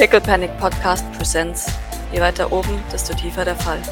Pickle 0.00 0.22
Panic 0.22 0.50
Podcast 0.56 1.04
Presents. 1.12 1.66
Je 2.10 2.20
weiter 2.20 2.50
oben, 2.50 2.82
desto 2.90 3.12
tiefer 3.12 3.44
der 3.44 3.54
Fall. 3.54 3.82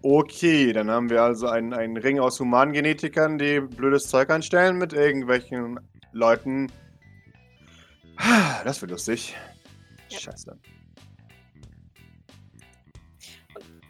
Okay, 0.00 0.72
dann 0.72 0.90
haben 0.90 1.10
wir 1.10 1.20
also 1.20 1.48
einen, 1.48 1.74
einen 1.74 1.98
Ring 1.98 2.18
aus 2.18 2.40
Humangenetikern, 2.40 3.36
die 3.36 3.60
blödes 3.60 4.08
Zeug 4.08 4.30
anstellen 4.30 4.78
mit 4.78 4.94
irgendwelchen 4.94 5.78
Leuten. 6.12 6.72
Das 8.64 8.80
wird 8.80 8.90
lustig. 8.90 9.36
Ja. 10.08 10.18
Scheiße. 10.18 10.58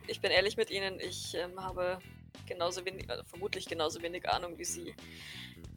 Ich 0.08 0.20
bin 0.20 0.32
ehrlich 0.32 0.56
mit 0.56 0.72
Ihnen, 0.72 0.98
ich 0.98 1.36
ähm, 1.36 1.62
habe 1.62 2.00
genauso 2.46 2.84
wenig, 2.84 3.08
äh, 3.08 3.22
vermutlich 3.26 3.66
genauso 3.66 4.02
wenig 4.02 4.28
Ahnung 4.28 4.58
wie 4.58 4.64
Sie, 4.64 4.92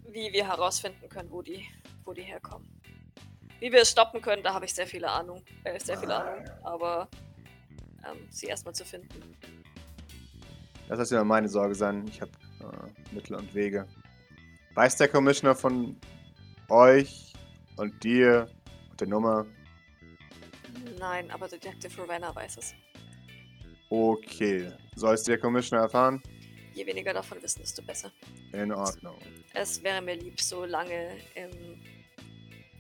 wie 0.08 0.32
wir 0.32 0.48
herausfinden 0.48 1.10
können, 1.10 1.30
wo 1.32 1.42
die, 1.42 1.66
wo 2.04 2.14
die 2.14 2.24
herkommen. 2.24 2.68
Wie 3.60 3.72
wir 3.72 3.82
es 3.82 3.92
stoppen 3.92 4.22
können, 4.22 4.44
da 4.44 4.54
habe 4.54 4.66
ich 4.66 4.74
sehr 4.74 4.88
viele 4.88 5.10
Ahnung, 5.10 5.44
äh, 5.64 5.80
sehr 5.80 5.98
viel 5.98 6.12
Ahnung, 6.12 6.46
aber 6.64 7.08
ähm, 8.06 8.28
sie 8.30 8.48
erstmal 8.48 8.76
zu 8.76 8.86
finden. 8.86 9.36
Das 10.88 11.10
soll 11.10 11.18
ja 11.18 11.24
meine 11.24 11.50
Sorge 11.50 11.76
sein. 11.76 12.08
Ich 12.08 12.22
habe 12.22 12.32
äh, 12.62 13.14
Mittel 13.14 13.36
und 13.36 13.54
Wege. 13.54 13.88
Weiß 14.76 14.96
der 14.96 15.08
Commissioner 15.08 15.56
von 15.56 16.00
euch 16.70 17.34
und 17.78 18.04
dir 18.04 18.48
und 18.92 19.02
der 19.02 19.08
Nummer? 19.08 19.46
Nein, 21.00 21.30
aber 21.32 21.48
Detective 21.48 22.02
Ravenna 22.02 22.34
weiß 22.34 22.58
es. 22.58 22.74
Okay. 23.90 24.72
Soll 24.96 25.16
es 25.16 25.24
der 25.24 25.38
Commissioner 25.40 25.84
erfahren? 25.84 26.22
Je 26.78 26.86
weniger 26.86 27.12
davon 27.12 27.42
wissen, 27.42 27.62
desto 27.62 27.82
besser. 27.82 28.12
In 28.54 28.72
Ordnung. 28.72 29.18
Es 29.56 29.82
wäre 29.82 30.00
mir 30.00 30.16
lieb, 30.16 30.40
so 30.40 30.64
lange 30.64 31.18
im, 31.34 31.82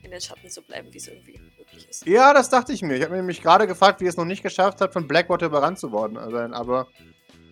in 0.03 0.11
den 0.11 0.21
Schatten 0.21 0.47
zu 0.51 0.61
bleiben, 0.61 0.93
wie 0.93 0.97
es 0.99 1.07
irgendwie 1.07 1.39
möglich 1.57 1.89
ist. 1.89 2.05
Ja, 2.05 2.31
das 2.31 2.47
dachte 2.51 2.73
ich 2.73 2.83
mir. 2.83 2.93
Ich 2.95 3.01
habe 3.01 3.13
mir 3.13 3.17
nämlich 3.17 3.41
gerade 3.41 3.65
gefragt, 3.65 3.99
wie 3.99 4.05
es 4.05 4.15
noch 4.15 4.25
nicht 4.25 4.43
geschafft 4.43 4.81
hat, 4.81 4.93
von 4.93 5.07
Blackwater 5.07 5.47
überrannt 5.47 5.79
zu 5.79 5.91
worden. 5.91 6.15
Also, 6.15 6.37
aber 6.37 6.87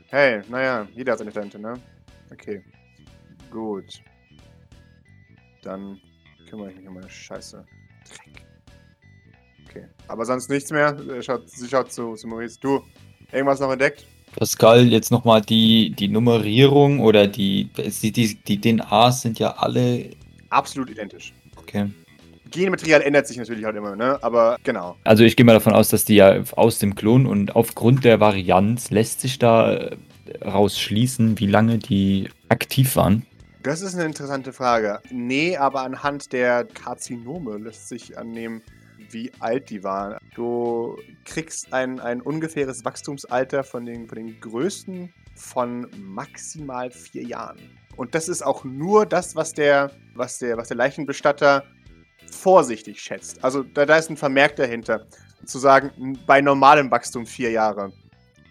hey, 0.09 0.43
naja, 0.47 0.87
jeder 0.93 1.13
hat 1.13 1.19
seine 1.19 1.33
Talente, 1.33 1.57
ne? 1.57 1.81
Okay. 2.31 2.63
Gut. 3.49 4.03
Dann 5.63 5.99
kümmere 6.47 6.69
ich 6.69 6.77
mich 6.77 6.87
um 6.87 6.93
meine 6.93 7.09
Scheiße. 7.09 7.65
Dreck. 8.07 8.45
Okay. 9.67 9.87
Aber 10.07 10.25
sonst 10.27 10.47
nichts 10.52 10.69
mehr. 10.69 10.89
Äh, 10.89 11.23
Schaut, 11.23 11.49
sie 11.49 11.67
schaut 11.67 11.91
zu, 11.91 12.13
zu 12.13 12.27
Maurice. 12.27 12.59
Du, 12.59 12.85
irgendwas 13.31 13.59
noch 13.59 13.71
entdeckt? 13.71 14.05
Pascal, 14.35 14.87
jetzt 14.87 15.11
nochmal 15.11 15.41
die, 15.41 15.91
die 15.91 16.07
Nummerierung 16.07 16.99
oder 16.99 17.27
die, 17.27 17.69
die, 18.01 18.11
die, 18.11 18.35
die 18.35 18.61
DNAs 18.61 19.21
sind 19.21 19.39
ja 19.39 19.51
alle. 19.57 20.09
Absolut 20.49 20.89
identisch. 20.89 21.33
Okay. 21.55 21.89
Genmaterial 22.51 23.01
ändert 23.01 23.27
sich 23.27 23.37
natürlich 23.37 23.65
halt 23.65 23.75
immer, 23.75 23.95
ne? 23.95 24.19
Aber 24.21 24.57
genau. 24.63 24.95
Also 25.03 25.23
ich 25.23 25.35
gehe 25.35 25.45
mal 25.45 25.53
davon 25.53 25.73
aus, 25.73 25.89
dass 25.89 26.05
die 26.05 26.15
ja 26.15 26.41
aus 26.55 26.79
dem 26.79 26.95
Klon 26.95 27.25
und 27.25 27.55
aufgrund 27.55 28.05
der 28.05 28.19
Varianz 28.19 28.91
lässt 28.91 29.21
sich 29.21 29.39
da 29.39 29.73
äh, 29.73 29.97
rausschließen, 30.45 31.39
wie 31.39 31.47
lange 31.47 31.79
die 31.79 32.29
aktiv 32.49 32.95
waren. 32.95 33.25
Das 33.63 33.81
ist 33.81 33.95
eine 33.95 34.05
interessante 34.05 34.53
Frage. 34.53 34.99
Nee, 35.09 35.57
aber 35.57 35.81
anhand 35.81 36.33
der 36.33 36.65
Karzinome 36.65 37.57
lässt 37.57 37.89
sich 37.89 38.17
annehmen, 38.17 38.61
wie 39.11 39.31
alt 39.39 39.70
die 39.70 39.84
waren. 39.84 40.17
Du 40.36 40.98
kriegst 41.25 41.73
ein, 41.73 42.00
ein 42.00 42.22
ungefähres 42.22 42.86
Wachstumsalter 42.86 43.64
von 43.64 43.86
den, 43.86 44.08
von 44.08 44.17
den 44.17 44.39
größten 44.39 45.14
von 45.36 45.88
maximal 45.98 46.92
vier 46.92 47.23
Jahren. 47.23 47.59
Und 47.98 48.16
das 48.16 48.28
ist 48.28 48.42
auch 48.42 48.64
nur 48.64 49.06
das, 49.06 49.36
was 49.36 49.53
der, 49.53 49.92
was 50.16 50.39
der, 50.39 50.58
was 50.58 50.67
der 50.67 50.78
Leichenbestatter 50.78 51.64
vorsichtig 52.31 53.02
schätzt. 53.02 53.44
Also 53.44 53.64
da, 53.64 53.86
da 53.86 53.98
ist 53.98 54.09
ein 54.09 54.17
Vermerk 54.17 54.56
dahinter. 54.56 55.06
Zu 55.45 55.60
sagen, 55.60 56.17
bei 56.26 56.42
normalem 56.42 56.89
Wachstum 56.89 57.26
vier 57.26 57.52
Jahre. 57.52 57.92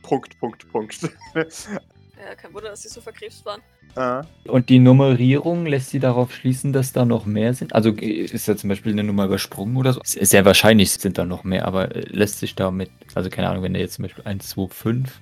Punkt, 0.02 0.38
Punkt, 0.38 0.70
Punkt. 0.70 1.08
Ja, 2.24 2.34
kein 2.34 2.54
Wunder, 2.54 2.70
dass 2.70 2.82
sie 2.82 2.88
so 2.88 3.00
verkrebst 3.00 3.44
waren. 3.44 3.60
ah. 3.96 4.22
Und 4.48 4.68
die 4.70 4.78
Nummerierung 4.78 5.66
lässt 5.66 5.90
sie 5.90 5.98
darauf 6.00 6.32
schließen, 6.34 6.72
dass 6.72 6.92
da 6.92 7.04
noch 7.04 7.26
mehr 7.26 7.52
sind. 7.54 7.74
Also 7.74 7.90
ist 7.90 8.48
da 8.48 8.56
zum 8.56 8.68
Beispiel 8.68 8.92
eine 8.92 9.04
Nummer 9.04 9.26
übersprungen 9.26 9.76
oder 9.76 9.92
so. 9.92 10.00
Sehr 10.04 10.44
wahrscheinlich 10.44 10.90
sind 10.92 11.18
da 11.18 11.24
noch 11.24 11.44
mehr, 11.44 11.66
aber 11.66 11.94
äh, 11.94 12.00
lässt 12.08 12.38
sich 12.38 12.54
damit, 12.54 12.90
also 13.14 13.28
keine 13.30 13.48
Ahnung, 13.50 13.62
wenn 13.62 13.74
da 13.74 13.80
jetzt 13.80 13.94
zum 13.94 14.04
Beispiel 14.04 14.24
1, 14.24 14.48
2, 14.48 14.68
5. 14.68 15.20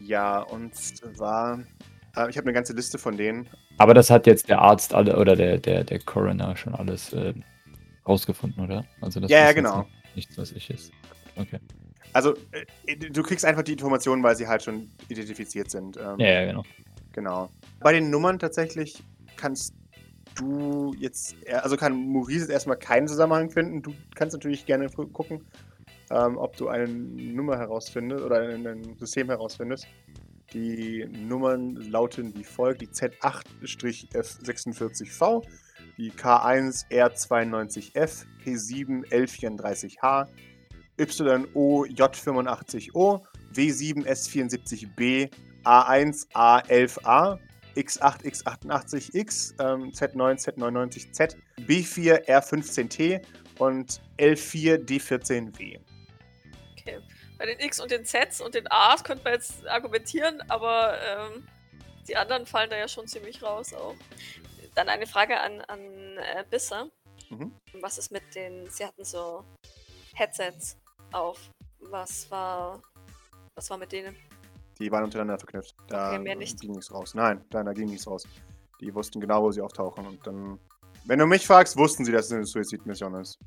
Ja, 0.00 0.40
und 0.40 0.74
zwar, 0.74 1.58
äh, 2.16 2.28
ich 2.30 2.36
habe 2.36 2.42
eine 2.46 2.52
ganze 2.52 2.72
Liste 2.74 2.98
von 2.98 3.16
denen. 3.16 3.48
Aber 3.78 3.94
das 3.94 4.10
hat 4.10 4.26
jetzt 4.26 4.48
der 4.48 4.60
Arzt 4.60 4.94
alle 4.94 5.18
oder 5.18 5.34
der, 5.36 5.58
der, 5.58 5.84
der 5.84 5.98
Coroner 6.00 6.56
schon 6.56 6.74
alles 6.74 7.12
äh, 7.12 7.34
rausgefunden, 8.06 8.62
oder? 8.64 8.84
Also 9.00 9.20
das 9.20 9.30
Ja, 9.30 9.38
ja, 9.46 9.52
genau. 9.52 9.78
nicht- 9.78 9.90
Nichts, 10.16 10.38
was 10.38 10.52
ich 10.52 10.68
ist. 10.70 10.90
Okay. 11.36 11.58
Also, 12.12 12.34
äh, 12.86 12.96
du 12.96 13.22
kriegst 13.22 13.44
einfach 13.44 13.62
die 13.62 13.72
Informationen, 13.72 14.22
weil 14.22 14.36
sie 14.36 14.46
halt 14.48 14.62
schon 14.62 14.90
identifiziert 15.08 15.70
sind. 15.70 15.96
Ähm, 15.96 16.18
Ja, 16.18 16.26
ja, 16.42 16.46
genau. 16.46 16.62
Genau. 17.12 17.50
Bei 17.80 17.92
den 17.92 18.10
Nummern 18.10 18.38
tatsächlich 18.38 19.02
kannst 19.36 19.74
du 20.36 20.94
jetzt, 20.98 21.34
also 21.52 21.76
kann 21.76 22.08
Maurice 22.12 22.40
jetzt 22.40 22.50
erstmal 22.50 22.76
keinen 22.78 23.08
Zusammenhang 23.08 23.50
finden. 23.50 23.82
Du 23.82 23.92
kannst 24.14 24.32
natürlich 24.34 24.64
gerne 24.66 24.88
gu- 24.88 25.08
gucken, 25.08 25.44
ähm, 26.10 26.36
ob 26.38 26.56
du 26.56 26.68
eine 26.68 26.86
Nummer 26.88 27.58
herausfindest 27.58 28.24
oder 28.24 28.40
ein, 28.48 28.66
ein 28.66 28.96
System 28.98 29.28
herausfindest. 29.28 29.86
Die 30.52 31.06
Nummern 31.08 31.76
lauten 31.76 32.34
wie 32.36 32.44
folgt: 32.44 32.80
die 32.82 32.88
Z8-F46V, 32.88 35.44
die 35.96 36.10
K1R92F, 36.12 38.24
P7L34H, 38.44 40.26
YOJ85O, 41.00 43.22
W7S74B, 43.54 45.30
A1 45.64 46.28
A11A, 46.32 47.38
X8 47.76 48.24
X88X, 48.24 49.54
ähm, 49.60 49.92
Z9 49.92 50.38
Z99Z, 50.38 51.36
B4 51.60 52.26
R15T 52.26 53.22
und 53.58 54.00
L4 54.18 54.84
D14W. 54.84 55.80
Okay. 56.72 57.00
Bei 57.38 57.46
den 57.46 57.60
X 57.60 57.80
und 57.80 57.90
den 57.90 58.04
Zs 58.04 58.40
und 58.40 58.54
den 58.54 58.66
As 58.70 59.02
könnte 59.02 59.24
man 59.24 59.34
jetzt 59.34 59.66
argumentieren, 59.66 60.42
aber 60.48 60.98
ähm, 61.02 61.46
die 62.08 62.16
anderen 62.16 62.46
fallen 62.46 62.70
da 62.70 62.76
ja 62.76 62.88
schon 62.88 63.06
ziemlich 63.06 63.42
raus 63.42 63.72
auch. 63.72 63.94
Dann 64.74 64.88
eine 64.88 65.06
Frage 65.06 65.40
an, 65.40 65.60
an 65.62 65.80
äh, 66.18 66.44
Bisser. 66.50 66.88
Mhm. 67.28 67.52
Was 67.80 67.98
ist 67.98 68.10
mit 68.10 68.34
den, 68.34 68.68
sie 68.70 68.84
hatten 68.84 69.04
so 69.04 69.44
Headsets 70.14 70.76
auf. 71.12 71.50
Was 71.80 72.30
war, 72.30 72.80
was 73.54 73.70
war 73.70 73.78
mit 73.78 73.92
denen? 73.92 74.14
Die 74.78 74.90
waren 74.90 75.04
untereinander 75.04 75.38
verknüpft. 75.38 75.74
Da 75.88 76.18
Okay, 76.18 76.34
ging 76.60 76.72
nichts 76.72 76.92
raus. 76.92 77.14
Nein, 77.14 77.44
nein, 77.52 77.66
da 77.66 77.72
ging 77.72 77.88
nichts 77.88 78.06
raus. 78.06 78.26
Die 78.80 78.94
wussten 78.94 79.20
genau, 79.20 79.42
wo 79.42 79.50
sie 79.50 79.60
auftauchen. 79.60 80.06
Und 80.06 80.26
dann, 80.26 80.58
wenn 81.04 81.18
du 81.18 81.26
mich 81.26 81.46
fragst, 81.46 81.76
wussten 81.76 82.04
sie, 82.04 82.12
dass 82.12 82.26
es 82.26 82.32
eine 82.32 82.44
Suizidmission 82.44 83.14
ist. 83.16 83.38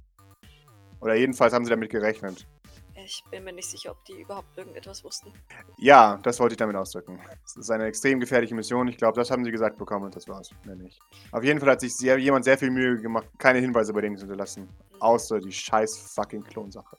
Oder 1.02 1.16
jedenfalls 1.16 1.54
haben 1.54 1.66
sie 1.66 1.72
damit 1.72 1.90
gerechnet. 1.90 2.48
Ich 2.96 3.24
bin 3.32 3.44
mir 3.44 3.52
nicht 3.52 3.70
sicher, 3.70 3.92
ob 3.92 4.06
die 4.06 4.22
überhaupt 4.22 4.56
irgendetwas 4.56 5.04
wussten. 5.04 5.34
Ja, 5.78 6.20
das 6.22 6.40
wollte 6.40 6.54
ich 6.54 6.58
damit 6.58 6.76
ausdrücken. 6.76 7.20
Es 7.44 7.58
ist 7.58 7.72
eine 7.72 7.86
extrem 7.86 8.20
gefährliche 8.20 8.54
Mission. 8.54 8.88
Ich 8.88 8.98
glaube, 8.98 9.20
das 9.20 9.32
haben 9.32 9.44
sie 9.44 9.52
gesagt 9.52 9.78
bekommen 9.78 10.06
und 10.06 10.16
das 10.16 10.28
war's. 10.28 10.52
Mehr 10.64 10.76
nicht. 10.76 11.00
Auf 11.32 11.44
jeden 11.44 11.60
Fall 11.60 11.72
hat 11.72 11.82
sich 11.82 11.96
sehr, 11.96 12.18
jemand 12.20 12.46
sehr 12.46 12.58
viel 12.58 12.70
Mühe 12.70 12.98
gemacht, 12.98 13.28
keine 13.40 13.60
Hinweise 13.60 13.92
bei 13.92 14.02
denen 14.02 14.16
zu 14.16 14.22
hinterlassen. 14.26 14.70
Außer 15.00 15.40
die 15.40 15.52
scheiß 15.52 16.14
fucking 16.14 16.44
Klonsache. 16.44 16.96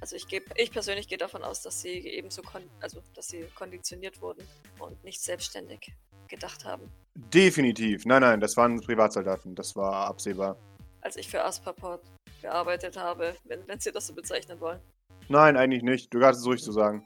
Also 0.00 0.14
ich 0.14 0.28
geb, 0.28 0.52
ich 0.56 0.70
persönlich 0.70 1.08
gehe 1.08 1.18
davon 1.18 1.42
aus, 1.42 1.62
dass 1.62 1.80
sie 1.80 1.98
ebenso 1.98 2.42
also 2.80 3.02
dass 3.14 3.28
sie 3.28 3.46
konditioniert 3.54 4.20
wurden 4.20 4.46
und 4.78 5.02
nicht 5.04 5.22
selbstständig 5.22 5.92
gedacht 6.28 6.64
haben. 6.64 6.90
Definitiv. 7.14 8.04
Nein, 8.04 8.20
nein, 8.20 8.40
das 8.40 8.56
waren 8.56 8.80
Privatsoldaten. 8.80 9.54
Das 9.54 9.74
war 9.74 10.06
absehbar. 10.06 10.58
Als 11.00 11.16
ich 11.16 11.28
für 11.28 11.42
Aspaport 11.42 12.02
gearbeitet 12.42 12.96
habe, 12.96 13.36
wenn, 13.44 13.66
wenn 13.66 13.80
sie 13.80 13.92
das 13.92 14.06
so 14.06 14.14
bezeichnen 14.14 14.60
wollen. 14.60 14.80
Nein, 15.28 15.56
eigentlich 15.56 15.82
nicht. 15.82 16.12
Du 16.12 16.22
hast 16.22 16.38
es 16.38 16.46
ruhig 16.46 16.62
zu 16.62 16.72
sagen. 16.72 17.04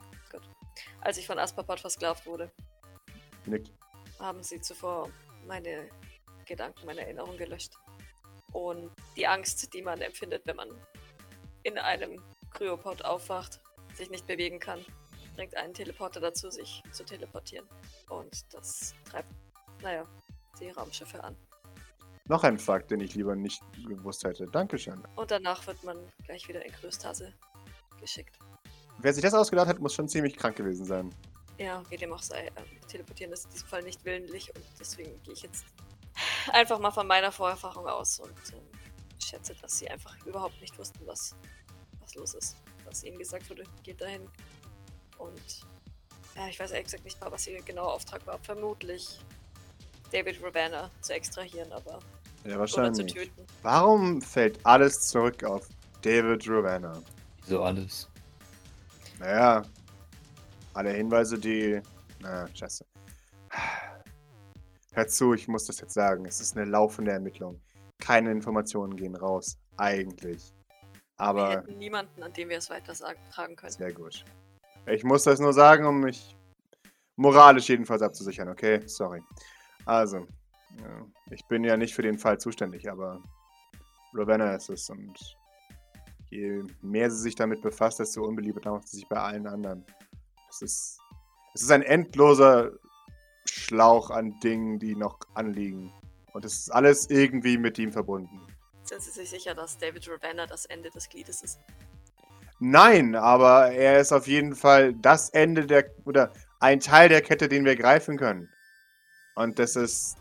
Als 1.00 1.16
ich 1.16 1.26
von 1.26 1.38
Aspaport 1.38 1.80
versklavt 1.80 2.26
wurde, 2.26 2.50
Nickt. 3.46 3.72
haben 4.18 4.42
sie 4.42 4.60
zuvor 4.60 5.08
meine 5.46 5.88
Gedanken, 6.46 6.84
meine 6.86 7.02
Erinnerungen 7.02 7.38
gelöscht. 7.38 7.72
Und 8.52 8.90
die 9.16 9.26
Angst, 9.26 9.72
die 9.72 9.82
man 9.82 10.00
empfindet, 10.00 10.42
wenn 10.44 10.56
man 10.56 10.68
in 11.62 11.78
einem 11.78 12.22
Kryopod 12.50 13.04
aufwacht, 13.04 13.60
sich 13.94 14.10
nicht 14.10 14.26
bewegen 14.26 14.58
kann, 14.58 14.84
bringt 15.36 15.56
einen 15.56 15.74
Teleporter 15.74 16.20
dazu, 16.20 16.50
sich 16.50 16.82
zu 16.92 17.04
teleportieren. 17.04 17.66
Und 18.08 18.54
das 18.54 18.94
treibt, 19.08 19.32
naja, 19.82 20.06
die 20.60 20.70
Raumschiffe 20.70 21.22
an. 21.22 21.36
Noch 22.26 22.44
ein 22.44 22.58
Fakt, 22.58 22.90
den 22.90 23.00
ich 23.00 23.14
lieber 23.14 23.34
nicht 23.34 23.62
gewusst 23.88 24.24
hätte. 24.24 24.46
Dankeschön. 24.46 25.02
Und 25.16 25.30
danach 25.30 25.66
wird 25.66 25.82
man 25.82 25.96
gleich 26.24 26.46
wieder 26.46 26.64
in 26.64 26.72
Größtase 26.72 27.32
geschickt. 27.98 28.38
Wer 28.98 29.12
sich 29.14 29.22
das 29.22 29.34
ausgedacht 29.34 29.68
hat, 29.68 29.80
muss 29.80 29.94
schon 29.94 30.08
ziemlich 30.08 30.36
krank 30.36 30.56
gewesen 30.56 30.84
sein. 30.84 31.14
Ja, 31.58 31.82
wie 31.90 31.96
dem 31.96 32.12
auch 32.12 32.22
sei, 32.22 32.50
ähm, 32.56 32.64
teleportieren 32.88 33.32
ist 33.32 33.46
in 33.46 33.50
diesem 33.50 33.68
Fall 33.68 33.82
nicht 33.82 34.04
willentlich 34.04 34.54
und 34.54 34.64
deswegen 34.78 35.22
gehe 35.22 35.34
ich 35.34 35.42
jetzt 35.42 35.64
einfach 36.52 36.78
mal 36.78 36.90
von 36.90 37.06
meiner 37.06 37.32
Vorerfahrung 37.32 37.86
aus 37.86 38.20
und 38.20 38.32
ähm, 38.52 38.62
schätze, 39.18 39.54
dass 39.60 39.78
sie 39.78 39.90
einfach 39.90 40.16
überhaupt 40.24 40.60
nicht 40.60 40.78
wussten, 40.78 41.06
was, 41.06 41.34
was 42.10 42.14
los 42.14 42.34
ist. 42.34 42.56
Was 42.84 43.04
ihnen 43.04 43.18
gesagt 43.18 43.48
wurde, 43.50 43.64
geht 43.82 44.00
dahin. 44.00 44.22
Und 45.18 45.66
ja, 46.34 46.48
ich 46.48 46.58
weiß 46.58 46.70
ehrlich 46.70 46.84
gesagt 46.86 47.04
nicht 47.04 47.20
mal, 47.20 47.30
was 47.30 47.46
ihr 47.46 47.60
genauer 47.62 47.92
Auftrag 47.94 48.26
war. 48.26 48.38
Vermutlich 48.40 49.20
David 50.10 50.42
Ravenna 50.42 50.90
zu 51.00 51.12
extrahieren, 51.12 51.70
aber 51.72 51.98
Ja, 52.44 52.56
oder 52.56 52.66
zu 52.66 52.78
wahrscheinlich. 52.78 53.12
töten. 53.12 53.46
Warum 53.62 54.20
fällt 54.22 54.64
alles 54.64 55.08
zurück 55.08 55.44
auf 55.44 55.68
David 56.02 56.48
Ravenna? 56.48 57.00
So 57.46 57.62
alles. 57.62 58.08
Naja, 59.18 59.62
alle 60.74 60.90
Hinweise, 60.92 61.38
die. 61.38 61.80
Na, 62.20 62.48
scheiße. 62.54 62.84
Hör 64.92 65.06
zu, 65.06 65.34
ich 65.34 65.46
muss 65.48 65.66
das 65.66 65.80
jetzt 65.80 65.94
sagen. 65.94 66.24
Es 66.26 66.40
ist 66.40 66.56
eine 66.56 66.68
laufende 66.68 67.12
Ermittlung. 67.12 67.60
Keine 67.98 68.30
Informationen 68.32 68.96
gehen 68.96 69.14
raus. 69.14 69.58
Eigentlich. 69.76 70.52
Wir 71.20 71.26
Aber 71.26 71.50
hätten 71.50 71.78
niemanden, 71.78 72.22
an 72.22 72.32
dem 72.32 72.48
wir 72.48 72.58
es 72.58 72.70
weiter 72.70 72.94
tragen 72.94 73.56
können. 73.56 73.72
sehr 73.72 73.92
gut. 73.92 74.24
Ich 74.86 75.04
muss 75.04 75.24
das 75.24 75.38
nur 75.38 75.52
sagen, 75.52 75.86
um 75.86 76.00
mich 76.00 76.36
moralisch 77.16 77.68
jedenfalls 77.68 78.02
abzusichern, 78.02 78.48
okay? 78.48 78.80
Sorry. 78.86 79.22
Also, 79.84 80.26
ich 81.30 81.44
bin 81.46 81.64
ja 81.64 81.76
nicht 81.76 81.94
für 81.94 82.02
den 82.02 82.18
Fall 82.18 82.38
zuständig, 82.38 82.90
aber 82.90 83.22
Ravenna 84.14 84.54
ist 84.54 84.70
es 84.70 84.88
und 84.90 85.36
je 86.30 86.62
mehr 86.80 87.10
sie 87.10 87.20
sich 87.20 87.34
damit 87.34 87.60
befasst, 87.60 87.98
desto 88.00 88.24
unbeliebter 88.24 88.72
macht 88.72 88.88
sie 88.88 88.98
sich 88.98 89.08
bei 89.08 89.16
allen 89.16 89.46
anderen. 89.46 89.84
Es 90.48 90.62
ist, 90.62 91.00
es 91.54 91.62
ist 91.62 91.70
ein 91.70 91.82
endloser 91.82 92.72
Schlauch 93.48 94.10
an 94.10 94.38
Dingen, 94.40 94.78
die 94.78 94.94
noch 94.94 95.18
anliegen. 95.34 95.92
Und 96.32 96.44
es 96.44 96.60
ist 96.60 96.70
alles 96.70 97.10
irgendwie 97.10 97.58
mit 97.58 97.78
ihm 97.78 97.92
verbunden. 97.92 98.40
Sind 98.90 99.02
Sie 99.02 99.10
sich 99.12 99.30
sicher, 99.30 99.54
dass 99.54 99.78
David 99.78 100.08
Ravenna 100.08 100.46
das 100.46 100.64
Ende 100.64 100.90
des 100.90 101.08
Gliedes 101.08 101.42
ist? 101.42 101.60
Nein, 102.58 103.14
aber 103.14 103.70
er 103.70 104.00
ist 104.00 104.10
auf 104.10 104.26
jeden 104.26 104.56
Fall 104.56 104.94
das 104.94 105.30
Ende 105.30 105.64
der 105.64 105.88
oder 106.06 106.32
ein 106.58 106.80
Teil 106.80 107.08
der 107.08 107.22
Kette, 107.22 107.48
den 107.48 107.64
wir 107.64 107.76
greifen 107.76 108.18
können. 108.18 108.52
Und 109.36 109.60
das 109.60 109.76
ist 109.76 110.16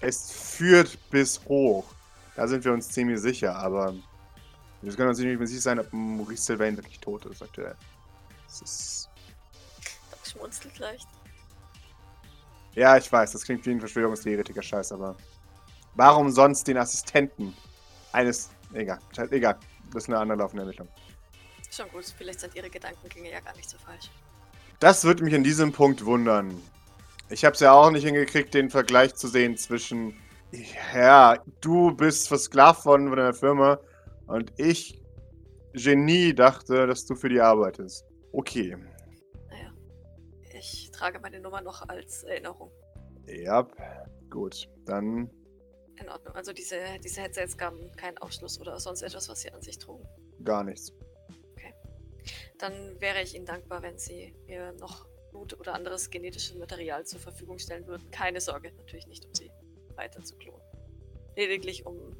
es 0.00 0.30
führt 0.30 0.96
bis 1.10 1.44
hoch. 1.46 1.84
Da 2.36 2.46
sind 2.46 2.64
wir 2.64 2.72
uns 2.72 2.88
ziemlich 2.90 3.18
sicher, 3.18 3.56
aber 3.56 3.92
wir 4.82 4.94
können 4.94 5.08
uns 5.08 5.18
nicht 5.18 5.36
mehr 5.36 5.46
sicher 5.48 5.62
sein, 5.62 5.80
ob 5.80 5.92
Maurice 5.92 6.44
Sylvain 6.44 6.76
wirklich 6.76 7.00
tot 7.00 7.26
ist 7.26 7.42
aktuell. 7.42 7.74
Das 8.46 8.62
ist 8.62 9.10
Doc 10.12 10.24
schmunzelt 10.24 10.78
leicht. 10.78 11.08
ja, 12.76 12.96
ich 12.96 13.10
weiß, 13.10 13.32
das 13.32 13.42
klingt 13.42 13.66
wie 13.66 13.72
ein 13.72 13.80
Verschwörungstheoretiker-Scheiß, 13.80 14.92
aber 14.92 15.16
warum 15.96 16.30
sonst 16.30 16.68
den 16.68 16.78
Assistenten 16.78 17.52
eines 18.16 18.50
egal, 18.72 18.98
egal, 19.30 19.58
das 19.92 20.04
ist 20.04 20.08
eine 20.08 20.18
andere 20.18 20.38
laufende 20.38 20.62
Ermittlung. 20.62 20.88
Schon 21.70 21.88
gut, 21.90 22.04
vielleicht 22.16 22.40
sind 22.40 22.54
Ihre 22.54 22.70
Gedankengänge 22.70 23.30
ja 23.30 23.40
gar 23.40 23.54
nicht 23.54 23.68
so 23.68 23.76
falsch. 23.78 24.10
Das 24.80 25.04
würde 25.04 25.22
mich 25.22 25.34
an 25.34 25.44
diesem 25.44 25.72
Punkt 25.72 26.04
wundern. 26.04 26.60
Ich 27.28 27.44
habe 27.44 27.54
es 27.54 27.60
ja 27.60 27.72
auch 27.72 27.90
nicht 27.90 28.04
hingekriegt, 28.04 28.54
den 28.54 28.70
Vergleich 28.70 29.14
zu 29.14 29.28
sehen 29.28 29.56
zwischen, 29.56 30.16
ja, 30.94 31.38
du 31.60 31.94
bist 31.94 32.28
versklavt 32.28 32.86
worden 32.86 33.08
von 33.08 33.18
deiner 33.18 33.34
Firma 33.34 33.78
und 34.26 34.52
ich, 34.56 35.02
Genie, 35.74 36.34
dachte, 36.34 36.86
dass 36.86 37.04
du 37.04 37.14
für 37.14 37.28
die 37.28 37.40
arbeitest. 37.40 38.06
Okay. 38.32 38.76
Naja, 39.50 39.72
ich 40.54 40.90
trage 40.90 41.18
meine 41.20 41.40
Nummer 41.40 41.60
noch 41.60 41.86
als 41.88 42.22
Erinnerung. 42.24 42.70
Ja, 43.26 43.66
gut. 44.30 44.68
Dann 44.84 45.30
In 46.00 46.08
Ordnung. 46.10 46.34
Also 46.34 46.52
diese, 46.52 46.78
diese 47.02 47.22
Headsets 47.22 47.56
gaben 47.56 47.90
keinen 47.96 48.18
Aufschluss 48.18 48.60
oder 48.60 48.78
sonst 48.78 49.02
etwas, 49.02 49.28
was 49.28 49.40
Sie 49.40 49.50
an 49.50 49.62
sich 49.62 49.78
trugen. 49.78 50.06
gar 50.44 50.62
nichts. 50.64 50.92
Dann 52.58 53.00
wäre 53.00 53.22
ich 53.22 53.34
Ihnen 53.34 53.46
dankbar, 53.46 53.82
wenn 53.82 53.98
Sie 53.98 54.34
mir 54.46 54.72
noch 54.80 55.06
Blut 55.30 55.58
oder 55.60 55.74
anderes 55.74 56.10
genetisches 56.10 56.56
Material 56.56 57.04
zur 57.04 57.20
Verfügung 57.20 57.58
stellen 57.58 57.86
würden. 57.86 58.10
Keine 58.10 58.40
Sorge, 58.40 58.72
natürlich 58.76 59.06
nicht, 59.06 59.24
um 59.26 59.34
Sie 59.34 59.50
weiter 59.94 60.22
zu 60.22 60.36
klonen. 60.36 60.62
Lediglich, 61.36 61.84
um 61.84 62.16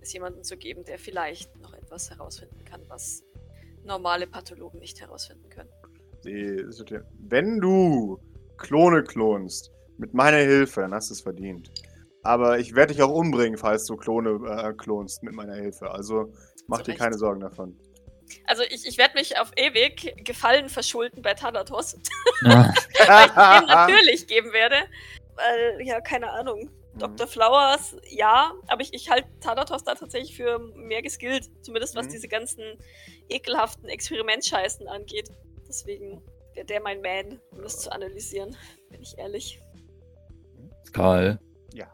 es 0.00 0.12
jemandem 0.12 0.44
zu 0.44 0.56
geben, 0.56 0.84
der 0.84 0.98
vielleicht 0.98 1.56
noch 1.58 1.74
etwas 1.74 2.10
herausfinden 2.10 2.64
kann, 2.64 2.82
was 2.88 3.24
normale 3.84 4.26
Pathologen 4.26 4.78
nicht 4.78 5.00
herausfinden 5.00 5.48
können. 5.48 5.70
Wenn 6.22 7.60
du 7.60 8.18
Klone 8.56 9.02
klonst, 9.02 9.72
mit 10.00 10.14
meiner 10.14 10.38
Hilfe, 10.38 10.80
dann 10.80 10.94
hast 10.94 11.10
du 11.10 11.14
es 11.14 11.20
verdient. 11.20 11.70
Aber 12.22 12.58
ich 12.58 12.74
werde 12.74 12.92
dich 12.92 13.02
auch 13.02 13.10
umbringen, 13.10 13.56
falls 13.58 13.84
du 13.86 13.96
Klone 13.96 14.30
äh, 14.46 14.72
klonst 14.74 15.22
mit 15.22 15.34
meiner 15.34 15.54
Hilfe. 15.54 15.90
Also 15.90 16.32
mach 16.66 16.82
dir 16.82 16.94
keine 16.94 17.16
Sorgen 17.16 17.40
davon. 17.40 17.78
Also 18.46 18.62
ich, 18.62 18.86
ich 18.86 18.98
werde 18.98 19.14
mich 19.14 19.38
auf 19.40 19.50
ewig 19.56 20.14
Gefallen 20.24 20.68
verschulden 20.68 21.22
bei 21.22 21.34
Thanatos, 21.34 21.96
Ah, 22.44 22.72
weil 23.06 23.26
ich 23.26 23.62
ihm 23.62 23.66
natürlich 23.68 24.26
geben 24.26 24.52
werde. 24.52 24.76
Weil, 25.34 25.86
ja, 25.86 26.00
keine 26.00 26.30
Ahnung. 26.30 26.70
Mhm. 26.94 26.98
Dr. 26.98 27.26
Flowers, 27.26 27.96
ja, 28.08 28.52
aber 28.68 28.82
ich, 28.82 28.92
ich 28.92 29.10
halte 29.10 29.28
Thanatos 29.40 29.84
da 29.84 29.94
tatsächlich 29.94 30.36
für 30.36 30.58
mehr 30.74 31.02
geskillt. 31.02 31.48
Zumindest 31.62 31.96
was 31.96 32.06
Mhm. 32.06 32.10
diese 32.10 32.28
ganzen 32.28 32.62
ekelhaften 33.28 33.88
Experimentscheißen 33.88 34.86
angeht. 34.88 35.30
Deswegen 35.68 36.22
wäre 36.54 36.66
der 36.66 36.80
mein 36.82 37.00
Man, 37.00 37.40
um 37.50 37.62
das 37.62 37.78
zu 37.80 37.90
analysieren, 37.90 38.56
bin 38.90 39.00
ich 39.02 39.16
ehrlich. 39.18 39.60
Karl, 40.92 41.38
Ja. 41.72 41.86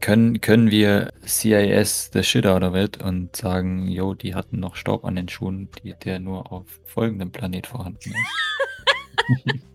können, 0.00 0.40
können 0.40 0.70
wir 0.70 1.12
CIS 1.26 2.10
the 2.12 2.22
shit 2.22 2.46
out 2.46 2.62
of 2.62 2.74
it 2.74 3.02
und 3.02 3.34
sagen, 3.34 3.88
yo, 3.88 4.14
die 4.14 4.34
hatten 4.34 4.60
noch 4.60 4.76
Staub 4.76 5.04
an 5.04 5.16
den 5.16 5.28
Schuhen, 5.28 5.68
die, 5.82 5.94
der 5.94 6.18
nur 6.18 6.52
auf 6.52 6.66
folgendem 6.84 7.30
Planet 7.32 7.66
vorhanden 7.66 8.10
ist. 8.10 9.54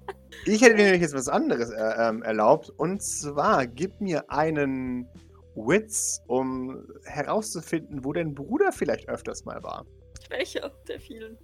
Ich 0.46 0.62
hätte 0.62 0.76
mir 0.76 0.84
nämlich 0.84 1.02
jetzt 1.02 1.14
was 1.14 1.30
anderes 1.30 1.70
äh, 1.70 2.10
ähm, 2.10 2.22
erlaubt. 2.22 2.70
Und 2.76 3.02
zwar, 3.02 3.66
gib 3.66 4.02
mir 4.02 4.30
einen 4.30 5.08
Witz, 5.56 6.22
um 6.28 6.84
herauszufinden, 7.06 8.04
wo 8.04 8.12
dein 8.12 8.34
Bruder 8.34 8.72
vielleicht 8.72 9.08
öfters 9.08 9.46
mal 9.46 9.62
war. 9.64 9.86
Welcher 10.30 10.72
der 10.88 11.00
vielen? 11.00 11.38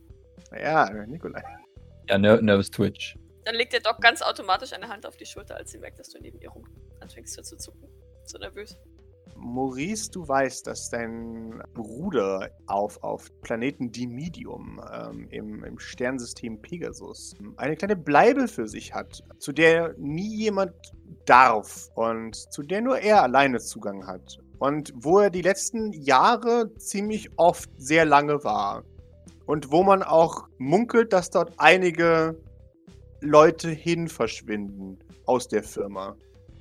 Ja, 0.51 0.89
Nikolai. 1.05 1.43
Ja, 2.09 2.17
Ner 2.17 2.41
Nervous 2.41 2.69
Twitch. 2.69 3.15
Dann 3.45 3.55
legt 3.55 3.73
der 3.73 3.79
Doc 3.79 4.01
ganz 4.01 4.21
automatisch 4.21 4.73
eine 4.73 4.89
Hand 4.89 5.05
auf 5.05 5.17
die 5.17 5.25
Schulter, 5.25 5.55
als 5.55 5.71
sie 5.71 5.79
merkt, 5.79 5.99
dass 5.99 6.09
du 6.09 6.19
neben 6.19 6.39
ihr 6.39 6.49
rum 6.49 6.65
anfängst 6.99 7.43
zu 7.45 7.57
zucken. 7.57 7.89
So 8.25 8.37
nervös. 8.37 8.77
Maurice, 9.35 10.11
du 10.11 10.27
weißt, 10.27 10.67
dass 10.67 10.89
dein 10.89 11.61
Bruder 11.73 12.49
auf, 12.67 13.01
auf 13.03 13.29
Planeten 13.41 13.91
Dimidium 13.91 14.81
ähm, 14.91 15.27
im, 15.29 15.63
im 15.63 15.79
Sternensystem 15.79 16.61
Pegasus 16.61 17.35
eine 17.57 17.75
kleine 17.75 17.95
Bleibe 17.95 18.47
für 18.47 18.67
sich 18.67 18.93
hat, 18.93 19.23
zu 19.39 19.51
der 19.51 19.95
nie 19.97 20.35
jemand 20.35 20.73
darf 21.25 21.89
und 21.95 22.35
zu 22.35 22.63
der 22.63 22.81
nur 22.81 22.99
er 22.99 23.23
alleine 23.23 23.59
Zugang 23.59 24.05
hat. 24.05 24.39
Und 24.59 24.91
wo 24.95 25.19
er 25.19 25.29
die 25.29 25.41
letzten 25.41 25.93
Jahre 25.93 26.73
ziemlich 26.75 27.29
oft 27.37 27.69
sehr 27.77 28.03
lange 28.03 28.43
war. 28.43 28.83
Und 29.45 29.71
wo 29.71 29.83
man 29.83 30.03
auch 30.03 30.47
munkelt, 30.57 31.13
dass 31.13 31.29
dort 31.29 31.53
einige 31.57 32.37
Leute 33.21 33.69
hin 33.69 34.07
verschwinden 34.07 34.97
aus 35.25 35.47
der 35.47 35.63
Firma. 35.63 36.15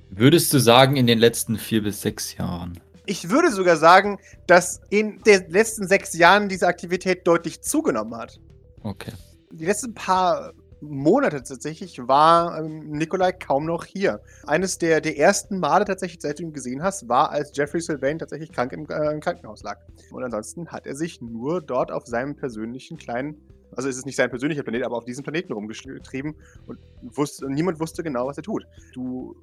Würdest 0.09 0.53
du 0.53 0.59
sagen, 0.59 0.95
in 0.95 1.07
den 1.07 1.19
letzten 1.19 1.57
vier 1.57 1.83
bis 1.83 2.01
sechs 2.01 2.35
Jahren? 2.35 2.79
Ich 3.05 3.29
würde 3.29 3.51
sogar 3.51 3.77
sagen, 3.77 4.19
dass 4.47 4.81
in 4.89 5.21
den 5.23 5.49
letzten 5.49 5.87
sechs 5.87 6.13
Jahren 6.13 6.49
diese 6.49 6.67
Aktivität 6.67 7.25
deutlich 7.25 7.61
zugenommen 7.61 8.15
hat. 8.15 8.39
Okay. 8.83 9.11
Die 9.51 9.65
letzten 9.65 9.93
paar 9.93 10.53
Monate 10.81 11.43
tatsächlich 11.43 11.99
war 12.07 12.59
ähm, 12.59 12.91
Nikolai 12.91 13.31
kaum 13.31 13.65
noch 13.65 13.85
hier. 13.85 14.21
Eines 14.45 14.77
der, 14.77 15.01
der 15.01 15.17
ersten 15.17 15.59
Male 15.59 15.85
tatsächlich, 15.85 16.21
seit 16.21 16.39
du 16.39 16.43
ihn 16.43 16.53
gesehen 16.53 16.83
hast, 16.83 17.09
war, 17.09 17.31
als 17.31 17.51
Jeffrey 17.53 17.81
Sylvain 17.81 18.19
tatsächlich 18.19 18.51
krank 18.51 18.71
im, 18.71 18.87
äh, 18.89 19.11
im 19.11 19.19
Krankenhaus 19.19 19.63
lag. 19.63 19.79
Und 20.11 20.23
ansonsten 20.23 20.67
hat 20.69 20.87
er 20.87 20.95
sich 20.95 21.21
nur 21.21 21.61
dort 21.61 21.91
auf 21.91 22.05
seinem 22.05 22.35
persönlichen 22.35 22.97
kleinen, 22.97 23.41
also 23.75 23.89
es 23.89 23.97
ist 23.97 24.05
nicht 24.05 24.15
sein 24.15 24.29
persönlicher 24.29 24.63
Planet, 24.63 24.83
aber 24.83 24.97
auf 24.97 25.05
diesem 25.05 25.23
Planeten 25.23 25.53
rumgetrieben 25.53 26.35
und 26.67 26.79
wusste, 27.01 27.49
niemand 27.49 27.79
wusste 27.79 28.03
genau, 28.03 28.27
was 28.27 28.37
er 28.37 28.43
tut. 28.43 28.65
Du 28.93 29.35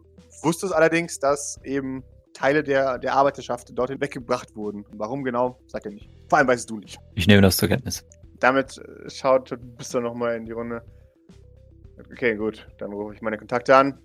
wusstest 0.43 0.73
allerdings, 0.73 1.19
dass 1.19 1.61
eben 1.65 2.03
Teile 2.33 2.63
der, 2.63 2.99
der 2.99 3.15
Arbeiterschaft 3.15 3.77
dorthin 3.77 4.01
weggebracht 4.01 4.55
wurden. 4.55 4.85
Warum 4.93 5.25
genau, 5.25 5.59
sagt 5.69 5.87
er 5.87 5.93
nicht. 5.93 6.11
Vor 6.29 6.39
allem 6.39 6.49
weißt 6.49 6.69
du 6.69 6.79
nicht. 6.79 6.99
Ich 7.15 7.27
nehme 7.27 7.41
das 7.41 7.57
zur 7.57 7.69
Kenntnis. 7.69 8.05
Damit 8.41 8.79
äh, 8.79 9.09
schaut 9.09 9.57
bist 9.79 9.95
du 9.95 10.01
nochmal 10.01 10.37
in 10.37 10.45
die 10.45 10.53
Runde. 10.53 10.83
Okay, 12.13 12.37
gut. 12.37 12.67
Dann 12.79 12.93
rufe 12.93 13.15
ich 13.15 13.23
meine 13.23 13.39
Kontakte 13.39 13.75
an 13.75 13.99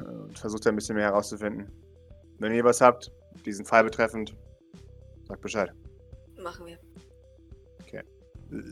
und 0.00 0.38
versuche 0.38 0.68
ein 0.68 0.76
bisschen 0.76 0.96
mehr 0.96 1.06
herauszufinden. 1.06 1.70
Wenn 2.38 2.52
ihr 2.52 2.64
was 2.64 2.80
habt, 2.80 3.10
diesen 3.46 3.64
Fall 3.64 3.84
betreffend, 3.84 4.36
sagt 5.26 5.40
Bescheid. 5.40 5.72
Machen 6.42 6.66
wir. 6.66 6.78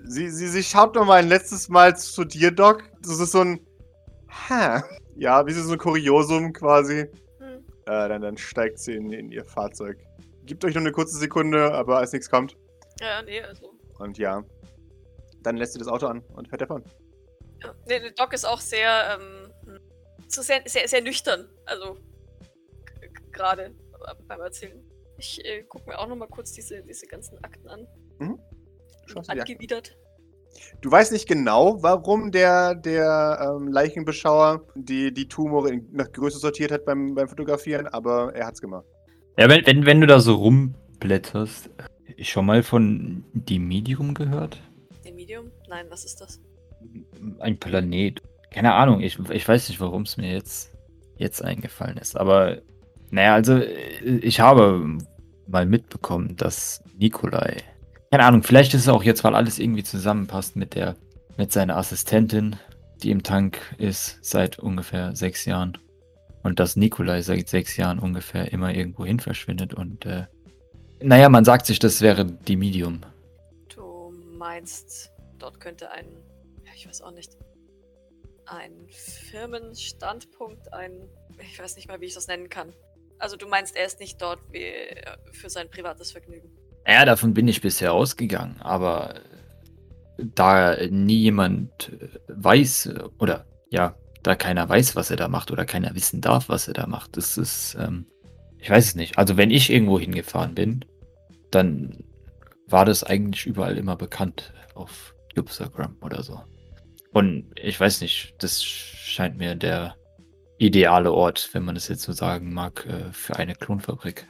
Sie, 0.05 0.29
sie, 0.29 0.49
sie 0.49 0.63
schaut 0.63 0.95
noch 0.95 1.07
mal 1.07 1.21
ein 1.21 1.29
letztes 1.29 1.71
Mal 1.71 1.97
zu 1.97 2.25
dir, 2.25 2.51
Doc. 2.51 2.85
Das 3.01 3.19
ist 3.19 3.33
so 3.33 3.41
ein. 3.41 3.67
Ha. 4.29 4.85
Ja, 5.17 5.47
wie 5.47 5.53
so 5.53 5.73
ein 5.73 5.79
Kuriosum 5.79 6.53
quasi. 6.53 7.07
Hm. 7.39 7.65
Äh, 7.87 8.09
dann, 8.09 8.21
dann 8.21 8.37
steigt 8.37 8.79
sie 8.79 8.95
in, 8.95 9.11
in 9.11 9.33
ihr 9.33 9.45
Fahrzeug. 9.45 9.99
Gibt 10.45 10.65
euch 10.65 10.75
noch 10.75 10.83
eine 10.83 10.93
kurze 10.93 11.17
Sekunde, 11.17 11.73
aber 11.73 11.99
als 11.99 12.13
nichts 12.13 12.29
kommt. 12.29 12.57
Ja, 13.01 13.23
nee, 13.23 13.41
also. 13.41 13.73
Und 13.99 14.19
ja, 14.19 14.45
dann 15.43 15.57
lässt 15.57 15.73
sie 15.73 15.79
das 15.79 15.89
Auto 15.89 16.07
an 16.07 16.23
und 16.35 16.49
fährt 16.49 16.61
davon. 16.61 16.85
Ja. 17.63 17.75
Nee, 17.87 18.01
der 18.01 18.11
Doc 18.11 18.35
ist 18.35 18.45
auch 18.45 18.61
sehr, 18.61 19.19
ähm, 19.19 19.53
so 20.29 20.43
sehr, 20.43 20.63
sehr, 20.67 20.89
sehr 20.89 21.01
nüchtern. 21.01 21.49
Also, 21.65 21.97
gerade 23.33 23.75
beim 24.29 24.41
Erzählen. 24.41 24.85
Ich 25.17 25.43
äh, 25.45 25.63
gucke 25.63 25.89
mir 25.89 25.99
auch 25.99 26.07
noch 26.07 26.17
mal 26.17 26.29
kurz 26.29 26.53
diese, 26.53 26.83
diese 26.83 27.07
ganzen 27.07 27.43
Akten 27.45 27.69
an. 27.69 27.87
An. 28.19 28.39
Angewidert. 29.17 29.97
Du 30.81 30.91
weißt 30.91 31.13
nicht 31.13 31.29
genau, 31.29 31.83
warum 31.83 32.33
der, 32.33 32.75
der 32.75 33.57
ähm, 33.57 33.69
Leichenbeschauer 33.69 34.63
die, 34.75 35.13
die 35.13 35.29
Tumore 35.29 35.71
in, 35.71 35.87
nach 35.93 36.11
Größe 36.11 36.39
sortiert 36.39 36.73
hat 36.73 36.85
beim, 36.85 37.15
beim 37.15 37.29
Fotografieren, 37.29 37.87
aber 37.87 38.35
er 38.35 38.47
hat's 38.47 38.61
gemacht. 38.61 38.87
Ja, 39.39 39.49
wenn, 39.49 39.65
wenn, 39.67 39.87
wenn 39.87 40.01
du 40.01 40.07
da 40.07 40.21
so 40.21 40.35
rumblätterst, 40.35 41.71
ich 42.17 42.31
schon 42.31 42.47
mal 42.47 42.63
von 42.63 43.25
Die 43.33 43.59
Medium 43.59 44.15
gehört? 44.15 44.61
Der 45.05 45.13
Medium? 45.13 45.51
Nein, 45.69 45.87
was 45.89 46.05
ist 46.05 46.21
das? 46.21 46.41
Ein 47.39 47.59
Planet. 47.59 48.21
Keine 48.51 48.75
Ahnung, 48.75 49.01
ich, 49.01 49.19
ich 49.31 49.47
weiß 49.47 49.69
nicht, 49.69 49.81
warum 49.81 50.03
es 50.03 50.17
mir 50.17 50.33
jetzt, 50.33 50.73
jetzt 51.17 51.43
eingefallen 51.43 51.99
ist. 51.99 52.17
Aber, 52.17 52.59
naja, 53.11 53.35
also, 53.35 53.55
äh, 53.55 54.19
ich 54.19 54.41
habe 54.41 54.99
mal 55.47 55.67
mitbekommen, 55.67 56.37
dass 56.37 56.83
Nikolai. 56.99 57.59
Keine 58.13 58.25
Ahnung, 58.25 58.43
vielleicht 58.43 58.75
ist 58.75 58.83
es 58.83 58.89
auch 58.89 59.05
jetzt, 59.05 59.23
weil 59.23 59.37
alles 59.37 59.61
irgendwie 59.61 59.85
zusammenpasst 59.85 60.57
mit 60.57 60.75
der, 60.75 60.97
mit 61.37 61.53
seiner 61.53 61.77
Assistentin, 61.77 62.57
die 63.05 63.13
im 63.13 63.23
Tank 63.23 63.61
ist 63.79 64.19
seit 64.23 64.59
ungefähr 64.59 65.15
sechs 65.15 65.45
Jahren. 65.45 65.79
Und 66.43 66.59
dass 66.59 66.75
Nikolai 66.75 67.23
seit 67.23 67.49
sechs 67.49 67.77
Jahren 67.77 68.01
ungefähr 68.01 68.53
immer 68.53 68.75
irgendwo 68.75 69.05
hin 69.05 69.21
verschwindet 69.21 69.75
und, 69.75 70.07
äh, 70.07 70.27
naja, 71.01 71.29
man 71.29 71.45
sagt 71.45 71.67
sich, 71.67 71.79
das 71.79 72.01
wäre 72.01 72.25
die 72.25 72.57
Medium. 72.57 73.01
Du 73.75 74.13
meinst, 74.37 75.13
dort 75.39 75.61
könnte 75.61 75.93
ein, 75.93 76.07
ich 76.75 76.89
weiß 76.89 77.03
auch 77.03 77.13
nicht, 77.13 77.37
ein 78.47 78.73
Firmenstandpunkt, 78.91 80.73
ein, 80.75 80.93
ich 81.41 81.59
weiß 81.61 81.77
nicht 81.77 81.87
mal, 81.87 82.01
wie 82.01 82.07
ich 82.07 82.15
das 82.15 82.27
nennen 82.27 82.49
kann. 82.49 82.73
Also 83.19 83.37
du 83.37 83.47
meinst, 83.47 83.77
er 83.77 83.87
ist 83.87 84.01
nicht 84.01 84.21
dort 84.21 84.41
wie, 84.51 84.75
für 85.31 85.49
sein 85.49 85.71
privates 85.71 86.11
Vergnügen. 86.11 86.51
Ja, 86.87 87.05
davon 87.05 87.35
bin 87.35 87.49
ich 87.49 87.61
bisher 87.61 87.93
ausgegangen, 87.93 88.57
aber 88.61 89.15
da 90.19 90.77
nie 90.91 91.19
jemand 91.19 91.93
äh, 92.01 92.09
weiß 92.29 92.91
oder 93.19 93.47
ja, 93.71 93.95
da 94.23 94.35
keiner 94.35 94.69
weiß, 94.69 94.97
was 94.97 95.11
er 95.11 95.17
da 95.17 95.29
macht 95.29 95.51
oder 95.51 95.65
keiner 95.65 95.95
wissen 95.95 96.21
darf, 96.21 96.49
was 96.49 96.69
er 96.69 96.75
da 96.75 96.87
macht, 96.87 97.17
das 97.17 97.39
ist, 97.39 97.77
ähm, 97.81 98.07
ich 98.59 98.69
weiß 98.69 98.89
es 98.89 98.95
nicht. 98.95 99.19
Also 99.19 99.37
wenn 99.37 99.51
ich 99.51 99.71
irgendwo 99.71 99.99
hingefahren 99.99 100.55
bin, 100.55 100.85
dann 101.51 102.05
war 102.67 102.85
das 102.85 103.03
eigentlich 103.03 103.47
überall 103.47 103.79
immer 103.79 103.97
bekannt 103.97 104.53
auf 104.75 105.15
Instagram 105.35 105.97
oder 106.03 106.23
so. 106.23 106.41
Und 107.13 107.47
ich 107.57 107.79
weiß 107.79 108.03
nicht, 108.03 108.35
das 108.39 108.63
scheint 108.63 109.39
mir 109.39 109.55
der 109.55 109.97
ideale 110.59 111.13
Ort, 111.13 111.49
wenn 111.53 111.65
man 111.65 111.75
das 111.75 111.89
jetzt 111.89 112.03
so 112.03 112.13
sagen 112.13 112.53
mag, 112.53 112.87
äh, 112.87 113.13
für 113.13 113.37
eine 113.37 113.55
Klonfabrik. 113.55 114.27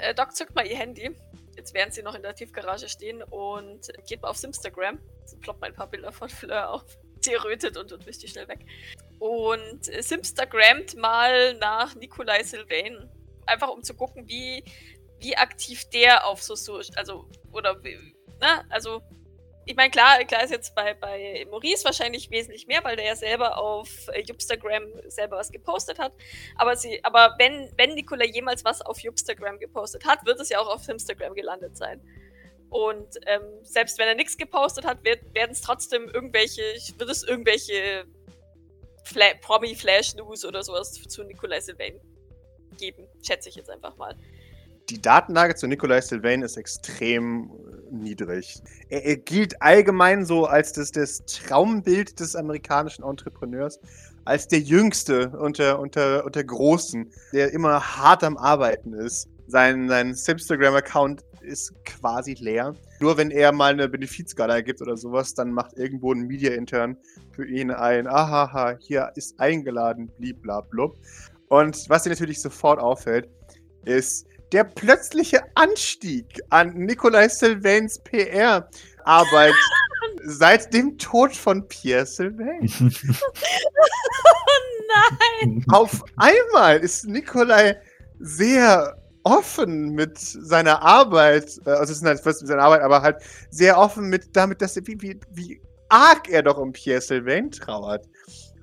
Äh, 0.00 0.14
Doc 0.14 0.34
zückt 0.34 0.54
mal 0.54 0.66
ihr 0.66 0.76
Handy, 0.76 1.10
jetzt 1.56 1.74
während 1.74 1.94
sie 1.94 2.02
noch 2.02 2.14
in 2.14 2.22
der 2.22 2.34
Tiefgarage 2.34 2.88
stehen 2.88 3.22
und 3.22 3.88
geht 4.06 4.22
mal 4.22 4.28
auf 4.28 4.36
Simstagram. 4.36 4.98
Es 5.24 5.38
ploppt 5.38 5.60
mal 5.60 5.68
ein 5.68 5.74
paar 5.74 5.88
Bilder 5.88 6.12
von 6.12 6.28
Fleur 6.28 6.70
auf. 6.70 6.84
Sie 7.20 7.34
rötet 7.34 7.76
und, 7.76 7.90
und 7.90 8.06
wischt 8.06 8.22
die 8.22 8.28
schnell 8.28 8.46
weg. 8.46 8.64
Und 9.18 9.88
äh, 9.88 10.02
Simstagrammt 10.02 10.96
mal 10.96 11.54
nach 11.54 11.94
Nikolai 11.96 12.44
Sylvain. 12.44 13.10
Einfach 13.46 13.68
um 13.68 13.82
zu 13.82 13.94
gucken, 13.94 14.28
wie, 14.28 14.62
wie 15.18 15.36
aktiv 15.36 15.88
der 15.90 16.26
auf 16.26 16.42
so, 16.42 16.54
so 16.54 16.80
also, 16.94 17.28
oder, 17.50 17.74
ne, 17.82 18.64
also, 18.70 19.02
ich 19.68 19.76
meine, 19.76 19.90
klar, 19.90 20.24
klar 20.24 20.42
ist 20.42 20.50
jetzt 20.50 20.74
bei, 20.74 20.94
bei 20.94 21.46
Maurice 21.50 21.84
wahrscheinlich 21.84 22.30
wesentlich 22.30 22.66
mehr, 22.66 22.82
weil 22.84 22.96
der 22.96 23.04
ja 23.04 23.16
selber 23.16 23.58
auf 23.58 24.08
äh, 24.14 24.22
Instagram 24.22 24.84
selber 25.08 25.36
was 25.36 25.52
gepostet 25.52 25.98
hat. 25.98 26.12
Aber 26.56 26.74
sie, 26.74 27.04
aber 27.04 27.34
wenn, 27.38 27.70
wenn 27.76 27.94
Nicola 27.94 28.24
jemals 28.24 28.64
was 28.64 28.80
auf 28.80 29.04
Instagram 29.04 29.58
gepostet 29.58 30.06
hat, 30.06 30.24
wird 30.24 30.40
es 30.40 30.48
ja 30.48 30.58
auch 30.58 30.68
auf 30.68 30.88
Instagram 30.88 31.34
gelandet 31.34 31.76
sein. 31.76 32.00
Und 32.70 33.18
ähm, 33.26 33.42
selbst 33.62 33.98
wenn 33.98 34.08
er 34.08 34.14
nichts 34.14 34.38
gepostet 34.38 34.86
hat, 34.86 35.04
werden 35.04 35.50
es 35.50 35.60
trotzdem 35.60 36.08
irgendwelche, 36.08 36.62
wird 36.96 37.10
es 37.10 37.22
irgendwelche 37.22 38.06
Fla 39.04 39.26
Promi-Flash-News 39.42 40.46
oder 40.46 40.62
sowas 40.62 40.94
zu 40.94 41.24
Nikolai 41.24 41.60
Sylvain 41.60 42.00
geben. 42.78 43.06
Schätze 43.22 43.50
ich 43.50 43.56
jetzt 43.56 43.68
einfach 43.68 43.96
mal. 43.98 44.16
Die 44.88 45.00
Datenlage 45.00 45.54
zu 45.56 45.66
Nikolai 45.66 46.00
Sylvain 46.00 46.40
ist 46.40 46.56
extrem 46.56 47.50
niedrig. 47.92 48.62
Er, 48.88 49.04
er 49.04 49.16
gilt 49.16 49.60
allgemein 49.62 50.24
so 50.24 50.46
als 50.46 50.72
das, 50.72 50.92
das 50.92 51.24
Traumbild 51.26 52.20
des 52.20 52.36
amerikanischen 52.36 53.04
Entrepreneurs, 53.04 53.80
als 54.24 54.48
der 54.48 54.60
Jüngste 54.60 55.30
unter, 55.30 55.78
unter, 55.78 56.24
unter 56.24 56.44
Großen, 56.44 57.10
der 57.32 57.52
immer 57.52 57.80
hart 57.80 58.22
am 58.24 58.36
Arbeiten 58.36 58.92
ist. 58.92 59.28
Sein, 59.46 59.88
sein 59.88 60.08
Instagram-Account 60.08 61.24
ist 61.40 61.72
quasi 61.84 62.34
leer. 62.34 62.74
Nur 63.00 63.16
wenn 63.16 63.30
er 63.30 63.52
mal 63.52 63.72
eine 63.72 63.88
Benefizgala 63.88 64.60
gibt 64.60 64.82
oder 64.82 64.96
sowas, 64.96 65.34
dann 65.34 65.50
macht 65.52 65.78
irgendwo 65.78 66.12
ein 66.12 66.26
Media-Intern 66.26 66.96
für 67.32 67.46
ihn 67.46 67.70
ein, 67.70 68.06
ahaha, 68.06 68.76
hier 68.78 69.10
ist 69.14 69.40
eingeladen, 69.40 70.10
bliblablub. 70.18 70.98
Und 71.48 71.88
was 71.88 72.02
dir 72.02 72.10
natürlich 72.10 72.40
sofort 72.42 72.78
auffällt, 72.78 73.28
ist 73.84 74.26
der 74.52 74.64
plötzliche 74.64 75.42
Anstieg 75.54 76.40
an 76.50 76.74
Nikolai 76.74 77.28
Sylvains 77.28 77.98
PR-Arbeit 78.00 79.54
seit 80.24 80.72
dem 80.72 80.98
Tod 80.98 81.34
von 81.34 81.66
Pierre 81.68 82.06
Sylvain. 82.06 82.70
Nein! 84.88 85.64
Auf 85.70 86.04
einmal 86.16 86.78
ist 86.78 87.06
Nikolai 87.06 87.76
sehr 88.18 88.96
offen 89.24 89.90
mit 89.90 90.18
seiner 90.18 90.82
Arbeit, 90.82 91.58
äh, 91.66 91.70
also 91.70 91.92
es 91.92 91.98
ist 91.98 92.04
halt 92.04 92.20
fast 92.20 92.40
mit 92.40 92.48
seiner 92.48 92.62
Arbeit, 92.62 92.82
aber 92.82 93.02
halt 93.02 93.16
sehr 93.50 93.78
offen 93.78 94.08
mit 94.08 94.34
damit, 94.34 94.62
dass 94.62 94.76
er, 94.76 94.86
wie, 94.86 95.00
wie, 95.00 95.20
wie 95.30 95.60
arg 95.88 96.28
er 96.28 96.42
doch 96.42 96.58
um 96.58 96.72
Pierre 96.72 97.00
Sylvain 97.00 97.50
trauert. 97.50 98.06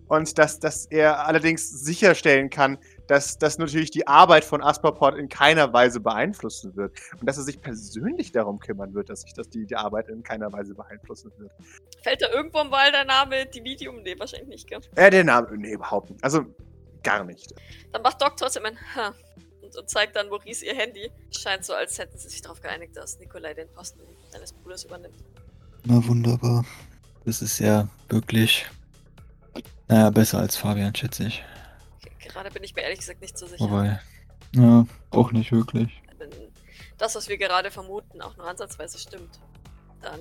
Und 0.08 0.38
dass, 0.38 0.60
dass 0.60 0.86
er 0.86 1.26
allerdings 1.26 1.68
sicherstellen 1.68 2.52
kann, 2.52 2.78
dass, 3.08 3.38
dass 3.38 3.58
natürlich 3.58 3.92
die 3.92 4.08
Arbeit 4.08 4.44
von 4.46 4.62
Asperport 4.62 5.18
in 5.18 5.30
keiner 5.30 5.72
Weise 5.74 6.00
beeinflussen 6.00 6.76
wird. 6.76 6.98
Und 7.20 7.28
dass 7.28 7.38
er 7.38 7.44
sich 7.44 7.62
persönlich 7.62 8.32
darum 8.32 8.60
kümmern 8.60 8.94
wird, 8.94 9.10
dass 9.10 9.22
sich 9.22 9.34
das 9.34 9.50
die, 9.50 9.66
die 9.66 9.76
Arbeit 9.76 10.10
in 10.10 10.24
keiner 10.24 10.52
Weise 10.52 10.74
beeinflussen 10.74 11.32
wird. 11.38 11.52
Fällt 12.02 12.22
da 12.22 12.30
irgendwo 12.30 12.60
im 12.60 12.72
Wahl 12.72 12.92
der 12.92 13.06
Name 13.06 13.46
die 13.46 13.62
Medium? 13.62 14.02
Nee, 14.04 14.16
wahrscheinlich 14.18 14.50
nicht, 14.50 14.68
gell? 14.68 14.82
Äh, 14.96 15.10
der 15.10 15.24
Name, 15.24 15.58
nee, 15.58 15.74
überhaupt 15.74 16.10
nicht. 16.10 16.24
Also, 16.24 16.46
gar 17.04 17.24
nicht. 17.24 17.54
Dann 17.92 18.02
macht 18.02 18.22
Doc 18.22 18.36
trotzdem 18.38 18.66
ein 18.66 18.78
Ha 18.96 19.14
und, 19.62 19.78
und 19.78 19.90
zeigt 19.90 20.16
dann 20.16 20.30
Maurice 20.30 20.66
ihr 20.66 20.76
Handy. 20.76 21.12
Scheint 21.32 21.66
so, 21.66 21.74
als 21.74 21.98
hätten 21.98 22.18
sie 22.18 22.30
sich 22.30 22.42
darauf 22.42 22.62
geeinigt, 22.62 22.98
dass 22.98 23.20
Nikolai 23.20 23.54
den 23.54 23.70
Posten 23.70 24.02
seines 24.32 24.54
Bruders 24.54 24.84
übernimmt. 24.84 25.16
Na 25.86 26.06
wunderbar. 26.08 26.66
Das 27.26 27.42
ist 27.42 27.60
ja 27.60 27.88
wirklich, 28.10 28.66
naja, 29.88 30.10
besser 30.10 30.40
als 30.40 30.56
Fabian, 30.56 30.94
schätze 30.96 31.28
ich. 31.28 31.44
Gerade 32.36 32.52
bin 32.52 32.66
ich 32.66 32.76
mir 32.76 32.82
ehrlich 32.82 33.00
gesagt 33.00 33.22
nicht 33.22 33.38
so 33.38 33.48
sicher. 33.48 33.64
Wobei, 33.64 33.98
ja, 34.52 34.86
auch 35.12 35.32
nicht 35.32 35.54
wirklich. 35.54 36.02
Wenn 36.18 36.30
das, 36.98 37.16
was 37.16 37.30
wir 37.30 37.38
gerade 37.38 37.72
vermuten, 37.72 38.22
auch 38.22 38.36
nur 38.36 38.46
ansatzweise 38.46 39.00
stimmt, 39.00 39.40
dann 40.02 40.20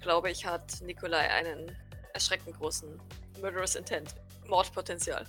glaube 0.00 0.30
ich, 0.30 0.46
hat 0.46 0.80
Nikolai 0.80 1.28
einen 1.28 1.76
erschreckend 2.14 2.56
großen 2.56 2.98
Murderous 3.42 3.74
Intent, 3.74 4.14
Mordpotenzial 4.48 5.26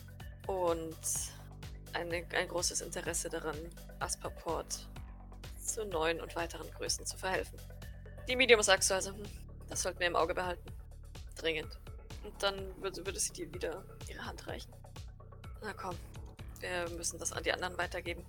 und 0.47 0.95
eine, 1.91 2.23
ein 2.37 2.47
großes 2.47 2.79
Interesse 2.79 3.27
daran, 3.27 3.57
Asperport 3.99 4.87
zu 5.61 5.83
neuen 5.83 6.21
und 6.21 6.37
weiteren 6.37 6.71
Größen 6.71 7.05
zu 7.05 7.17
verhelfen. 7.17 7.59
Die 8.29 8.37
Medium 8.37 8.61
sagst 8.61 8.89
du 8.89 8.93
also, 8.93 9.11
hm, 9.11 9.23
das 9.67 9.81
sollten 9.81 9.99
wir 9.99 10.07
im 10.07 10.15
Auge 10.15 10.33
behalten. 10.33 10.71
Dringend. 11.35 11.77
Und 12.23 12.41
dann 12.41 12.55
würde, 12.81 13.05
würde 13.05 13.19
sie 13.19 13.33
dir 13.33 13.53
wieder 13.53 13.83
ihre 14.07 14.25
Hand 14.25 14.47
reichen. 14.47 14.71
Na 15.61 15.73
komm, 15.73 15.97
wir 16.63 16.97
müssen 16.97 17.19
das 17.19 17.31
an 17.31 17.43
die 17.43 17.51
anderen 17.51 17.77
weitergeben. 17.77 18.23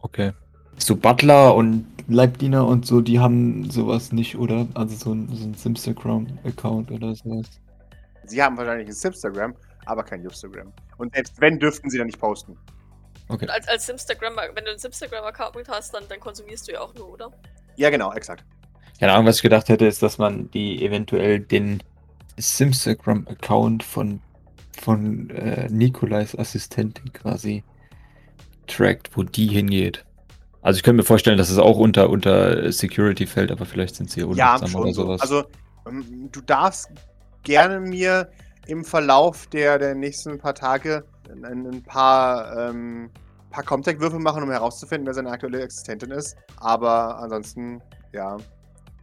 Okay. 0.00 0.32
So 0.78 0.96
Butler 0.96 1.54
und 1.54 1.86
Leibdiener 2.06 2.66
und 2.66 2.86
so, 2.86 3.00
die 3.00 3.18
haben 3.18 3.70
sowas 3.70 4.12
nicht, 4.12 4.36
oder? 4.36 4.66
Also 4.74 4.96
so 4.96 5.12
ein, 5.12 5.28
so 5.34 5.44
ein 5.44 5.54
Simstagram-Account 5.54 6.90
oder 6.90 7.14
sowas. 7.14 7.46
Sie 8.24 8.42
haben 8.42 8.56
wahrscheinlich 8.56 8.88
ein 8.88 9.10
Instagram, 9.10 9.54
aber 9.86 10.02
kein 10.04 10.22
Instagram. 10.22 10.72
Und 10.98 11.14
selbst 11.14 11.40
wenn, 11.40 11.58
dürften 11.58 11.90
sie 11.90 11.98
dann 11.98 12.06
nicht 12.06 12.20
posten. 12.20 12.56
Okay. 13.28 13.44
Und 13.44 13.50
als, 13.50 13.68
als 13.68 13.88
Instagram, 13.88 14.36
wenn 14.36 14.64
du 14.64 14.70
einen 14.70 14.80
Instagram-Account 14.80 15.68
hast, 15.68 15.94
dann, 15.94 16.04
dann 16.08 16.20
konsumierst 16.20 16.68
du 16.68 16.72
ja 16.72 16.80
auch 16.80 16.94
nur, 16.94 17.10
oder? 17.10 17.30
Ja, 17.76 17.90
genau, 17.90 18.12
exakt. 18.12 18.44
Keine 18.98 19.12
Ahnung, 19.12 19.26
was 19.26 19.36
ich 19.36 19.42
gedacht 19.42 19.68
hätte, 19.68 19.86
ist, 19.86 20.02
dass 20.02 20.18
man 20.18 20.50
die 20.50 20.84
eventuell 20.84 21.40
den 21.40 21.82
Simstagram-Account 22.36 23.82
von, 23.82 24.20
von 24.80 25.30
äh, 25.30 25.68
Nikolais 25.70 26.34
Assistentin 26.36 27.12
quasi 27.12 27.64
getrackt, 28.66 29.16
wo 29.16 29.22
die 29.22 29.48
hingeht. 29.48 30.04
Also 30.62 30.78
ich 30.78 30.82
könnte 30.82 30.98
mir 30.98 31.04
vorstellen, 31.04 31.38
dass 31.38 31.50
es 31.50 31.58
auch 31.58 31.78
unter, 31.78 32.10
unter 32.10 32.70
Security 32.72 33.26
fällt, 33.26 33.50
aber 33.52 33.64
vielleicht 33.64 33.96
sind 33.96 34.10
sie 34.10 34.20
Ja, 34.32 34.56
unachtsam 34.56 34.68
schon 34.68 34.82
oder 34.82 34.92
so. 34.92 35.02
sowas. 35.04 35.20
Also, 35.20 35.44
ähm, 35.86 36.28
du 36.32 36.40
darfst 36.40 36.90
gerne 37.42 37.80
mir 37.80 38.30
im 38.66 38.84
Verlauf 38.84 39.46
der, 39.48 39.78
der 39.78 39.94
nächsten 39.94 40.38
paar 40.38 40.54
Tage 40.54 41.04
ein, 41.30 41.66
ein 41.66 41.82
paar, 41.82 42.70
ähm, 42.70 43.10
paar 43.50 43.64
Contact-Würfe 43.64 44.18
machen, 44.18 44.42
um 44.42 44.50
herauszufinden, 44.50 45.06
wer 45.06 45.14
seine 45.14 45.30
aktuelle 45.30 45.62
Existentin 45.62 46.10
ist. 46.10 46.36
Aber 46.56 47.18
ansonsten, 47.18 47.80
ja. 48.12 48.36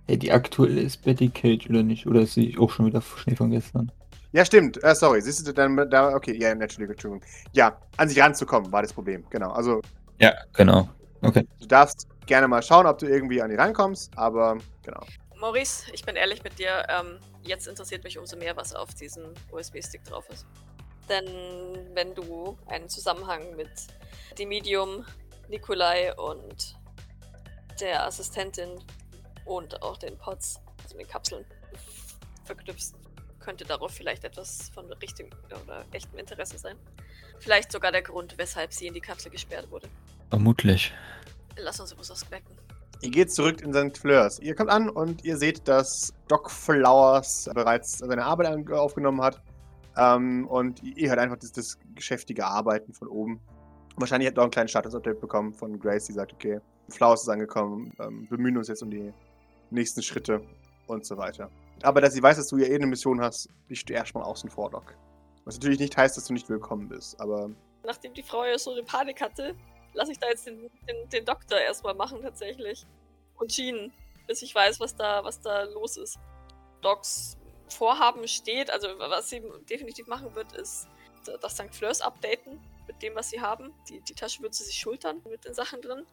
hey, 0.08 0.18
die 0.18 0.32
aktuelle 0.32 0.82
ist 0.82 1.04
Betty 1.04 1.30
Cage 1.30 1.70
oder 1.70 1.84
nicht? 1.84 2.08
Oder 2.08 2.22
ist 2.22 2.34
sie 2.34 2.58
auch 2.58 2.72
schon 2.72 2.86
wieder 2.88 3.02
Schnee 3.02 3.36
von 3.36 3.52
gestern? 3.52 3.92
Ja, 4.36 4.44
stimmt. 4.44 4.84
Äh, 4.84 4.94
sorry. 4.94 5.22
Siehst 5.22 5.48
du 5.48 5.54
dann 5.54 5.90
da? 5.90 6.14
Okay, 6.14 6.36
ja, 6.38 6.54
natürlich, 6.54 6.90
Entschuldigung. 6.90 7.26
Ja, 7.54 7.80
an 7.96 8.10
sich 8.10 8.20
ranzukommen 8.20 8.70
war 8.70 8.82
das 8.82 8.92
Problem. 8.92 9.26
Genau. 9.30 9.52
Also, 9.52 9.82
Ja, 10.20 10.34
genau. 10.52 10.90
Okay. 11.22 11.48
du 11.62 11.66
darfst 11.66 12.06
gerne 12.26 12.46
mal 12.46 12.62
schauen, 12.62 12.86
ob 12.86 12.98
du 12.98 13.06
irgendwie 13.06 13.42
an 13.42 13.50
die 13.50 13.56
rankommst, 13.56 14.12
aber 14.18 14.58
genau. 14.84 15.00
Maurice, 15.40 15.86
ich 15.94 16.04
bin 16.04 16.18
ehrlich 16.18 16.44
mit 16.44 16.60
dir. 16.60 16.86
Ähm, 16.90 17.18
jetzt 17.44 17.66
interessiert 17.66 18.04
mich 18.04 18.18
umso 18.18 18.36
mehr, 18.36 18.58
was 18.58 18.76
auf 18.76 18.94
diesem 18.94 19.24
USB-Stick 19.54 20.04
drauf 20.04 20.28
ist. 20.30 20.46
Denn 21.08 21.26
wenn 21.94 22.14
du 22.14 22.58
einen 22.66 22.90
Zusammenhang 22.90 23.56
mit 23.56 23.70
dem 24.38 24.50
Medium, 24.50 25.06
Nikolai 25.48 26.14
und 26.16 26.76
der 27.80 28.06
Assistentin 28.06 28.84
und 29.46 29.82
auch 29.82 29.96
den 29.96 30.18
Pods, 30.18 30.60
also 30.84 30.98
den 30.98 31.08
Kapseln, 31.08 31.46
verknüpfst, 32.44 32.96
könnte 33.46 33.64
darauf 33.64 33.92
vielleicht 33.92 34.24
etwas 34.24 34.70
von 34.74 34.92
richtigem 34.94 35.30
oder 35.62 35.86
echtem 35.92 36.18
Interesse 36.18 36.58
sein. 36.58 36.76
Vielleicht 37.40 37.72
sogar 37.72 37.92
der 37.92 38.02
Grund, 38.02 38.38
weshalb 38.38 38.74
sie 38.74 38.88
in 38.88 38.94
die 38.94 39.02
Kapsel 39.02 39.32
gesperrt 39.32 39.70
wurde. 39.70 39.88
Vermutlich. 40.30 40.94
Lass 41.58 41.80
uns 41.80 41.92
etwas 41.92 42.10
ausbecken. 42.10 42.58
Ihr 43.02 43.12
geht 43.12 43.32
zurück 43.32 43.62
in 43.62 43.72
St. 43.72 43.98
Fleurs. 43.98 44.40
Ihr 44.40 44.56
kommt 44.56 44.72
an 44.72 44.90
und 44.90 45.24
ihr 45.24 45.38
seht, 45.38 45.68
dass 45.68 46.14
Doc 46.28 46.50
Flowers 46.50 47.50
bereits 47.54 48.00
seine 48.00 48.26
Arbeit 48.26 48.72
aufgenommen 48.72 49.22
hat. 49.22 49.42
Ähm, 49.98 50.48
und 50.48 50.82
ihr 50.82 51.10
hört 51.10 51.20
einfach 51.20 51.38
das, 51.38 51.52
das 51.52 51.78
geschäftige 51.94 52.46
Arbeiten 52.46 52.94
von 52.94 53.08
oben. 53.08 53.40
Wahrscheinlich 53.98 54.28
habt 54.28 54.38
ihr 54.38 54.42
auch 54.42 54.46
einen 54.46 54.52
kleinen 54.52 54.68
Status-Update 54.68 55.22
bekommen 55.22 55.54
von 55.54 55.80
Grace, 55.80 56.06
die 56.06 56.14
sagt, 56.14 56.34
okay, 56.34 56.60
Flowers 56.90 57.24
ist 57.24 57.30
angekommen, 57.30 57.94
ähm, 58.00 58.28
bemühen 58.28 58.58
uns 58.58 58.68
jetzt 58.68 58.82
um 58.82 58.90
die 58.90 59.14
nächsten 59.70 60.02
Schritte 60.02 60.42
und 60.88 61.06
so 61.06 61.18
weiter. 61.18 61.50
Aber 61.82 62.02
dass 62.02 62.14
sie 62.14 62.24
weiß, 62.24 62.38
dass 62.38 62.48
du 62.48 62.58
ja 62.58 62.68
eh 62.68 62.76
eine 62.76 62.88
Mission 62.88 63.22
hast, 63.22 63.50
bist 63.68 63.90
du 63.90 63.94
erstmal 63.94 64.24
außen 64.24 64.50
vor, 64.50 64.70
Doc. 64.70 64.96
Was 65.44 65.56
natürlich 65.56 65.80
nicht 65.80 65.96
heißt, 65.96 66.18
dass 66.18 66.26
du 66.26 66.34
nicht 66.34 66.50
willkommen 66.50 66.90
bist, 66.90 67.20
aber 67.20 67.50
Nachdem 67.84 68.14
die 68.14 68.24
Frau 68.24 68.44
ja 68.44 68.58
so 68.58 68.72
eine 68.72 68.84
Panik 68.84 69.22
hatte, 69.22 69.56
lasse 69.94 70.12
ich 70.12 70.20
da 70.20 70.28
jetzt 70.28 70.48
den, 70.48 70.70
den, 70.88 71.10
den 71.10 71.26
Doktor 71.26 71.60
erstmal 71.60 71.94
machen 71.94 72.22
tatsächlich. 72.22 72.86
Und 73.36 73.52
Jean, 73.52 73.92
bis 74.28 74.42
ich 74.42 74.54
weiß, 74.54 74.80
was 74.80 74.96
da, 74.96 75.24
was 75.24 75.40
da 75.42 75.64
los 75.64 75.98
ist. 75.98 76.18
Docs 76.82 77.38
Vorhaben 77.68 78.28
steht, 78.28 78.70
also 78.70 78.88
was 78.98 79.30
sie 79.30 79.42
definitiv 79.70 80.08
machen 80.08 80.36
wird, 80.36 80.54
ist 80.54 80.88
das 81.42 81.54
St. 81.54 81.74
Fleurs 81.74 82.02
updaten 82.02 82.60
mit 82.88 83.02
dem, 83.02 83.16
was 83.16 83.30
sie 83.30 83.42
haben. 83.42 83.74
Die, 83.90 84.02
die 84.02 84.14
Tasche 84.14 84.42
wird 84.44 84.54
sie 84.54 84.64
sich 84.64 84.78
schultern 84.78 85.22
mit 85.30 85.46
den 85.46 85.54
Sachen 85.54 85.82
drin. 85.82 86.06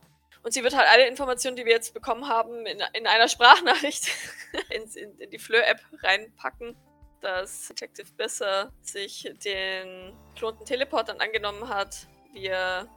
Und 0.42 0.52
sie 0.52 0.64
wird 0.64 0.76
halt 0.76 0.88
alle 0.88 1.06
Informationen, 1.06 1.56
die 1.56 1.64
wir 1.64 1.72
jetzt 1.72 1.94
bekommen 1.94 2.28
haben, 2.28 2.66
in, 2.66 2.82
in 2.94 3.06
einer 3.06 3.28
Sprachnachricht 3.28 4.08
in, 4.70 4.82
in, 4.94 5.18
in 5.18 5.30
die 5.30 5.38
Fleur-App 5.38 5.80
reinpacken 6.02 6.76
dass 7.22 7.68
Detective 7.68 8.12
Besser 8.16 8.72
sich 8.82 9.32
den 9.44 10.12
klonten 10.36 10.66
Teleportern 10.66 11.20
angenommen 11.20 11.68
hat, 11.68 12.06
wir 12.32 12.88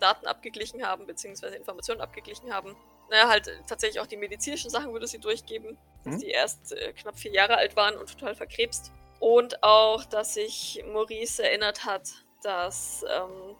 Daten 0.00 0.26
abgeglichen 0.26 0.86
haben, 0.86 1.06
beziehungsweise 1.06 1.56
Informationen 1.56 2.00
abgeglichen 2.00 2.52
haben. 2.52 2.74
Naja, 3.10 3.28
halt 3.28 3.48
äh, 3.48 3.58
tatsächlich 3.66 4.00
auch 4.00 4.06
die 4.06 4.16
medizinischen 4.16 4.70
Sachen 4.70 4.92
würde 4.92 5.06
sie 5.06 5.18
durchgeben, 5.18 5.76
dass 6.04 6.14
Mhm. 6.14 6.18
die 6.20 6.30
erst 6.30 6.72
äh, 6.72 6.92
knapp 6.92 7.18
vier 7.18 7.32
Jahre 7.32 7.56
alt 7.56 7.76
waren 7.76 7.96
und 7.96 8.10
total 8.10 8.34
verkrebst. 8.34 8.90
Und 9.20 9.62
auch, 9.62 10.04
dass 10.04 10.34
sich 10.34 10.82
Maurice 10.86 11.44
erinnert 11.44 11.84
hat, 11.84 12.08
dass 12.42 13.04
ähm, 13.08 13.56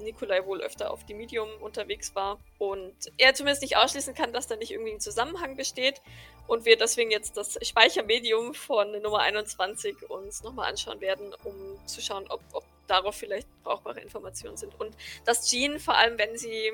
Nikolai 0.00 0.44
wohl 0.46 0.60
öfter 0.60 0.90
auf 0.90 1.04
die 1.04 1.14
Medium 1.14 1.48
unterwegs 1.60 2.14
war 2.14 2.38
und 2.58 2.94
er 3.18 3.34
zumindest 3.34 3.62
nicht 3.62 3.76
ausschließen 3.76 4.14
kann, 4.14 4.32
dass 4.32 4.46
da 4.46 4.56
nicht 4.56 4.72
irgendwie 4.72 4.92
ein 4.92 5.00
Zusammenhang 5.00 5.56
besteht 5.56 6.00
und 6.46 6.64
wir 6.64 6.76
deswegen 6.76 7.10
jetzt 7.10 7.36
das 7.36 7.58
Speichermedium 7.62 8.54
von 8.54 8.90
Nummer 9.02 9.20
21 9.20 10.10
uns 10.10 10.42
nochmal 10.42 10.70
anschauen 10.70 11.00
werden, 11.00 11.34
um 11.44 11.54
zu 11.86 12.00
schauen, 12.00 12.26
ob, 12.28 12.40
ob 12.52 12.64
darauf 12.86 13.14
vielleicht 13.14 13.46
brauchbare 13.62 14.00
Informationen 14.00 14.56
sind. 14.56 14.78
Und 14.80 14.94
dass 15.24 15.48
Jean, 15.48 15.78
vor 15.78 15.96
allem 15.96 16.18
wenn 16.18 16.36
sie, 16.36 16.72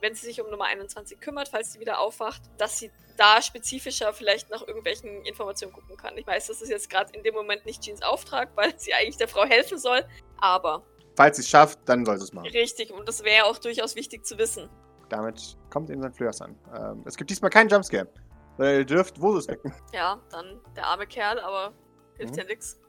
wenn 0.00 0.14
sie 0.14 0.26
sich 0.26 0.40
um 0.40 0.50
Nummer 0.50 0.66
21 0.66 1.20
kümmert, 1.20 1.48
falls 1.48 1.72
sie 1.72 1.80
wieder 1.80 2.00
aufwacht, 2.00 2.42
dass 2.58 2.78
sie 2.78 2.90
da 3.16 3.42
spezifischer 3.42 4.12
vielleicht 4.12 4.48
nach 4.50 4.66
irgendwelchen 4.66 5.24
Informationen 5.24 5.72
gucken 5.72 5.96
kann. 5.96 6.16
Ich 6.16 6.26
weiß, 6.26 6.46
das 6.46 6.62
ist 6.62 6.68
jetzt 6.68 6.88
gerade 6.88 7.12
in 7.14 7.22
dem 7.24 7.34
Moment 7.34 7.66
nicht 7.66 7.82
Jeans 7.82 8.02
Auftrag, 8.02 8.50
weil 8.54 8.78
sie 8.78 8.94
eigentlich 8.94 9.16
der 9.16 9.28
Frau 9.28 9.44
helfen 9.44 9.78
soll, 9.78 10.04
aber 10.40 10.82
falls 11.18 11.36
sie 11.36 11.42
es 11.42 11.48
schafft, 11.48 11.80
dann 11.86 12.06
soll 12.06 12.16
sie 12.18 12.24
es 12.24 12.32
machen. 12.32 12.46
richtig, 12.48 12.92
und 12.92 13.06
das 13.08 13.24
wäre 13.24 13.44
auch 13.46 13.58
durchaus 13.58 13.96
wichtig 13.96 14.24
zu 14.24 14.38
wissen. 14.38 14.70
Damit 15.08 15.56
kommt 15.70 15.90
eben 15.90 16.00
St. 16.02 16.16
Fleurs 16.16 16.40
an. 16.40 16.54
Ähm, 16.76 17.02
es 17.06 17.16
gibt 17.16 17.28
diesmal 17.30 17.50
keinen 17.50 17.68
Jumpscare. 17.68 18.06
Weil 18.56 18.78
ihr 18.80 18.84
dürft 18.84 19.20
Vosus 19.20 19.48
wecken. 19.48 19.72
Ja, 19.92 20.20
dann 20.30 20.60
der 20.76 20.86
arme 20.86 21.06
Kerl, 21.06 21.40
aber 21.40 21.72
hilft 22.18 22.34
Mhm. 22.34 22.38
ja 22.38 22.44
nix. 22.44 22.80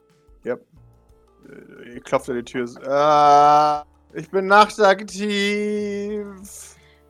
Äh, 0.45 1.93
ihr 1.93 2.01
klopft 2.01 2.29
an 2.29 2.35
die 2.35 2.43
Tür. 2.43 2.65
Äh, 2.65 4.19
ich 4.19 4.29
bin 4.29 4.45
nachtaktiv. 4.47 6.25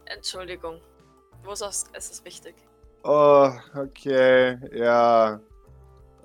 Entschuldigung. 0.06 0.80
Wo 1.44 1.54
sagst 1.56 1.90
es 1.94 2.12
ist 2.12 2.24
wichtig. 2.26 2.56
Oh, 3.04 3.50
okay. 3.76 4.58
Ja. 4.74 5.40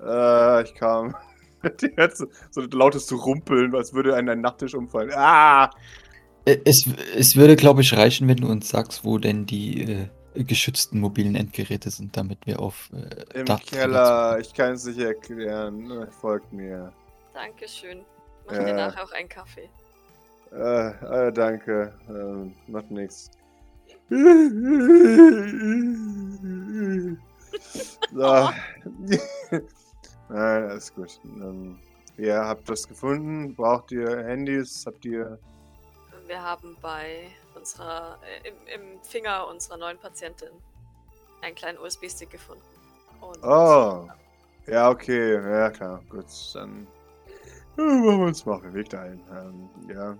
Äh, 0.01 0.63
ich 0.63 0.73
kam. 0.75 1.15
Die 1.81 1.91
hört 1.95 2.17
so, 2.17 2.27
so 2.51 2.61
ein 2.61 2.69
lautes 2.71 3.11
Rumpeln, 3.11 3.75
als 3.75 3.93
würde 3.93 4.15
ein, 4.15 4.29
ein 4.29 4.41
Nachttisch 4.41 4.75
umfallen. 4.75 5.11
Ah! 5.13 5.69
Äh, 6.45 6.57
Es, 6.65 6.87
es 7.17 7.35
würde, 7.35 7.55
glaube 7.55 7.81
ich, 7.81 7.95
reichen, 7.95 8.27
wenn 8.27 8.37
du 8.37 8.47
uns 8.49 8.69
sagst, 8.69 9.03
wo 9.03 9.17
denn 9.17 9.45
die 9.45 10.07
äh, 10.35 10.43
geschützten 10.43 10.99
mobilen 10.99 11.35
Endgeräte 11.35 11.89
sind, 11.89 12.15
damit 12.17 12.45
wir 12.45 12.59
auf 12.59 12.89
äh, 12.93 13.39
Im 13.39 13.45
Daten- 13.45 13.65
Keller. 13.65 14.39
Ich 14.39 14.53
kann 14.53 14.73
es 14.73 14.85
nicht 14.85 14.99
erklären. 14.99 15.89
Äh, 15.89 16.07
Folgt 16.11 16.51
mir. 16.53 16.91
Dankeschön. 17.33 18.03
Mach 18.45 18.53
Ja. 18.53 18.63
dir 18.63 18.73
nachher 18.73 19.03
auch 19.03 19.11
einen 19.11 19.29
Kaffee. 19.29 19.69
Äh, 20.51 21.27
äh 21.27 21.31
danke. 21.33 21.93
Ähm, 22.09 22.53
macht 22.67 22.91
nichts. 22.91 23.31
So. 28.13 28.49
Nein, 30.29 30.63
alles 30.69 30.93
gut. 30.93 31.19
Ähm, 31.23 31.79
ihr 32.17 32.35
habt 32.37 32.67
was 32.69 32.87
gefunden? 32.87 33.55
Braucht 33.55 33.91
ihr 33.91 34.23
Handys? 34.25 34.83
Habt 34.85 35.05
ihr. 35.05 35.37
Wir 36.27 36.41
haben 36.41 36.75
bei 36.81 37.27
unserer, 37.55 38.17
äh, 38.43 38.49
im, 38.49 38.55
im 38.81 38.99
Finger 39.03 39.47
unserer 39.47 39.77
neuen 39.77 39.97
Patientin 39.97 40.49
einen 41.41 41.55
kleinen 41.55 41.77
USB-Stick 41.77 42.31
gefunden. 42.31 42.63
Und 43.21 43.43
Oh. 43.43 44.07
Ja, 44.67 44.89
okay. 44.89 45.35
Ja, 45.35 45.69
klar. 45.69 46.01
Gut, 46.09 46.25
dann. 46.55 46.87
äh, 47.77 47.81
Machen 47.81 48.19
wir 48.19 48.25
uns 48.27 48.45
mal 48.45 48.55
auf 48.55 48.61
den 48.61 48.73
Weg 48.73 48.89
dahin. 48.89 49.21
Ähm, 49.31 49.69
ja. 49.89 50.17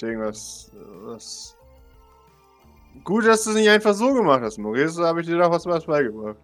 Irgendwas. 0.00 0.70
Was. 1.02 1.56
Gut, 3.04 3.26
dass 3.26 3.44
du 3.44 3.50
es 3.50 3.56
nicht 3.56 3.68
einfach 3.68 3.92
so 3.94 4.14
gemacht 4.14 4.40
hast, 4.42 4.58
Maurice. 4.58 5.00
Da 5.00 5.08
habe 5.08 5.20
ich 5.20 5.26
dir 5.26 5.36
doch 5.38 5.50
was, 5.50 5.66
was 5.66 5.84
beigebracht. 5.84 6.38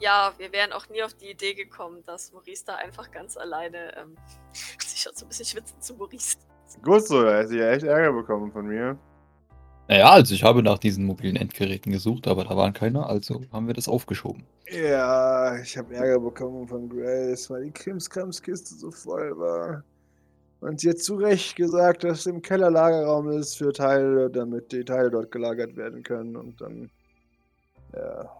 Ja, 0.00 0.32
wir 0.38 0.52
wären 0.52 0.72
auch 0.72 0.88
nie 0.88 1.02
auf 1.02 1.14
die 1.14 1.30
Idee 1.30 1.54
gekommen, 1.54 2.02
dass 2.06 2.32
Maurice 2.32 2.64
da 2.66 2.76
einfach 2.76 3.10
ganz 3.10 3.36
alleine 3.36 3.96
ähm, 3.96 4.16
sich 4.78 5.00
schon 5.00 5.12
so 5.14 5.24
ein 5.24 5.28
bisschen 5.28 5.46
schwitzen 5.46 5.80
zu 5.80 5.94
Maurice. 5.94 6.36
Gut 6.82 7.06
so, 7.06 7.22
da 7.22 7.38
hätte 7.38 7.54
ich 7.54 7.60
ja 7.60 7.70
echt 7.70 7.84
Ärger 7.84 8.12
bekommen 8.12 8.52
von 8.52 8.66
mir. 8.66 8.96
Naja, 9.88 10.10
also 10.10 10.34
ich 10.34 10.44
habe 10.44 10.62
nach 10.62 10.78
diesen 10.78 11.04
mobilen 11.04 11.34
Endgeräten 11.34 11.90
gesucht, 11.90 12.28
aber 12.28 12.44
da 12.44 12.56
waren 12.56 12.72
keine, 12.72 13.04
also 13.06 13.40
haben 13.52 13.66
wir 13.66 13.74
das 13.74 13.88
aufgeschoben. 13.88 14.46
Ja, 14.70 15.58
ich 15.58 15.76
habe 15.76 15.92
Ärger 15.92 16.20
bekommen 16.20 16.68
von 16.68 16.88
Grace, 16.88 17.50
weil 17.50 17.64
die 17.64 17.72
Krimskramskiste 17.72 18.76
so 18.76 18.92
voll 18.92 19.36
war. 19.36 19.82
Und 20.60 20.80
sie 20.80 20.90
hat 20.90 20.98
zu 20.98 21.16
Recht 21.16 21.56
gesagt, 21.56 22.04
dass 22.04 22.26
im 22.26 22.42
Keller 22.42 22.70
Lagerraum 22.70 23.30
ist 23.30 23.56
für 23.56 23.72
Teile, 23.72 24.30
damit 24.30 24.70
die 24.70 24.84
Teile 24.84 25.10
dort 25.10 25.30
gelagert 25.30 25.74
werden 25.76 26.02
können. 26.02 26.36
Und 26.36 26.60
dann. 26.60 26.90
Ja. 27.94 28.30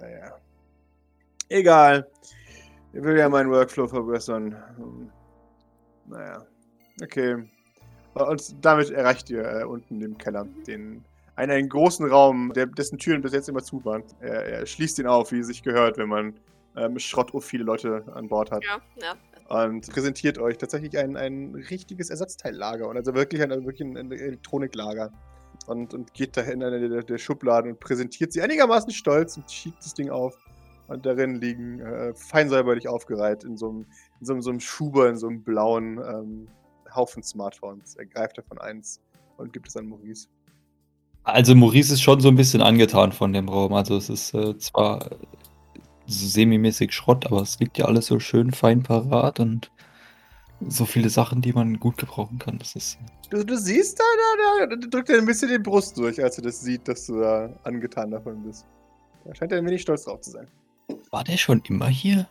Naja. 0.00 0.36
Egal. 1.48 2.08
Ich 2.92 3.02
will 3.02 3.18
ja 3.18 3.28
meinen 3.28 3.50
Workflow 3.50 3.86
verbessern. 3.86 4.56
Hm. 4.76 5.10
Naja. 6.06 6.46
Okay. 7.02 7.48
Und 8.14 8.64
damit 8.64 8.90
erreicht 8.90 9.30
ihr 9.30 9.44
äh, 9.44 9.64
unten 9.64 10.00
im 10.00 10.18
Keller 10.18 10.46
den 10.66 11.04
einen, 11.36 11.52
einen 11.52 11.68
großen 11.68 12.06
Raum, 12.08 12.52
der, 12.54 12.66
dessen 12.66 12.98
Türen 12.98 13.22
bis 13.22 13.32
jetzt 13.32 13.48
immer 13.48 13.62
zu 13.62 13.84
waren. 13.84 14.02
Er, 14.20 14.44
er 14.44 14.66
schließt 14.66 14.98
ihn 14.98 15.06
auf, 15.06 15.32
wie 15.32 15.38
es 15.38 15.46
sich 15.46 15.62
gehört, 15.62 15.96
wenn 15.96 16.08
man 16.08 16.34
ähm, 16.76 16.98
schrottophile 16.98 17.64
Leute 17.64 18.04
an 18.14 18.28
Bord 18.28 18.50
hat. 18.50 18.64
Ja, 18.64 18.80
ja. 19.00 19.64
und 19.64 19.88
präsentiert 19.90 20.38
euch 20.38 20.58
tatsächlich 20.58 20.98
ein, 20.98 21.16
ein 21.16 21.54
richtiges 21.70 22.10
Ersatzteillager 22.10 22.88
und 22.88 22.96
also 22.96 23.14
wirklich 23.14 23.42
ein, 23.42 23.50
wirklich 23.50 23.80
ein 23.80 24.12
Elektroniklager. 24.12 25.12
Und, 25.66 25.94
und 25.94 26.14
geht 26.14 26.36
da 26.36 26.42
in 26.42 26.62
eine 26.62 26.88
der, 26.88 27.02
der 27.02 27.18
Schubladen 27.18 27.72
und 27.72 27.80
präsentiert 27.80 28.32
sie 28.32 28.42
einigermaßen 28.42 28.90
stolz 28.92 29.36
und 29.36 29.50
schiebt 29.50 29.78
das 29.78 29.94
Ding 29.94 30.10
auf. 30.10 30.36
Und 30.88 31.06
darin 31.06 31.36
liegen 31.36 31.78
äh, 31.80 32.12
fein 32.14 32.48
säuberlich 32.48 32.88
aufgereiht 32.88 33.44
in 33.44 33.56
so 33.56 33.68
einem, 33.68 33.86
in 34.18 34.26
so 34.26 34.32
einem, 34.32 34.42
so 34.42 34.50
einem 34.50 34.60
Schuber, 34.60 35.08
in 35.08 35.16
so 35.16 35.28
einem 35.28 35.42
blauen 35.42 35.98
ähm, 35.98 36.48
Haufen 36.94 37.22
Smartphones. 37.22 37.94
Er 37.94 38.06
greift 38.06 38.38
davon 38.38 38.58
eins 38.58 39.00
und 39.36 39.52
gibt 39.52 39.68
es 39.68 39.76
an 39.76 39.86
Maurice. 39.86 40.28
Also 41.22 41.54
Maurice 41.54 41.92
ist 41.92 42.02
schon 42.02 42.20
so 42.20 42.28
ein 42.28 42.36
bisschen 42.36 42.62
angetan 42.62 43.12
von 43.12 43.32
dem 43.32 43.48
Raum. 43.48 43.72
Also 43.72 43.96
es 43.96 44.08
ist 44.08 44.34
äh, 44.34 44.58
zwar 44.58 45.10
semi-mäßig 46.06 46.92
Schrott, 46.92 47.26
aber 47.26 47.42
es 47.42 47.60
liegt 47.60 47.78
ja 47.78 47.84
alles 47.84 48.06
so 48.06 48.18
schön 48.18 48.50
fein 48.52 48.82
parat 48.82 49.38
und 49.38 49.70
so 50.68 50.84
viele 50.84 51.08
Sachen, 51.08 51.40
die 51.40 51.52
man 51.52 51.78
gut 51.78 51.96
gebrauchen 51.96 52.38
kann. 52.38 52.58
Das 52.58 52.76
ist. 52.76 52.98
Du, 53.30 53.44
du 53.44 53.56
siehst 53.56 53.98
da, 53.98 54.04
da, 54.58 54.66
da, 54.66 54.76
drückt 54.76 55.10
er 55.10 55.18
ein 55.18 55.26
bisschen 55.26 55.48
die 55.48 55.58
Brust 55.58 55.96
durch, 55.96 56.22
als 56.22 56.38
er 56.38 56.44
das 56.44 56.60
sieht, 56.60 56.86
dass 56.86 57.06
du 57.06 57.20
da 57.20 57.50
angetan 57.64 58.10
davon 58.10 58.42
bist. 58.42 58.66
Da 59.24 59.34
scheint 59.34 59.52
er 59.52 59.58
ein 59.58 59.66
wenig 59.66 59.82
stolz 59.82 60.04
drauf 60.04 60.20
zu 60.20 60.30
sein. 60.30 60.48
War 61.10 61.24
der 61.24 61.36
schon 61.36 61.62
immer 61.68 61.88
hier? 61.88 62.28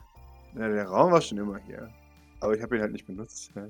Ja, 0.56 0.68
der 0.68 0.88
Raum 0.88 1.12
war 1.12 1.22
schon 1.22 1.38
immer 1.38 1.60
hier. 1.66 1.90
Aber 2.42 2.56
ich 2.56 2.62
habe 2.62 2.76
ihn 2.76 2.82
halt 2.82 2.92
nicht 2.92 3.06
benutzt. 3.06 3.52
Ja. 3.56 3.68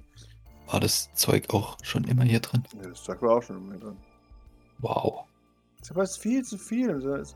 War 0.67 0.79
das 0.79 1.11
Zeug 1.13 1.45
auch 1.53 1.77
schon 1.83 2.03
immer 2.05 2.23
hier 2.23 2.39
drin? 2.39 2.63
Ja, 2.75 2.89
das 2.89 3.03
Zeug 3.03 3.21
war 3.21 3.37
auch 3.37 3.43
schon 3.43 3.57
immer 3.57 3.71
hier 3.73 3.81
drin. 3.81 3.97
Wow. 4.79 5.25
Das 5.79 5.89
ist 5.89 5.91
aber 5.91 6.07
viel 6.07 6.43
zu 6.43 6.57
viel. 6.57 6.91
Also, 6.91 7.35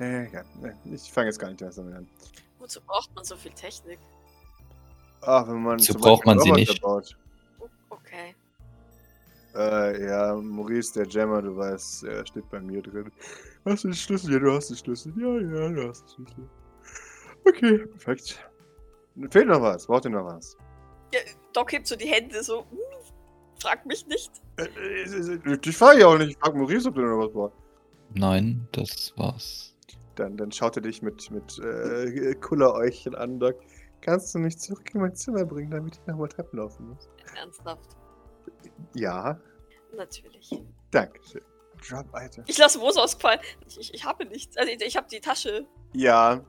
äh, 0.00 0.30
ja, 0.32 0.42
ne, 0.60 0.76
ich 0.84 1.12
fange 1.12 1.28
jetzt 1.28 1.38
gar 1.38 1.48
nicht 1.48 1.60
damit 1.60 1.94
an. 1.94 2.06
Wozu 2.58 2.80
braucht 2.80 3.14
man 3.14 3.24
so 3.24 3.36
viel 3.36 3.52
Technik? 3.52 3.98
Ach, 5.22 5.46
wenn 5.48 5.62
man. 5.62 5.78
So 5.78 5.94
braucht 5.94 6.26
man 6.26 6.38
sie 6.40 6.52
nicht. 6.52 6.80
Baut. 6.82 7.16
Okay. 7.90 8.34
Äh, 9.54 10.06
ja, 10.06 10.34
Maurice, 10.34 10.94
der 10.94 11.06
Jammer, 11.08 11.42
du 11.42 11.56
weißt, 11.56 12.04
er 12.04 12.26
steht 12.26 12.48
bei 12.50 12.60
mir 12.60 12.82
drin. 12.82 13.10
Hast 13.64 13.84
du 13.84 13.88
den 13.88 13.94
Schlüssel? 13.94 14.32
Ja, 14.32 14.38
du 14.38 14.52
hast 14.52 14.68
den 14.70 14.76
Schlüssel. 14.76 15.12
Ja, 15.16 15.28
ja, 15.38 15.68
du 15.68 15.88
hast 15.88 16.16
den 16.18 16.26
Schlüssel. 16.26 16.48
Okay, 17.44 17.78
perfekt. 17.86 18.38
Fehlt 19.30 19.48
noch 19.48 19.60
was? 19.60 19.86
Braucht 19.86 20.04
ihr 20.06 20.10
noch 20.10 20.24
was? 20.24 20.56
Doc 21.52 21.72
hebt 21.72 21.86
so 21.86 21.96
die 21.96 22.06
Hände 22.06 22.42
so. 22.42 22.60
"Hm, 22.70 22.78
Frag 23.60 23.84
mich 23.86 24.06
nicht. 24.06 24.32
Äh, 24.56 24.64
äh, 24.64 25.02
äh, 25.52 25.58
Ich 25.64 25.76
frage 25.76 26.00
ja 26.00 26.06
auch 26.06 26.18
nicht. 26.18 26.30
Ich 26.30 26.38
frage 26.38 26.58
Maurice, 26.58 26.88
ob 26.88 26.94
du 26.94 27.02
noch 27.02 27.26
was 27.26 27.32
brauchst. 27.32 27.56
Nein, 28.14 28.66
das 28.72 29.12
war's. 29.16 29.74
Dann, 30.16 30.36
dann 30.36 30.50
schaut 30.50 30.76
er 30.76 30.82
dich 30.82 31.02
mit, 31.02 31.30
mit 31.30 31.58
äh, 31.58 32.34
Kulleräugchen 32.36 33.14
an, 33.14 33.38
Doc. 33.38 33.56
Kannst 34.02 34.34
du 34.34 34.38
mich 34.38 34.58
zurück 34.58 34.94
in 34.94 35.00
mein 35.00 35.14
Zimmer 35.14 35.44
bringen, 35.44 35.70
damit 35.70 35.96
ich 35.96 36.06
nochmal 36.06 36.28
Treppen 36.28 36.58
laufen 36.58 36.88
muss? 36.88 37.08
Ernsthaft. 37.34 37.96
Ja, 38.94 39.40
Natürlich. 39.96 40.62
Dankeschön. 40.90 41.42
Drop 41.88 42.06
Item. 42.14 42.44
Ich 42.46 42.58
lasse 42.58 42.78
Rose 42.78 43.00
ausfallen. 43.00 43.40
Ich, 43.66 43.78
ich, 43.78 43.94
ich 43.94 44.04
habe 44.04 44.24
nichts. 44.26 44.56
Also 44.56 44.70
ich, 44.72 44.80
ich 44.82 44.96
habe 44.96 45.06
die 45.10 45.20
Tasche. 45.20 45.66
Ja. 45.94 46.44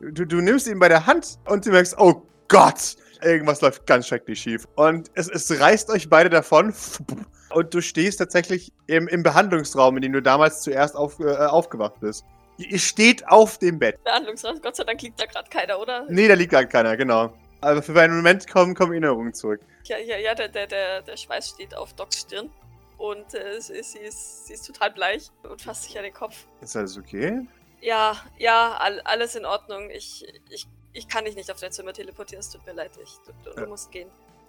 Du, 0.00 0.26
du 0.26 0.40
nimmst 0.40 0.66
ihn 0.66 0.78
bei 0.78 0.88
der 0.88 1.06
Hand 1.06 1.38
und 1.46 1.64
du 1.64 1.70
merkst, 1.70 1.98
oh 1.98 2.22
Gott, 2.48 2.96
irgendwas 3.22 3.60
läuft 3.62 3.86
ganz 3.86 4.08
schrecklich 4.08 4.40
schief. 4.40 4.66
Und 4.76 5.10
es, 5.14 5.28
es 5.28 5.58
reißt 5.58 5.88
euch 5.90 6.10
beide 6.10 6.28
davon. 6.28 6.74
Und 7.50 7.72
du 7.72 7.80
stehst 7.80 8.18
tatsächlich 8.18 8.72
im, 8.86 9.08
im 9.08 9.22
Behandlungsraum, 9.22 9.96
in 9.96 10.02
dem 10.02 10.12
du 10.12 10.20
damals 10.20 10.62
zuerst 10.62 10.96
auf, 10.96 11.18
äh, 11.20 11.34
aufgewacht 11.36 12.00
bist. 12.00 12.24
Ihr 12.56 12.78
steht 12.78 13.26
auf 13.28 13.58
dem 13.58 13.78
Bett. 13.78 14.02
Behandlungsraum. 14.04 14.60
Gott 14.60 14.76
sei 14.76 14.84
Dank 14.84 15.02
liegt 15.02 15.20
da 15.20 15.26
gerade 15.26 15.48
keiner, 15.50 15.78
oder? 15.78 16.06
Nee, 16.08 16.28
da 16.28 16.34
liegt 16.34 16.52
gar 16.52 16.64
keiner, 16.64 16.96
genau. 16.96 17.34
Aber 17.60 17.82
für 17.82 17.98
einen 18.00 18.16
Moment 18.16 18.46
kommen, 18.46 18.74
kommen 18.74 18.92
Erinnerungen 18.92 19.34
zurück. 19.34 19.60
Ja, 19.84 19.98
ja, 19.98 20.18
ja 20.18 20.34
der, 20.34 20.48
der, 20.48 21.02
der, 21.02 21.16
Schweiß 21.16 21.50
steht 21.50 21.74
auf 21.74 21.94
Docs 21.94 22.20
Stirn. 22.20 22.50
Und 22.98 23.34
äh, 23.34 23.60
sie, 23.60 23.82
sie, 23.82 23.98
ist, 23.98 24.46
sie 24.46 24.54
ist 24.54 24.66
total 24.66 24.92
bleich 24.92 25.30
und 25.42 25.60
fasst 25.60 25.84
sich 25.84 25.96
an 25.96 26.04
den 26.04 26.14
Kopf. 26.14 26.46
Ist 26.60 26.76
alles 26.76 26.96
okay? 26.96 27.46
Ja, 27.80 28.16
ja, 28.38 28.76
all, 28.78 29.00
alles 29.00 29.34
in 29.34 29.44
Ordnung. 29.44 29.90
Ich, 29.90 30.24
ich, 30.48 30.66
ich 30.92 31.08
kann 31.08 31.24
dich 31.24 31.34
nicht 31.34 31.50
auf 31.50 31.58
dein 31.58 31.72
Zimmer 31.72 31.92
teleportieren. 31.92 32.40
Es 32.40 32.50
tut 32.50 32.64
mir 32.66 32.72
leid. 32.72 32.92
Ich, 33.02 33.18
du, 33.26 33.50
du, 33.50 33.60
Ja. 33.60 33.66
musst 33.66 33.90
gehen. 33.90 34.08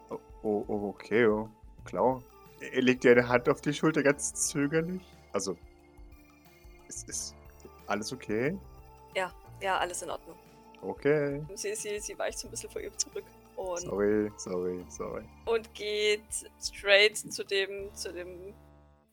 Oh, 0.10 0.20
oh, 0.44 0.66
oh, 0.68 0.90
okay, 0.90 1.26
oh. 1.26 1.50
Klar. 1.86 2.22
Er 2.60 2.82
legt 2.82 3.04
dir 3.04 3.12
eine 3.12 3.28
Hand 3.28 3.50
auf 3.50 3.62
die 3.62 3.74
Schulter, 3.74 4.04
ganz 4.04 4.34
zögerlich. 4.34 5.02
Also, 5.34 5.58
ist, 6.88 7.10
ist 7.10 7.36
alles 7.88 8.12
okay? 8.12 8.58
Ja, 9.62 9.78
alles 9.78 10.02
in 10.02 10.10
Ordnung. 10.10 10.36
Okay. 10.82 11.42
Sie, 11.56 11.74
sie, 11.76 12.00
sie 12.00 12.18
weicht 12.20 12.38
so 12.38 12.48
ein 12.48 12.52
bisschen 12.52 12.70
vor 12.70 12.82
ihm 12.82 12.92
zurück. 12.98 13.24
Und, 13.56 13.80
Sorry, 13.80 14.30
sorry, 14.36 14.84
sorry. 14.90 15.24
und 15.46 15.74
geht 15.74 16.22
straight 16.62 17.16
zu 17.16 17.44
dem, 17.46 17.90
zu 17.94 18.12
dem 18.12 18.54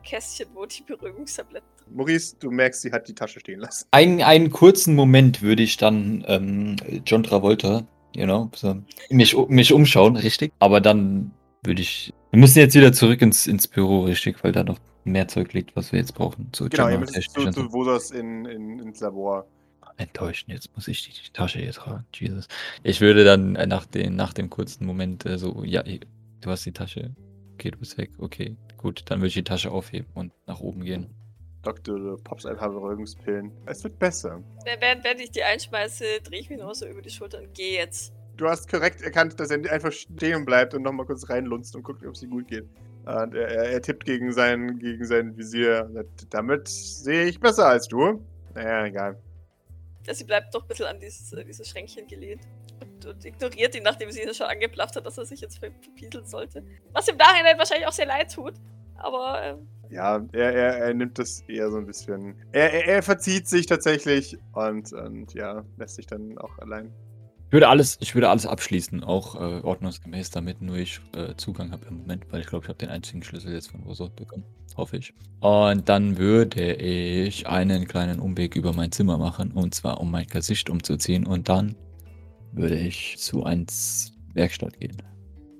Kästchen, 0.02 0.48
wo 0.52 0.66
die 0.66 0.82
Beruhigungstabletten 0.82 1.68
Maurice, 1.94 2.36
du 2.40 2.50
merkst, 2.50 2.82
sie 2.82 2.90
hat 2.90 3.06
die 3.06 3.14
Tasche 3.14 3.38
stehen 3.38 3.60
lassen. 3.60 3.86
Ein, 3.92 4.20
einen 4.20 4.50
kurzen 4.50 4.96
Moment 4.96 5.42
würde 5.42 5.62
ich 5.62 5.76
dann 5.76 6.24
ähm, 6.26 6.76
John 7.06 7.22
Travolta, 7.22 7.86
you 8.16 8.24
know, 8.24 8.50
so, 8.54 8.76
mich, 9.10 9.36
mich 9.48 9.72
umschauen, 9.72 10.16
richtig. 10.16 10.52
Aber 10.58 10.80
dann 10.80 11.30
würde 11.62 11.82
ich. 11.82 12.12
Wir 12.30 12.40
müssen 12.40 12.58
jetzt 12.58 12.74
wieder 12.74 12.92
zurück 12.92 13.22
ins, 13.22 13.46
ins 13.46 13.68
Büro, 13.68 14.04
richtig, 14.04 14.42
weil 14.42 14.52
da 14.52 14.64
noch 14.64 14.78
mehr 15.04 15.28
Zeug 15.28 15.52
liegt, 15.52 15.74
was 15.76 15.92
wir 15.92 15.98
jetzt 15.98 16.14
brauchen. 16.14 16.50
So 16.54 16.68
Genau, 16.68 16.88
ihr 16.88 16.98
müsst 16.98 17.14
zu, 17.14 17.44
zu 17.44 17.52
so. 17.52 17.72
Vosos 17.72 18.10
in, 18.10 18.44
in, 18.46 18.78
ins 18.78 19.00
Labor. 19.00 19.46
Enttäuschend, 19.96 20.52
jetzt 20.52 20.74
muss 20.74 20.88
ich 20.88 21.04
die, 21.04 21.10
die 21.10 21.32
Tasche 21.32 21.58
hier 21.58 21.72
tragen. 21.72 22.04
Jesus. 22.14 22.48
Ich 22.82 23.00
würde 23.00 23.24
dann 23.24 23.56
äh, 23.56 23.66
nach, 23.66 23.84
den, 23.84 24.16
nach 24.16 24.32
dem 24.32 24.48
kurzen 24.48 24.86
Moment 24.86 25.26
äh, 25.26 25.38
so, 25.38 25.62
ja, 25.64 25.82
du 25.82 26.50
hast 26.50 26.64
die 26.64 26.72
Tasche. 26.72 27.14
Okay, 27.54 27.70
du 27.70 27.78
bist 27.78 27.98
weg. 27.98 28.10
Okay, 28.18 28.56
gut. 28.78 29.04
Dann 29.06 29.20
würde 29.20 29.28
ich 29.28 29.34
die 29.34 29.44
Tasche 29.44 29.70
aufheben 29.70 30.08
und 30.14 30.32
nach 30.46 30.60
oben 30.60 30.82
gehen. 30.82 31.10
Doktor, 31.62 31.98
du 31.98 32.16
poppst 32.16 32.46
ein 32.46 32.56
paar 32.56 32.70
Beruhigungspillen. 32.70 33.52
Es 33.66 33.84
wird 33.84 33.98
besser. 33.98 34.42
Während, 34.64 35.04
während 35.04 35.20
ich 35.20 35.30
die 35.30 35.44
einschmeiße, 35.44 36.04
drehe 36.24 36.40
ich 36.40 36.50
mich 36.50 36.58
nur 36.58 36.74
so 36.74 36.86
über 36.86 37.02
die 37.02 37.10
Schulter 37.10 37.38
und 37.38 37.54
gehe 37.54 37.78
jetzt. 37.78 38.12
Du 38.36 38.48
hast 38.48 38.68
korrekt 38.68 39.02
erkannt, 39.02 39.38
dass 39.38 39.50
er 39.50 39.70
einfach 39.70 39.92
stehen 39.92 40.44
bleibt 40.44 40.74
und 40.74 40.82
nochmal 40.82 41.06
kurz 41.06 41.28
reinlunzt 41.28 41.76
und 41.76 41.82
guckt, 41.84 42.04
ob 42.04 42.14
es 42.14 42.22
ihm 42.22 42.30
gut 42.30 42.48
geht. 42.48 42.64
Und 43.04 43.34
er, 43.34 43.48
er, 43.48 43.70
er 43.70 43.82
tippt 43.82 44.04
gegen 44.04 44.32
sein, 44.32 44.78
gegen 44.78 45.04
sein 45.04 45.36
Visier. 45.36 45.90
Damit 46.30 46.68
sehe 46.68 47.24
ich 47.24 47.40
besser 47.40 47.66
als 47.66 47.88
du. 47.88 48.24
Naja, 48.54 48.86
egal. 48.86 49.18
Ja, 50.06 50.14
sie 50.14 50.24
bleibt 50.24 50.54
doch 50.54 50.62
ein 50.62 50.68
bisschen 50.68 50.86
an 50.86 51.00
dieses, 51.00 51.32
äh, 51.32 51.44
dieses 51.44 51.68
Schränkchen 51.68 52.06
gelehnt 52.08 52.42
und, 52.80 53.06
und 53.06 53.24
ignoriert 53.24 53.74
ihn, 53.74 53.84
nachdem 53.84 54.10
sie 54.10 54.22
ihn 54.22 54.34
schon 54.34 54.46
angeblafft 54.46 54.96
hat, 54.96 55.06
dass 55.06 55.16
er 55.18 55.24
sich 55.24 55.40
jetzt 55.40 55.58
ver- 55.58 55.70
verpieseln 55.80 56.26
sollte. 56.26 56.64
Was 56.92 57.06
im 57.08 57.16
Nachhinein 57.16 57.56
wahrscheinlich 57.58 57.86
auch 57.86 57.92
sehr 57.92 58.06
leid 58.06 58.32
tut. 58.34 58.54
Aber 58.96 59.40
ähm, 59.42 59.68
Ja, 59.90 60.24
er, 60.32 60.52
er, 60.54 60.76
er 60.78 60.94
nimmt 60.94 61.18
das 61.18 61.42
eher 61.48 61.70
so 61.70 61.78
ein 61.78 61.86
bisschen. 61.86 62.36
Er, 62.52 62.72
er, 62.72 62.86
er 62.86 63.02
verzieht 63.02 63.48
sich 63.48 63.66
tatsächlich 63.66 64.38
und, 64.52 64.92
und 64.92 65.34
ja, 65.34 65.64
lässt 65.76 65.96
sich 65.96 66.06
dann 66.06 66.36
auch 66.38 66.58
allein. 66.58 66.92
Ich 67.52 67.54
würde 67.54 67.68
alles, 67.68 67.98
ich 68.00 68.14
würde 68.14 68.30
alles 68.30 68.46
abschließen, 68.46 69.04
auch 69.04 69.34
äh, 69.34 69.60
ordnungsgemäß, 69.62 70.30
damit 70.30 70.62
nur 70.62 70.76
ich 70.76 71.02
äh, 71.14 71.34
Zugang 71.36 71.70
habe 71.70 71.84
im 71.84 71.98
Moment, 71.98 72.24
weil 72.32 72.40
ich 72.40 72.46
glaube, 72.46 72.64
ich 72.64 72.68
habe 72.70 72.78
den 72.78 72.88
einzigen 72.88 73.22
Schlüssel 73.22 73.52
jetzt 73.52 73.70
von 73.70 73.82
Rosa 73.82 74.08
bekommen. 74.08 74.46
Hoffe 74.74 74.96
ich. 74.96 75.12
Und 75.40 75.86
dann 75.86 76.16
würde 76.16 76.72
ich 76.72 77.46
einen 77.46 77.86
kleinen 77.86 78.20
Umweg 78.20 78.56
über 78.56 78.72
mein 78.72 78.90
Zimmer 78.90 79.18
machen, 79.18 79.52
und 79.52 79.74
zwar 79.74 80.00
um 80.00 80.10
mein 80.10 80.28
Gesicht 80.28 80.70
umzuziehen. 80.70 81.26
Und 81.26 81.50
dann 81.50 81.76
würde 82.52 82.76
ich 82.76 83.18
zu 83.18 83.44
eins 83.44 84.14
Werkstatt 84.32 84.80
gehen. 84.80 84.96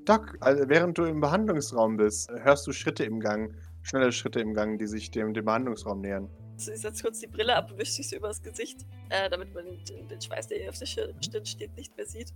Doc, 0.07 0.39
also 0.41 0.67
während 0.71 0.97
du 0.97 1.05
im 1.05 1.21
Behandlungsraum 1.21 1.99
bist, 1.99 2.31
hörst 2.43 2.67
du 2.67 2.73
Schritte 2.73 3.05
im 3.05 3.21
Gang. 3.21 3.55
Schnelle 3.83 4.13
Schritte 4.13 4.41
im 4.41 4.55
Gang, 4.55 4.79
die 4.79 4.87
sich 4.87 5.11
dem, 5.11 5.35
dem 5.35 5.45
Behandlungsraum 5.45 6.01
nähern. 6.01 6.31
Sie 6.57 6.77
setzt 6.77 7.03
kurz 7.03 7.21
die 7.21 7.27
Brille 7.27 7.55
ab 7.55 7.71
und 7.71 7.79
wischt 7.79 7.93
sich 7.93 8.09
so 8.09 8.17
übers 8.17 8.43
Gesicht, 8.43 8.81
äh, 9.11 9.29
damit 9.31 9.55
man 9.55 9.65
den, 9.85 10.09
den 10.09 10.21
Schweiß, 10.21 10.49
der 10.49 10.63
ihr 10.63 10.69
auf 10.69 10.79
der 10.79 10.87
Stirn 10.87 11.47
steht, 11.47 11.75
nicht 11.77 11.97
mehr 11.97 12.07
sieht. 12.07 12.33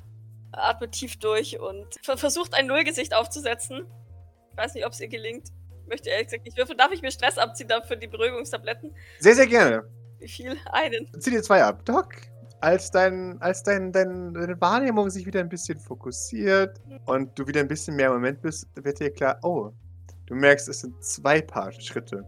Atmet 0.53 0.93
tief 0.93 1.19
durch 1.19 1.59
und 1.61 1.87
ver 2.03 2.17
versucht 2.17 2.55
ein 2.55 2.67
Nullgesicht 2.67 3.15
aufzusetzen. 3.15 3.87
Ich 4.53 4.57
weiß 4.57 4.75
nicht, 4.75 4.87
ob 4.87 4.93
es 4.93 5.01
ihr 5.01 5.09
gelingt. 5.09 5.49
Möchte 5.87 6.11
ehrlich 6.11 6.27
gesagt 6.27 6.45
nicht 6.45 6.57
würfeln. 6.57 6.79
Darf 6.79 6.93
ich 6.93 7.03
mir 7.03 7.11
Stress 7.11 7.39
abziehen 7.39 7.69
dafür 7.69 7.97
die 7.97 8.07
Beruhigungstabletten? 8.07 8.95
Sehr, 9.21 9.35
sehr 9.35 9.47
gerne. 9.47 9.85
Wie 10.19 10.29
viel? 10.29 10.57
Einen. 10.73 11.09
Zieh 11.21 11.31
dir 11.31 11.43
zwei 11.43 11.63
ab. 11.63 11.85
Doc, 11.85 12.15
als, 12.61 12.91
dein, 12.91 13.41
als 13.41 13.63
dein, 13.63 13.93
dein, 13.93 14.35
deine 14.35 14.61
Wahrnehmung 14.61 15.11
sich 15.11 15.27
wieder 15.27 15.41
ein 15.41 15.49
bisschen 15.49 15.79
fokussiert 15.79 16.81
und 17.05 17.39
du 17.39 17.47
wieder 17.47 17.61
ein 17.61 17.69
bisschen 17.69 17.97
mehr 17.97 18.09
im 18.09 18.15
Moment 18.15 18.43
bist, 18.43 18.67
wird 18.75 18.99
dir 18.99 19.11
klar, 19.13 19.39
oh, 19.43 19.71
du 20.27 20.35
merkst, 20.35 20.69
es 20.69 20.81
sind 20.81 21.03
zwei 21.05 21.41
Paar 21.41 21.71
Schritte. 21.73 22.25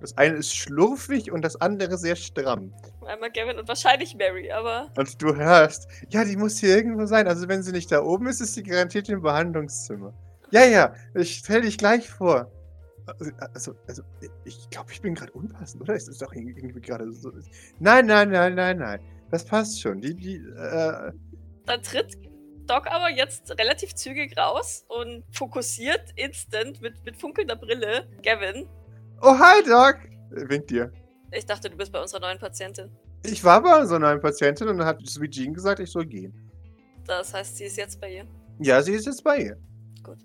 Das 0.00 0.16
eine 0.16 0.36
ist 0.36 0.54
schlurfig 0.56 1.30
und 1.30 1.42
das 1.42 1.60
andere 1.60 1.98
sehr 1.98 2.16
stramm. 2.16 2.72
Einmal 3.06 3.30
Gavin 3.30 3.58
und 3.58 3.68
wahrscheinlich 3.68 4.14
Mary, 4.14 4.50
aber 4.50 4.90
Und 4.96 5.20
du 5.20 5.34
hörst, 5.34 5.88
ja, 6.08 6.24
die 6.24 6.36
muss 6.36 6.58
hier 6.58 6.76
irgendwo 6.76 7.06
sein. 7.06 7.28
Also 7.28 7.48
wenn 7.48 7.62
sie 7.62 7.72
nicht 7.72 7.92
da 7.92 8.02
oben 8.02 8.26
ist, 8.26 8.40
ist 8.40 8.54
sie 8.54 8.62
garantiert 8.62 9.08
im 9.08 9.22
Behandlungszimmer. 9.22 10.14
Ja, 10.50 10.64
ja, 10.64 10.94
ich 11.14 11.36
stell 11.36 11.62
dich 11.62 11.78
gleich 11.78 12.08
vor. 12.08 12.50
Also, 13.06 13.30
also, 13.54 13.74
also 13.88 14.02
ich 14.44 14.70
glaube, 14.70 14.92
ich 14.92 15.00
bin 15.00 15.14
gerade 15.14 15.32
unpassend, 15.32 15.82
oder? 15.82 15.94
Ist 15.94 16.08
das 16.08 16.18
doch 16.18 16.32
irgendwie 16.32 16.80
gerade 16.80 17.12
so. 17.12 17.32
Nein, 17.78 18.06
nein, 18.06 18.30
nein, 18.30 18.54
nein, 18.54 18.78
nein. 18.78 19.00
Das 19.30 19.44
passt 19.44 19.80
schon. 19.80 20.00
Die, 20.00 20.14
die, 20.14 20.36
äh, 20.36 21.12
dann 21.66 21.82
tritt 21.82 22.16
Doc 22.66 22.86
aber 22.86 23.10
jetzt 23.10 23.50
relativ 23.58 23.94
zügig 23.94 24.36
raus 24.36 24.84
und 24.88 25.24
fokussiert 25.32 26.12
instant 26.16 26.80
mit, 26.80 27.04
mit 27.04 27.16
funkelnder 27.16 27.56
Brille 27.56 28.08
Gavin. 28.22 28.68
Oh, 29.20 29.38
hi, 29.38 29.62
Doc. 29.66 29.98
Winkt 30.48 30.70
dir. 30.70 30.92
Ich 31.32 31.46
dachte, 31.46 31.68
du 31.70 31.76
bist 31.76 31.92
bei 31.92 32.00
unserer 32.00 32.20
neuen 32.20 32.38
Patientin. 32.38 32.90
Ich 33.24 33.44
war 33.44 33.62
bei 33.62 33.84
so 33.84 33.96
einer 33.96 34.16
Patientin 34.18 34.68
und 34.68 34.78
dann 34.78 34.86
hat 34.86 35.06
Sweet 35.06 35.32
Jean 35.32 35.54
gesagt, 35.54 35.80
ich 35.80 35.90
soll 35.90 36.06
gehen. 36.06 36.50
Das 37.06 37.34
heißt, 37.34 37.56
sie 37.56 37.64
ist 37.64 37.76
jetzt 37.76 38.00
bei 38.00 38.14
ihr. 38.14 38.26
Ja, 38.60 38.82
sie 38.82 38.92
ist 38.92 39.06
jetzt 39.06 39.22
bei 39.22 39.38
ihr. 39.38 39.56
Gut. 40.02 40.18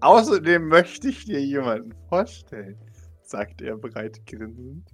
Außerdem 0.00 0.68
möchte 0.68 1.08
ich 1.08 1.24
dir 1.24 1.40
jemanden 1.40 1.94
vorstellen, 2.08 2.78
sagt 3.22 3.62
er 3.62 3.76
breit 3.78 4.20
grinsend. 4.26 4.86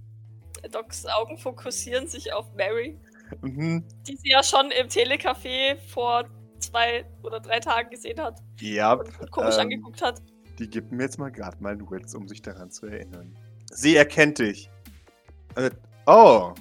Docs 0.71 1.05
Augen 1.07 1.37
fokussieren 1.37 2.07
sich 2.07 2.31
auf 2.33 2.53
Mary, 2.55 2.99
Mhm. 3.41 3.83
die 4.07 4.15
sie 4.17 4.29
ja 4.29 4.43
schon 4.43 4.71
im 4.71 4.87
Telecafé 4.87 5.77
vor 5.87 6.25
zwei 6.59 7.05
oder 7.23 7.39
drei 7.39 7.59
Tagen 7.59 7.89
gesehen 7.89 8.19
hat 8.21 8.39
Ja, 8.59 8.93
und 8.93 9.31
komisch 9.31 9.55
ähm, 9.55 9.61
angeguckt 9.61 10.01
hat. 10.01 10.21
die 10.59 10.69
gibt 10.69 10.91
mir 10.91 11.03
jetzt 11.03 11.17
mal 11.17 11.31
gerade 11.31 11.57
mal 11.63 11.71
einen 11.73 11.89
Witz, 11.89 12.13
um 12.13 12.27
sich 12.27 12.41
daran 12.41 12.69
zu 12.71 12.85
erinnern. 12.85 13.33
Sie 13.71 13.95
erkennt 13.95 14.39
dich. 14.39 14.69
Äh, 15.55 15.71
oh. 16.05 16.53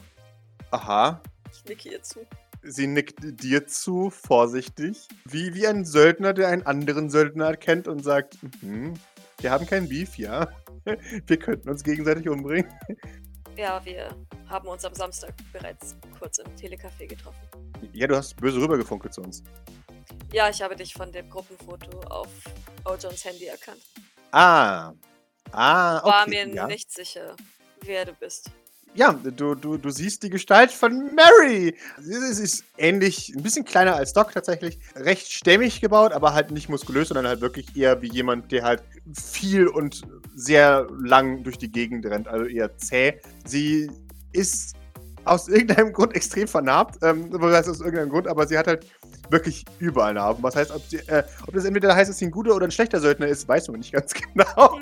Aha. 0.70 1.20
Ich 1.53 1.64
nicke 1.64 1.90
ihr 1.90 2.03
zu. 2.03 2.20
Sie 2.62 2.87
nickt 2.87 3.18
dir 3.42 3.66
zu, 3.66 4.11
vorsichtig. 4.11 5.09
Wie, 5.25 5.55
wie 5.55 5.66
ein 5.66 5.85
Söldner, 5.85 6.33
der 6.33 6.49
einen 6.49 6.62
anderen 6.62 7.11
Söldner 7.11 7.46
erkennt 7.46 7.88
und 7.88 8.05
sagt, 8.05 8.38
mhm, 8.62 8.94
wir 9.40 9.51
haben 9.51 9.66
kein 9.66 9.88
Beef, 9.88 10.18
ja. 10.18 10.49
Wir 11.27 11.37
könnten 11.37 11.68
uns 11.68 11.85
gegenseitig 11.85 12.27
umbringen. 12.29 12.73
Ja, 13.55 13.85
wir 13.85 14.09
haben 14.49 14.66
uns 14.66 14.83
am 14.87 14.94
Samstag 14.94 15.35
bereits 15.53 15.94
kurz 16.18 16.38
im 16.38 16.46
Telecafé 16.57 17.07
getroffen. 17.07 17.46
Ja, 17.92 18.07
du 18.07 18.16
hast 18.16 18.35
böse 18.37 18.59
rübergefunkelt 18.59 19.12
zu 19.12 19.20
uns. 19.20 19.42
Ja, 20.33 20.49
ich 20.49 20.62
habe 20.62 20.75
dich 20.75 20.94
von 20.94 21.12
dem 21.12 21.29
Gruppenfoto 21.29 22.01
auf 22.09 22.29
Ojons 22.87 23.25
Handy 23.27 23.46
erkannt. 23.46 23.83
Ah. 24.33 24.94
Ah, 25.53 25.98
okay. 25.98 26.09
War 26.09 26.29
mir 26.29 26.48
ja. 26.48 26.66
nicht 26.66 26.92
sicher, 26.92 27.37
wer 27.83 28.05
du 28.05 28.12
bist. 28.12 28.50
Ja, 28.94 29.12
du, 29.12 29.55
du, 29.55 29.76
du 29.76 29.90
siehst 29.90 30.24
die 30.24 30.31
Gestalt 30.31 30.72
von 30.72 31.14
Mary. 31.14 31.76
Sie 32.00 32.12
ist- 32.12 32.64
ähnlich, 32.76 33.33
ein 33.37 33.42
bisschen 33.42 33.64
kleiner 33.64 33.94
als 33.94 34.12
Doc 34.12 34.33
tatsächlich. 34.33 34.81
Recht 34.96 35.31
stämmig 35.31 35.81
gebaut, 35.81 36.11
aber 36.12 36.35
halt 36.35 36.50
nicht 36.50 36.68
muskulös, 36.68 37.09
sondern 37.09 37.29
halt 37.29 37.40
wirklich 37.40 37.76
eher 37.76 38.03
wie 38.03 38.11
jemand, 38.11 38.50
der 38.50 38.64
halt 38.64 38.83
viel 39.14 39.68
und 39.68 40.03
sehr 40.35 40.88
lang 40.98 41.44
durch 41.44 41.57
die 41.57 41.70
Gegend 41.70 42.05
rennt, 42.07 42.26
also 42.26 42.46
eher 42.46 42.76
zäh. 42.79 43.20
Sie 43.46 43.88
ist 44.33 44.74
aus 45.24 45.46
irgendeinem 45.48 45.92
Grund 45.92 46.16
extrem 46.16 46.48
vernarbt. 46.48 46.98
Ähm, 47.03 47.29
was 47.31 47.55
heißt 47.55 47.68
aus 47.68 47.81
irgendeinem 47.81 48.11
Grund, 48.11 48.26
aber 48.26 48.46
sie 48.48 48.59
hat 48.59 48.66
halt 48.66 48.87
wirklich 49.29 49.64
überall 49.79 50.14
Narben. 50.14 50.42
Was 50.42 50.57
heißt, 50.57 50.72
ob, 50.72 50.83
sie, 50.88 50.96
äh, 51.07 51.22
ob 51.46 51.55
das 51.55 51.64
entweder 51.64 51.94
heißt, 51.94 52.11
dass 52.11 52.18
sie 52.18 52.26
ein 52.26 52.31
guter 52.33 52.57
oder 52.57 52.66
ein 52.66 52.72
schlechter 52.72 52.98
Söldner 52.98 53.29
ist, 53.29 53.46
weiß 53.46 53.68
man 53.68 53.79
nicht 53.79 53.92
ganz 53.92 54.12
genau. 54.35 54.81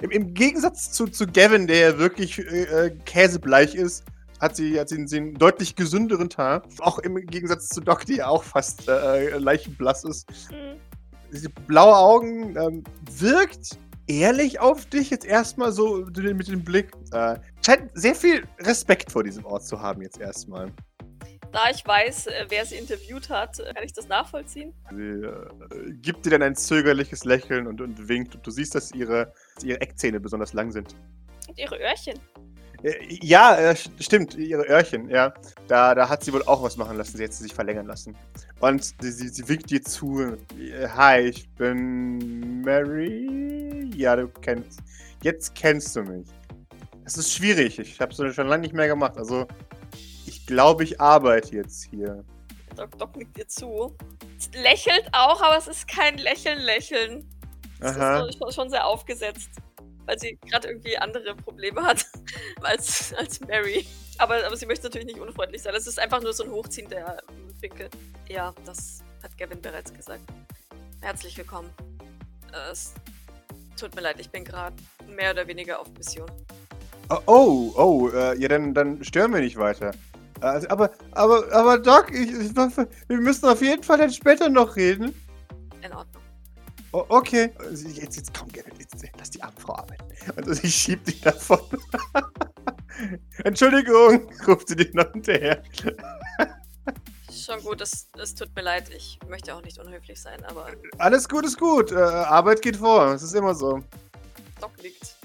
Im, 0.00 0.10
Im 0.10 0.34
Gegensatz 0.34 0.92
zu, 0.92 1.06
zu 1.06 1.26
Gavin, 1.26 1.66
der 1.66 1.78
ja 1.78 1.98
wirklich 1.98 2.38
äh, 2.38 2.86
äh, 2.86 2.90
käsebleich 3.04 3.74
ist, 3.74 4.04
hat 4.40 4.56
sie, 4.56 4.78
hat 4.78 4.88
sie 4.88 4.96
einen, 4.96 5.12
einen 5.12 5.34
deutlich 5.34 5.76
gesünderen 5.76 6.28
Teint. 6.28 6.64
Auch 6.80 6.98
im 6.98 7.16
Gegensatz 7.26 7.68
zu 7.68 7.80
Doc, 7.80 8.04
die 8.04 8.16
ja 8.16 8.26
auch 8.26 8.44
fast 8.44 8.88
äh, 8.88 9.38
leichenblass 9.38 10.04
ist. 10.04 10.28
Hm. 10.50 10.78
Diese 11.32 11.48
blaue 11.48 11.96
Augen 11.96 12.56
ähm, 12.56 12.84
wirkt 13.18 13.78
ehrlich 14.06 14.60
auf 14.60 14.86
dich 14.86 15.10
jetzt 15.10 15.24
erstmal 15.24 15.72
so 15.72 16.04
mit 16.16 16.48
dem 16.48 16.62
Blick. 16.62 16.92
Äh, 17.12 17.36
scheint 17.64 17.90
sehr 17.94 18.14
viel 18.14 18.44
Respekt 18.60 19.10
vor 19.10 19.24
diesem 19.24 19.44
Ort 19.44 19.64
zu 19.64 19.80
haben 19.80 20.02
jetzt 20.02 20.20
erstmal. 20.20 20.70
Da 21.54 21.70
ich 21.70 21.86
weiß, 21.86 22.26
äh, 22.26 22.46
wer 22.48 22.66
sie 22.66 22.74
interviewt 22.74 23.30
hat, 23.30 23.60
äh, 23.60 23.72
kann 23.72 23.84
ich 23.84 23.92
das 23.92 24.08
nachvollziehen. 24.08 24.74
Sie 24.90 24.96
äh, 24.96 25.92
gibt 26.02 26.26
dir 26.26 26.30
dann 26.30 26.42
ein 26.42 26.56
zögerliches 26.56 27.24
Lächeln 27.24 27.68
und, 27.68 27.80
und 27.80 28.08
winkt. 28.08 28.34
Und 28.34 28.44
du 28.44 28.50
siehst, 28.50 28.74
dass 28.74 28.90
ihre, 28.90 29.32
dass 29.54 29.62
ihre 29.62 29.80
Eckzähne 29.80 30.18
besonders 30.18 30.52
lang 30.52 30.72
sind. 30.72 30.96
Und 31.46 31.56
ihre 31.56 31.78
Öhrchen. 31.78 32.18
Äh, 32.82 32.94
Ja, 33.22 33.56
äh, 33.56 33.70
st- 33.74 33.90
stimmt, 34.02 34.34
ihre 34.34 34.64
Öhrchen, 34.64 35.08
ja. 35.08 35.32
Da, 35.68 35.94
da 35.94 36.08
hat 36.08 36.24
sie 36.24 36.32
wohl 36.32 36.42
auch 36.42 36.60
was 36.60 36.76
machen 36.76 36.96
lassen. 36.96 37.16
Sie 37.16 37.22
hat 37.22 37.32
sie 37.32 37.44
sich 37.44 37.54
verlängern 37.54 37.86
lassen. 37.86 38.16
Und 38.58 38.92
sie, 39.00 39.12
sie, 39.12 39.48
winkt 39.48 39.70
dir 39.70 39.80
zu. 39.80 40.36
Hi, 40.88 41.20
ich 41.20 41.48
bin 41.50 42.62
Mary. 42.62 43.90
Ja, 43.94 44.16
du 44.16 44.26
kennst. 44.40 44.80
Jetzt 45.22 45.54
kennst 45.54 45.94
du 45.94 46.02
mich. 46.02 46.26
Das 47.04 47.16
ist 47.16 47.32
schwierig. 47.32 47.78
Ich 47.78 48.00
habe 48.00 48.12
es 48.12 48.34
schon 48.34 48.48
lange 48.48 48.62
nicht 48.62 48.74
mehr 48.74 48.88
gemacht. 48.88 49.16
Also, 49.18 49.46
glaube, 50.46 50.84
ich 50.84 51.00
arbeite 51.00 51.56
jetzt 51.56 51.88
hier. 51.90 52.24
Doc, 52.76 52.98
Doc 52.98 53.16
nickt 53.16 53.38
ihr 53.38 53.48
zu. 53.48 53.96
Es 54.38 54.50
lächelt 54.54 55.08
auch, 55.12 55.40
aber 55.40 55.56
es 55.56 55.68
ist 55.68 55.88
kein 55.88 56.18
Lächeln-Lächeln. 56.18 57.28
Es 57.80 57.96
Aha. 57.96 58.26
ist 58.26 58.38
schon, 58.38 58.52
schon 58.52 58.70
sehr 58.70 58.86
aufgesetzt. 58.86 59.50
Weil 60.06 60.18
sie 60.18 60.38
gerade 60.46 60.68
irgendwie 60.68 60.98
andere 60.98 61.34
Probleme 61.34 61.82
hat 61.82 62.04
als, 62.62 63.14
als 63.14 63.40
Mary. 63.40 63.86
Aber, 64.18 64.44
aber 64.44 64.56
sie 64.56 64.66
möchte 64.66 64.84
natürlich 64.86 65.06
nicht 65.06 65.18
unfreundlich 65.18 65.62
sein. 65.62 65.74
Es 65.74 65.86
ist 65.86 65.98
einfach 65.98 66.20
nur 66.20 66.32
so 66.32 66.44
ein 66.44 66.50
Hochziehen 66.50 66.88
der 66.88 67.22
Winkel. 67.60 67.88
Ja, 68.28 68.54
das 68.66 69.02
hat 69.22 69.36
Gavin 69.38 69.60
bereits 69.60 69.92
gesagt. 69.92 70.22
Herzlich 71.00 71.36
willkommen. 71.36 71.70
Äh, 72.52 72.70
Es 72.70 72.94
tut 73.76 73.94
mir 73.94 74.02
leid, 74.02 74.16
ich 74.20 74.30
bin 74.30 74.44
gerade 74.44 74.76
mehr 75.08 75.32
oder 75.32 75.46
weniger 75.46 75.80
auf 75.80 75.88
Mission. 75.96 76.30
Oh, 77.10 77.20
oh, 77.26 77.72
oh 77.76 78.08
äh, 78.10 78.38
ja, 78.38 78.48
dann, 78.48 78.74
dann 78.74 79.02
stören 79.04 79.32
wir 79.32 79.40
nicht 79.40 79.56
weiter. 79.56 79.92
Also, 80.44 80.68
aber, 80.68 80.90
aber, 81.12 81.52
aber 81.52 81.78
Doc, 81.78 82.10
ich, 82.12 82.30
ich, 82.30 82.56
wir 82.56 83.16
müssen 83.16 83.46
auf 83.46 83.62
jeden 83.62 83.82
Fall 83.82 83.98
dann 83.98 84.12
später 84.12 84.48
noch 84.48 84.76
reden. 84.76 85.14
In 85.82 85.92
Ordnung. 85.92 86.22
Oh, 86.92 87.04
okay. 87.08 87.50
Also 87.58 87.88
Jetzt, 87.88 88.16
jetzt 88.16 88.38
komm, 88.38 88.48
Gerrit, 88.52 88.74
jetzt 88.78 89.04
lass 89.18 89.30
die 89.30 89.42
arme 89.42 89.58
Frau 89.58 89.74
arbeiten. 89.74 90.04
Also 90.36 90.52
sie 90.52 90.70
schiebt 90.70 91.08
dich 91.08 91.20
davon. 91.20 91.60
Entschuldigung, 93.44 94.30
ruft 94.46 94.68
sie 94.68 94.76
dir 94.76 94.90
noch 94.92 95.10
hinterher. 95.12 95.62
Schon 97.32 97.60
gut, 97.62 97.80
es, 97.80 98.08
es 98.16 98.34
tut 98.34 98.54
mir 98.54 98.62
leid. 98.62 98.90
Ich 98.94 99.18
möchte 99.28 99.54
auch 99.54 99.62
nicht 99.62 99.78
unhöflich 99.78 100.20
sein, 100.20 100.44
aber 100.44 100.68
Alles 100.98 101.28
gut 101.28 101.44
ist 101.44 101.58
gut. 101.58 101.90
Äh, 101.90 101.96
Arbeit 101.96 102.62
geht 102.62 102.76
vor. 102.76 103.12
Es 103.12 103.22
ist 103.22 103.34
immer 103.34 103.54
so. 103.54 103.80
Doc 104.60 104.70
liegt. 104.82 105.16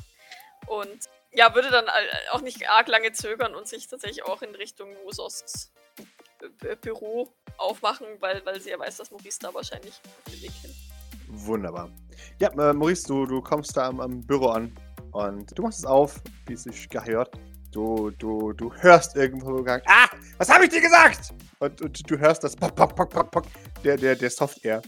Und 0.68 1.08
ja, 1.32 1.54
würde 1.56 1.70
dann 1.70 1.88
all- 1.88 2.10
auch 2.32 2.42
nicht 2.42 2.68
arg 2.70 2.88
lange 2.88 3.12
zögern 3.12 3.56
und 3.56 3.68
sich 3.68 3.88
tatsächlich 3.88 4.24
auch 4.26 4.42
in 4.42 4.56
Richtung 4.56 4.90
Usos 5.06 5.72
Bü- 6.62 6.76
Büro 6.76 7.34
aufmachen, 7.58 8.08
weil, 8.20 8.46
weil 8.46 8.60
sie 8.62 8.70
ja 8.70 8.80
weiß, 8.80 8.98
dass 8.98 9.12
Maurice 9.12 9.40
da 9.42 9.54
wahrscheinlich 9.54 10.00
dem 10.28 10.42
Weg 10.42 10.52
hin. 10.62 10.74
Wunderbar. 11.28 11.90
Ja, 12.40 12.50
äh, 12.50 12.74
Maurice, 12.74 13.08
du, 13.08 13.26
du 13.26 13.42
kommst 13.42 13.76
da 13.78 13.88
am, 13.88 14.00
am 14.00 14.22
Büro 14.26 14.48
an 14.48 14.76
und 15.12 15.58
du 15.58 15.62
machst 15.64 15.80
es 15.80 15.86
auf, 15.86 16.22
wie 16.48 16.54
es 16.54 16.64
sich 16.64 16.90
gehört. 16.90 17.38
Du, 17.72 18.10
du, 18.12 18.52
du 18.54 18.74
hörst 18.74 19.16
irgendwo 19.16 19.62
Gang, 19.62 19.84
ah, 19.86 20.08
was 20.40 20.50
habe 20.50 20.64
ich 20.64 20.72
dir 20.72 20.82
gesagt? 20.82 21.30
Und, 21.60 21.80
und 21.84 22.10
du 22.10 22.18
hörst 22.18 22.44
das 22.44 22.56
Pock, 22.56 22.74
Pock, 22.76 22.96
Pock, 22.96 23.10
Pock, 23.12 23.30
Pock 23.32 23.46
der, 23.84 23.96
der, 23.96 24.16
der 24.16 24.30
Software. 24.32 24.82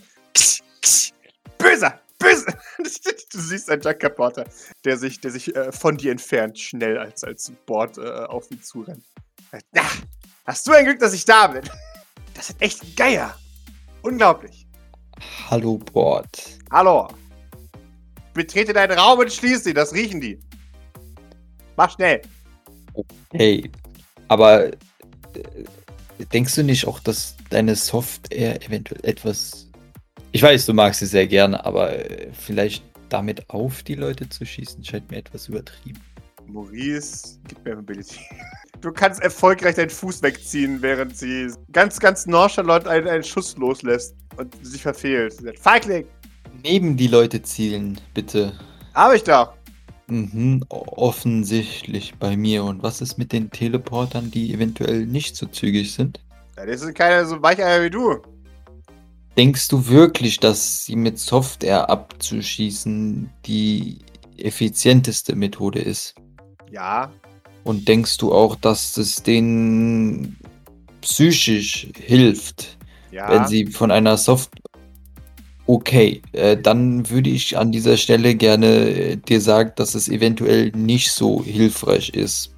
Du 3.31 3.39
siehst 3.39 3.69
einen 3.69 3.81
Jack 3.81 4.15
Porter, 4.15 4.45
der 4.83 4.97
sich, 4.97 5.21
der 5.21 5.31
sich 5.31 5.55
äh, 5.55 5.71
von 5.71 5.97
dir 5.97 6.11
entfernt, 6.11 6.59
schnell 6.59 6.97
als, 6.97 7.23
als 7.23 7.51
Board 7.65 7.97
äh, 7.97 8.01
auf 8.01 8.51
ihn 8.51 8.61
zurennt. 8.61 9.05
Ja, 9.73 9.83
hast 10.45 10.67
du 10.67 10.71
ein 10.71 10.85
Glück, 10.85 10.99
dass 10.99 11.13
ich 11.13 11.25
da 11.25 11.47
bin. 11.47 11.63
Das 12.33 12.47
sind 12.47 12.61
echt 12.61 12.95
Geier. 12.95 13.37
Unglaublich. 14.03 14.65
Hallo, 15.49 15.77
Bord. 15.77 16.57
Hallo. 16.71 17.09
Betrete 18.33 18.71
deinen 18.71 18.97
Raum 18.97 19.19
und 19.19 19.31
schließ 19.31 19.65
ihn, 19.65 19.75
das 19.75 19.93
riechen 19.93 20.21
die. 20.21 20.39
Mach 21.75 21.91
schnell. 21.91 22.21
Hey, 23.33 23.69
aber 24.29 24.67
äh, 24.67 24.73
denkst 26.31 26.55
du 26.55 26.63
nicht 26.63 26.87
auch, 26.87 26.99
dass 26.99 27.35
deine 27.49 27.75
Software 27.75 28.61
eventuell 28.65 29.03
etwas. 29.03 29.67
Ich 30.33 30.41
weiß, 30.41 30.65
du 30.65 30.73
magst 30.73 31.01
sie 31.01 31.07
sehr 31.07 31.27
gerne, 31.27 31.63
aber 31.65 31.93
äh, 31.93 32.29
vielleicht 32.31 32.83
damit 33.09 33.49
auf 33.49 33.83
die 33.83 33.95
Leute 33.95 34.29
zu 34.29 34.45
schießen, 34.45 34.83
scheint 34.83 35.11
mir 35.11 35.17
etwas 35.17 35.49
übertrieben. 35.49 35.99
Maurice, 36.47 37.37
gib 37.47 37.63
mir 37.65 37.75
Mobility. 37.75 38.19
Du 38.79 38.91
kannst 38.91 39.21
erfolgreich 39.21 39.75
deinen 39.75 39.89
Fuß 39.89 40.23
wegziehen, 40.23 40.81
während 40.81 41.17
sie 41.17 41.51
ganz, 41.73 41.99
ganz 41.99 42.25
nonchalant 42.25 42.87
einen, 42.87 43.07
einen 43.07 43.23
Schuss 43.23 43.57
loslässt 43.57 44.15
und 44.37 44.55
sich 44.65 44.81
verfehlt. 44.81 45.33
Sie 45.33 45.43
sagt, 45.43 45.59
Feigling! 45.59 46.05
Neben 46.63 46.95
die 46.95 47.07
Leute 47.07 47.41
zielen, 47.41 47.99
bitte. 48.13 48.53
Hab 48.93 49.13
ich 49.13 49.23
doch. 49.23 49.53
Mhm, 50.07 50.63
offensichtlich 50.69 52.15
bei 52.19 52.35
mir. 52.37 52.63
Und 52.63 52.83
was 52.83 53.01
ist 53.01 53.17
mit 53.17 53.31
den 53.31 53.49
Teleportern, 53.51 54.31
die 54.31 54.53
eventuell 54.53 55.05
nicht 55.05 55.35
so 55.35 55.45
zügig 55.45 55.93
sind? 55.93 56.19
Ja, 56.57 56.65
das 56.65 56.81
sind 56.81 56.95
keine 56.95 57.25
so 57.25 57.41
Weicheier 57.41 57.83
wie 57.83 57.89
du. 57.89 58.21
Denkst 59.41 59.69
du 59.69 59.87
wirklich, 59.87 60.39
dass 60.39 60.85
sie 60.85 60.95
mit 60.95 61.17
Software 61.17 61.89
abzuschießen 61.89 63.27
die 63.47 63.97
effizienteste 64.37 65.35
Methode 65.35 65.79
ist? 65.79 66.13
Ja. 66.71 67.11
Und 67.63 67.87
denkst 67.87 68.19
du 68.19 68.31
auch, 68.33 68.55
dass 68.55 68.97
es 68.97 69.23
denen 69.23 70.37
psychisch 71.01 71.87
hilft, 71.97 72.77
Ja. 73.11 73.31
wenn 73.31 73.47
sie 73.47 73.65
von 73.65 73.89
einer 73.89 74.15
Soft 74.15 74.51
Okay, 75.65 76.21
äh, 76.33 76.55
dann 76.55 77.09
würde 77.09 77.31
ich 77.31 77.57
an 77.57 77.71
dieser 77.71 77.97
Stelle 77.97 78.35
gerne 78.35 78.67
äh, 78.67 79.17
dir 79.17 79.41
sagen, 79.41 79.71
dass 79.75 79.95
es 79.95 80.07
eventuell 80.07 80.71
nicht 80.75 81.11
so 81.11 81.43
hilfreich 81.43 82.09
ist 82.09 82.53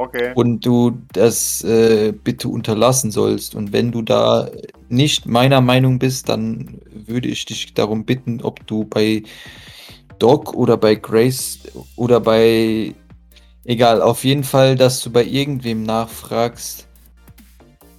Okay. 0.00 0.32
und 0.34 0.64
du 0.64 0.98
das 1.12 1.62
äh, 1.62 2.12
bitte 2.12 2.48
unterlassen 2.48 3.10
sollst. 3.10 3.54
Und 3.54 3.74
wenn 3.74 3.92
du 3.92 4.00
da 4.00 4.48
nicht 4.88 5.26
meiner 5.26 5.60
Meinung 5.60 5.98
bist, 5.98 6.30
dann 6.30 6.80
würde 6.90 7.28
ich 7.28 7.44
dich 7.44 7.74
darum 7.74 8.06
bitten, 8.06 8.40
ob 8.40 8.66
du 8.66 8.84
bei 8.84 9.22
Doc 10.18 10.54
oder 10.54 10.78
bei 10.78 10.94
Grace 10.94 11.58
oder 11.96 12.18
bei 12.18 12.94
egal, 13.64 14.00
auf 14.00 14.24
jeden 14.24 14.42
Fall, 14.42 14.74
dass 14.74 15.02
du 15.02 15.10
bei 15.10 15.22
irgendwem 15.22 15.82
nachfragst, 15.82 16.88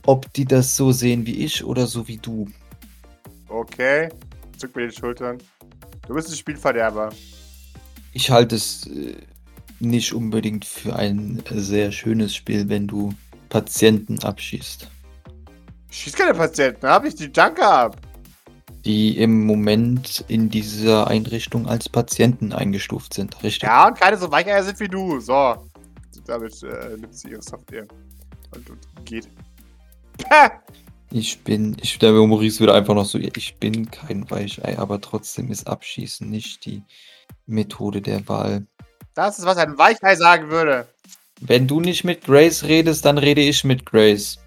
ob 0.08 0.34
die 0.34 0.46
das 0.46 0.76
so 0.76 0.92
sehen 0.92 1.28
wie 1.28 1.46
ich 1.46 1.64
oder 1.64 1.86
so 1.86 2.08
wie 2.08 2.18
du. 2.18 2.48
Okay. 3.48 4.10
Zuck 4.58 4.76
mir 4.76 4.88
die 4.88 4.96
Schultern. 4.96 5.38
Du 6.08 6.16
bist 6.16 6.30
ein 6.30 6.36
Spielverderber. 6.36 7.12
Ich 8.12 8.32
halte 8.32 8.56
es 8.56 8.88
äh, 8.88 9.18
nicht 9.82 10.13
unbedingt 10.13 10.65
für 10.65 10.96
ein 10.96 11.44
sehr 11.52 11.91
schönes 11.91 12.36
Spiel, 12.36 12.70
wenn 12.70 12.88
du 12.88 13.13
Patienten 13.50 14.20
abschießt, 14.20 14.88
Schieß 15.91 16.13
keine 16.13 16.34
Patienten, 16.34 16.88
hab 16.88 17.04
ich 17.04 17.15
die 17.15 17.26
Junker 17.26 17.70
ab. 17.70 17.98
die 18.86 19.17
im 19.17 19.46
Moment 19.46 20.24
in 20.30 20.50
dieser 20.50 21.08
Einrichtung 21.08 21.67
als 21.67 21.89
Patienten 21.89 22.54
eingestuft 22.54 23.13
sind, 23.13 23.44
richtig? 23.44 23.63
Ja, 23.63 23.88
und 23.88 24.00
keine 24.00 24.17
so 24.17 24.32
Weicheier 24.32 24.63
sind 24.63 24.80
wie 24.80 24.88
du. 24.88 25.20
So. 25.20 25.70
Damit 26.26 26.63
äh, 26.63 26.98
nimmt 26.98 27.13
sie 27.13 27.32
ihre 27.32 27.41
Software. 27.41 27.86
Und, 28.56 28.70
und 28.70 29.06
geht. 29.06 29.28
Ich 31.12 31.44
bin, 31.44 31.76
ich, 31.82 32.00
der 32.00 32.13
Maurice 32.13 32.62
würde 32.62 32.74
einfach 32.74 32.96
noch 32.96 33.06
so, 33.06 33.17
ich 33.17 33.58
bin 33.58 33.91
kein 33.91 34.30
Weichei, 34.32 34.80
aber 34.80 35.02
trotzdem 35.02 35.52
ist 35.52 35.67
Abschießen 35.67 36.30
nicht 36.30 36.65
die 36.65 36.84
Methode 37.48 38.02
der 38.02 38.28
Wahl. 38.30 38.65
Das 39.22 39.38
ist, 39.38 39.46
was 39.46 39.58
ein 39.58 39.78
Weichei 39.78 40.16
sagen 40.16 40.50
würde. 40.50 40.88
Wenn 41.42 41.68
du 41.68 41.80
nicht 41.80 42.04
mit 42.04 42.24
Grace 42.24 42.64
redest, 42.64 43.06
dann 43.06 43.20
rede 43.20 43.42
ich 43.42 43.64
mit 43.64 43.86
Grace. 43.86 44.40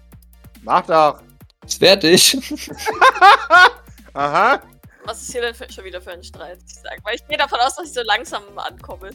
Mach 0.63 0.85
doch. 0.85 1.21
Ist 1.65 1.79
fertig. 1.79 2.37
Aha. 4.13 4.61
Was 5.05 5.21
ist 5.21 5.31
hier 5.31 5.39
denn 5.39 5.55
für, 5.55 5.71
schon 5.71 5.85
wieder 5.85 6.01
für 6.01 6.11
ein 6.11 6.21
Streit? 6.25 6.57
Ich 6.67 6.75
sag, 6.75 6.99
weil 7.05 7.15
ich 7.15 7.25
gehe 7.25 7.37
davon 7.37 7.57
aus, 7.61 7.77
dass 7.77 7.87
ich 7.87 7.93
so 7.93 8.01
langsam 8.03 8.43
ankomme. 8.57 9.11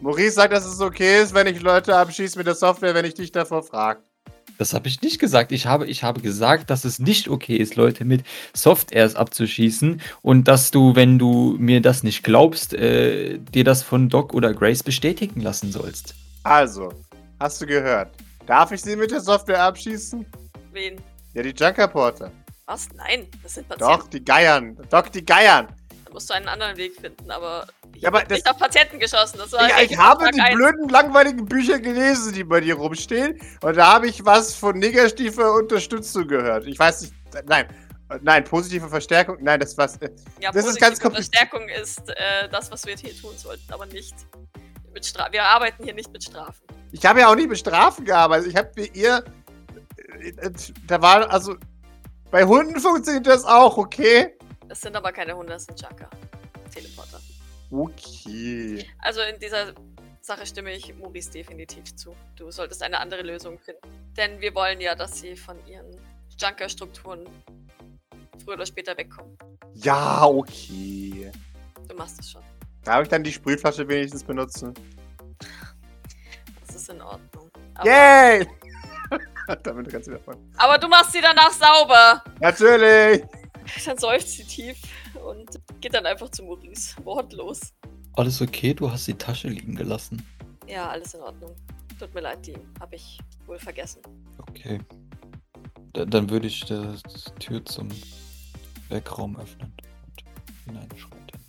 Maurice 0.00 0.36
sagt, 0.36 0.54
dass 0.54 0.64
es 0.64 0.80
okay 0.80 1.20
ist, 1.20 1.34
wenn 1.34 1.46
ich 1.46 1.60
Leute 1.60 1.94
abschieße 1.94 2.38
mit 2.38 2.46
der 2.46 2.54
Software, 2.54 2.94
wenn 2.94 3.04
ich 3.04 3.12
dich 3.12 3.30
davor 3.30 3.62
frage. 3.64 4.00
Das 4.58 4.72
habe 4.72 4.88
ich 4.88 5.02
nicht 5.02 5.18
gesagt. 5.18 5.52
Ich 5.52 5.66
habe, 5.66 5.86
ich 5.86 6.02
habe 6.02 6.20
gesagt, 6.20 6.70
dass 6.70 6.84
es 6.84 6.98
nicht 6.98 7.28
okay 7.28 7.56
ist, 7.56 7.76
Leute 7.76 8.04
mit 8.04 8.24
Softwares 8.54 9.14
abzuschießen 9.14 10.00
und 10.22 10.48
dass 10.48 10.70
du, 10.70 10.94
wenn 10.94 11.18
du 11.18 11.56
mir 11.58 11.80
das 11.82 12.02
nicht 12.02 12.22
glaubst, 12.22 12.74
äh, 12.74 13.38
dir 13.38 13.64
das 13.64 13.82
von 13.82 14.08
Doc 14.08 14.34
oder 14.34 14.54
Grace 14.54 14.82
bestätigen 14.82 15.40
lassen 15.40 15.72
sollst. 15.72 16.14
Also, 16.42 16.92
hast 17.40 17.60
du 17.60 17.66
gehört? 17.66 18.14
Darf 18.46 18.72
ich 18.72 18.80
sie 18.80 18.96
mit 18.96 19.10
der 19.10 19.20
Software 19.20 19.62
abschießen? 19.62 20.24
Wen? 20.72 20.96
Ja, 21.34 21.42
die 21.42 21.50
Junker-Porter. 21.50 22.30
Was? 22.66 22.88
Nein, 22.96 23.26
das 23.42 23.54
sind 23.54 23.68
Patienten. 23.68 23.98
Doch, 23.98 24.08
die 24.08 24.24
Geiern. 24.24 24.76
Doch, 24.90 25.08
die 25.08 25.24
Geiern. 25.24 25.68
Musst 26.16 26.30
du 26.30 26.34
einen 26.34 26.48
anderen 26.48 26.78
Weg 26.78 26.98
finden, 26.98 27.30
aber 27.30 27.66
ich 27.94 28.00
Ja, 28.00 28.08
aber 28.08 28.20
hab 28.20 28.28
das- 28.30 28.38
nicht 28.38 28.50
auf 28.50 28.56
Patienten 28.56 28.98
geschossen. 28.98 29.36
Das 29.36 29.52
war 29.52 29.68
Ja, 29.68 29.82
ich 29.82 29.98
habe 29.98 30.24
Tag 30.24 30.32
die 30.32 30.40
eins. 30.40 30.54
blöden, 30.54 30.88
langweiligen 30.88 31.44
Bücher 31.44 31.78
gelesen, 31.78 32.32
die 32.32 32.42
bei 32.42 32.60
dir 32.62 32.76
rumstehen. 32.76 33.38
Und 33.60 33.76
da 33.76 33.92
habe 33.92 34.06
ich 34.08 34.24
was 34.24 34.54
von 34.54 34.78
negativer 34.78 35.52
Unterstützung 35.52 36.26
gehört. 36.26 36.64
Ich 36.66 36.78
weiß 36.78 37.02
nicht. 37.02 37.12
Nein. 37.44 37.66
Nein, 38.22 38.44
positive 38.44 38.88
Verstärkung. 38.88 39.36
Nein, 39.42 39.60
das 39.60 39.76
was. 39.76 39.98
äh, 39.98 40.08
Ja, 40.40 40.52
das 40.52 40.64
ist 40.64 40.64
positive 40.68 40.80
ganz 40.80 41.00
kompliziert. 41.00 41.36
Verstärkung 41.36 41.68
ist 41.68 42.08
äh, 42.08 42.48
das, 42.50 42.72
was 42.72 42.86
wir 42.86 42.96
hier 42.96 43.14
tun 43.14 43.36
sollten, 43.36 43.70
aber 43.70 43.84
nicht 43.84 44.14
mit 44.94 45.04
Strafen. 45.04 45.34
Wir 45.34 45.42
arbeiten 45.44 45.84
hier 45.84 45.92
nicht 45.92 46.10
mit 46.10 46.24
Strafen. 46.24 46.62
Ich 46.92 47.04
habe 47.04 47.20
ja 47.20 47.28
auch 47.28 47.34
nicht 47.34 47.50
mit 47.50 47.58
Strafen 47.58 48.06
gearbeitet. 48.06 48.46
Ich 48.48 48.56
habe 48.56 48.70
mir 48.74 48.86
ihr. 48.94 49.22
äh, 50.22 50.28
äh, 50.30 50.50
Da 50.86 51.02
war 51.02 51.30
also. 51.30 51.56
Bei 52.30 52.42
Hunden 52.44 52.80
funktioniert 52.80 53.26
das 53.26 53.44
auch, 53.44 53.76
okay? 53.76 54.32
Das 54.68 54.80
sind 54.80 54.96
aber 54.96 55.12
keine 55.12 55.36
Hunde, 55.36 55.52
das 55.52 55.64
sind 55.64 55.80
Junker. 55.80 56.08
Teleporter. 56.72 57.20
Okay. 57.70 58.86
Also 58.98 59.20
in 59.22 59.38
dieser 59.38 59.74
Sache 60.20 60.44
stimme 60.46 60.72
ich 60.72 60.94
Maurice 60.96 61.30
definitiv 61.30 61.94
zu. 61.96 62.14
Du 62.36 62.50
solltest 62.50 62.82
eine 62.82 62.98
andere 62.98 63.22
Lösung 63.22 63.58
finden. 63.58 63.80
Denn 64.16 64.40
wir 64.40 64.54
wollen 64.54 64.80
ja, 64.80 64.94
dass 64.94 65.20
sie 65.20 65.36
von 65.36 65.56
ihren 65.66 65.90
Junker-Strukturen 66.38 67.24
früher 68.44 68.54
oder 68.54 68.66
später 68.66 68.96
wegkommen. 68.96 69.36
Ja, 69.74 70.24
okay. 70.26 71.30
Du 71.88 71.94
machst 71.94 72.18
es 72.20 72.30
schon. 72.32 72.42
Darf 72.84 73.02
ich 73.02 73.08
dann 73.08 73.22
die 73.22 73.32
Sprühflasche 73.32 73.86
wenigstens 73.88 74.22
benutzen? 74.24 74.74
Das 76.66 76.76
ist 76.76 76.88
in 76.88 77.00
Ordnung. 77.00 77.50
Aber, 77.74 77.88
Yay! 77.88 78.46
Damit 79.62 79.88
kannst 79.90 80.08
du 80.08 80.12
davon. 80.12 80.36
aber 80.56 80.78
du 80.78 80.88
machst 80.88 81.12
sie 81.12 81.20
danach 81.20 81.52
sauber. 81.52 82.22
Natürlich! 82.40 83.22
Dann 83.84 83.98
seufzt 83.98 84.32
sie 84.32 84.44
tief 84.44 84.80
und 85.24 85.48
geht 85.80 85.94
dann 85.94 86.06
einfach 86.06 86.30
zu 86.30 86.44
Maurice. 86.44 86.96
Wortlos. 87.04 87.74
Alles 88.14 88.40
okay, 88.40 88.72
du 88.74 88.90
hast 88.90 89.06
die 89.06 89.14
Tasche 89.14 89.48
liegen 89.48 89.74
gelassen. 89.74 90.24
Ja, 90.66 90.88
alles 90.88 91.14
in 91.14 91.20
Ordnung. 91.20 91.54
Tut 91.98 92.14
mir 92.14 92.20
leid, 92.20 92.46
die 92.46 92.56
habe 92.80 92.96
ich 92.96 93.18
wohl 93.46 93.58
vergessen. 93.58 94.00
Okay. 94.48 94.80
Da, 95.92 96.04
dann 96.04 96.28
würde 96.30 96.46
ich 96.46 96.64
die 96.64 96.96
Tür 97.38 97.64
zum 97.64 97.88
Werkraum 98.88 99.36
öffnen 99.38 99.72
und 100.06 100.24
hineinschreiten. 100.64 101.40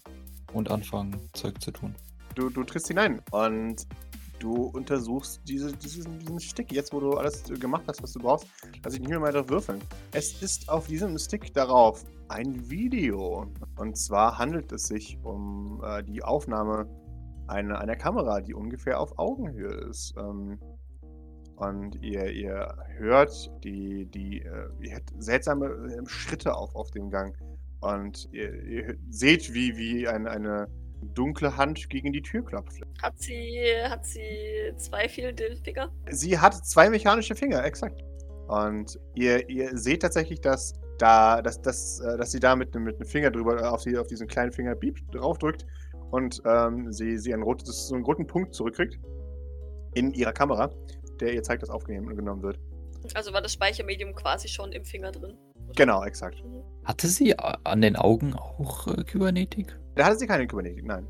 Und 0.54 0.72
anfangen, 0.72 1.30
Zeug 1.34 1.62
zu 1.62 1.72
tun. 1.72 1.96
Du, 2.36 2.50
du 2.50 2.64
trittst 2.64 2.88
hinein 2.88 3.22
und 3.32 3.86
du 4.39 4.54
untersuchst 4.67 5.41
diese, 5.47 5.71
diesen, 5.73 6.19
diesen 6.19 6.39
Stick. 6.39 6.71
Jetzt, 6.71 6.93
wo 6.93 7.00
du 7.00 7.12
alles 7.12 7.50
äh, 7.50 7.54
gemacht 7.56 7.84
hast, 7.88 8.02
was 8.04 8.13
du 8.13 8.19
brauchst, 8.19 8.47
lass 8.84 8.93
ich 8.93 9.00
nicht 9.00 9.10
mehr 9.10 9.21
weiter 9.21 9.47
würfeln. 9.50 9.82
Es 10.12 10.41
ist 10.41 10.69
auf 10.69 10.88
diesem 10.88 11.17
Stick 11.17 11.54
darauf 11.54 12.04
ein 12.30 12.69
Video. 12.69 13.47
Und 13.78 13.97
zwar 13.97 14.38
handelt 14.38 14.71
es 14.71 14.88
sich 14.88 15.17
um 15.23 15.82
äh, 15.84 16.04
die 16.04 16.23
Aufnahme 16.23 16.88
einer, 17.47 17.80
einer 17.80 17.95
Kamera, 17.95 18.41
die 18.41 18.54
ungefähr 18.54 19.00
auf 19.00 19.17
Augenhöhe 19.17 19.89
ist. 19.89 20.13
Ähm, 20.17 20.60
und 21.56 21.95
ihr, 22.04 22.32
ihr 22.32 22.76
hört 22.97 23.52
die, 23.63 24.06
die 24.06 24.41
äh, 24.41 24.69
ihr 24.82 24.93
hört 24.93 25.12
seltsame 25.17 25.65
äh, 25.67 26.08
Schritte 26.08 26.56
auf, 26.56 26.76
auf 26.76 26.91
dem 26.91 27.10
Gang. 27.10 27.36
Und 27.80 28.30
ihr, 28.32 28.63
ihr 28.63 28.97
seht, 29.10 29.54
wie, 29.54 29.78
wie 29.78 30.08
eine, 30.08 30.30
eine 30.30 30.67
dunkle 31.14 31.56
Hand 31.58 31.90
gegen 31.90 32.12
die 32.14 32.22
Tür 32.22 32.44
klopft. 32.44 32.82
Hat 33.02 33.18
sie, 33.20 33.60
hat 33.84 34.06
sie 34.06 34.22
zwei 34.78 35.08
fehlende 35.10 35.56
Finger? 35.64 35.92
Sie 36.10 36.38
hat 36.38 36.54
zwei 36.66 36.90
mechanische 36.90 37.36
Finger, 37.36 37.64
exakt. 37.64 38.02
Und 38.48 39.00
ihr, 39.16 39.50
ihr 39.50 39.78
seht 39.78 40.02
tatsächlich, 40.02 40.40
dass 40.42 40.74
da, 41.00 41.42
dass, 41.42 41.62
dass, 41.62 42.00
äh, 42.00 42.18
dass 42.18 42.32
sie 42.32 42.40
da 42.40 42.56
mit, 42.56 42.74
einem- 42.76 42.86
mit 42.86 42.96
einem 42.96 43.08
Finger 43.08 43.30
drüber 43.30 43.62
äh, 43.62 43.66
auf, 43.66 43.84
die, 43.84 43.98
auf 43.98 44.08
diesen 44.08 44.28
kleinen 44.28 44.52
Finger 44.52 44.74
beep 44.76 44.98
draufdrückt 45.12 45.66
und 46.12 46.42
ähm, 46.46 46.92
sie, 46.92 47.18
sie 47.18 47.34
ein 47.34 47.44
rotes, 47.44 47.88
so 47.90 47.96
einen 47.96 48.04
roten 48.06 48.26
Punkt 48.26 48.56
zurückkriegt 48.56 48.98
in 49.94 50.14
ihrer 50.14 50.34
Kamera, 50.34 50.72
der 51.20 51.34
ihr 51.34 51.44
zeigt, 51.44 51.62
dass 51.62 51.70
aufgenommen 51.70 52.42
wird. 52.42 52.60
Also 53.14 53.32
war 53.34 53.42
das 53.42 53.54
Speichermedium 53.54 54.16
quasi 54.16 54.48
schon 54.48 54.72
im 54.72 54.84
Finger 54.86 55.12
drin. 55.12 55.38
Genau, 55.76 56.04
exakt. 56.04 56.44
Mhm. 56.44 56.64
Hatte 56.86 57.08
sie 57.08 57.38
a- 57.38 57.60
an 57.64 57.82
den 57.82 57.96
Augen 57.96 58.34
auch 58.34 58.88
äh, 58.88 59.04
Kybernetik? 59.04 59.78
Da 59.98 60.06
hatte 60.06 60.18
sie 60.18 60.28
keine 60.28 60.48
Kybernetik, 60.48 60.86
nein. 60.86 61.08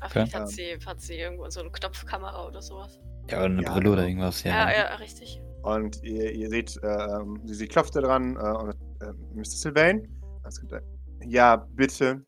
Ach, 0.00 0.06
Okay. 0.06 0.10
vielleicht 0.12 0.34
hat 0.34 0.42
Ähm. 0.42 0.46
sie, 0.48 0.76
hat 0.86 1.00
sie 1.00 1.14
irgendwo 1.14 1.48
so 1.50 1.60
eine 1.60 1.70
Knopfkamera 1.70 2.46
oder 2.46 2.60
sowas. 2.62 3.00
Ja, 3.30 3.42
eine 3.42 3.62
Ja, 3.62 3.72
Brille 3.72 3.90
oder 3.90 4.02
genau. 4.02 4.08
irgendwas, 4.08 4.42
Ja, 4.44 4.70
ja. 4.70 4.76
ja, 4.90 4.94
richtig. 4.96 5.40
Und 5.62 6.00
ihr, 6.04 6.32
ihr 6.32 6.48
seht, 6.50 6.78
ähm, 6.82 7.40
sie, 7.44 7.54
sie 7.54 7.66
klopft 7.66 7.96
da 7.96 8.00
dran 8.00 8.36
äh, 8.36 8.38
und 8.38 8.74
äh, 9.00 9.12
Mr. 9.34 9.44
Sylvain. 9.46 10.06
Was 10.42 10.60
kommt 10.60 10.72
da? 10.72 10.80
Ja, 11.24 11.56
bitte. 11.56 12.22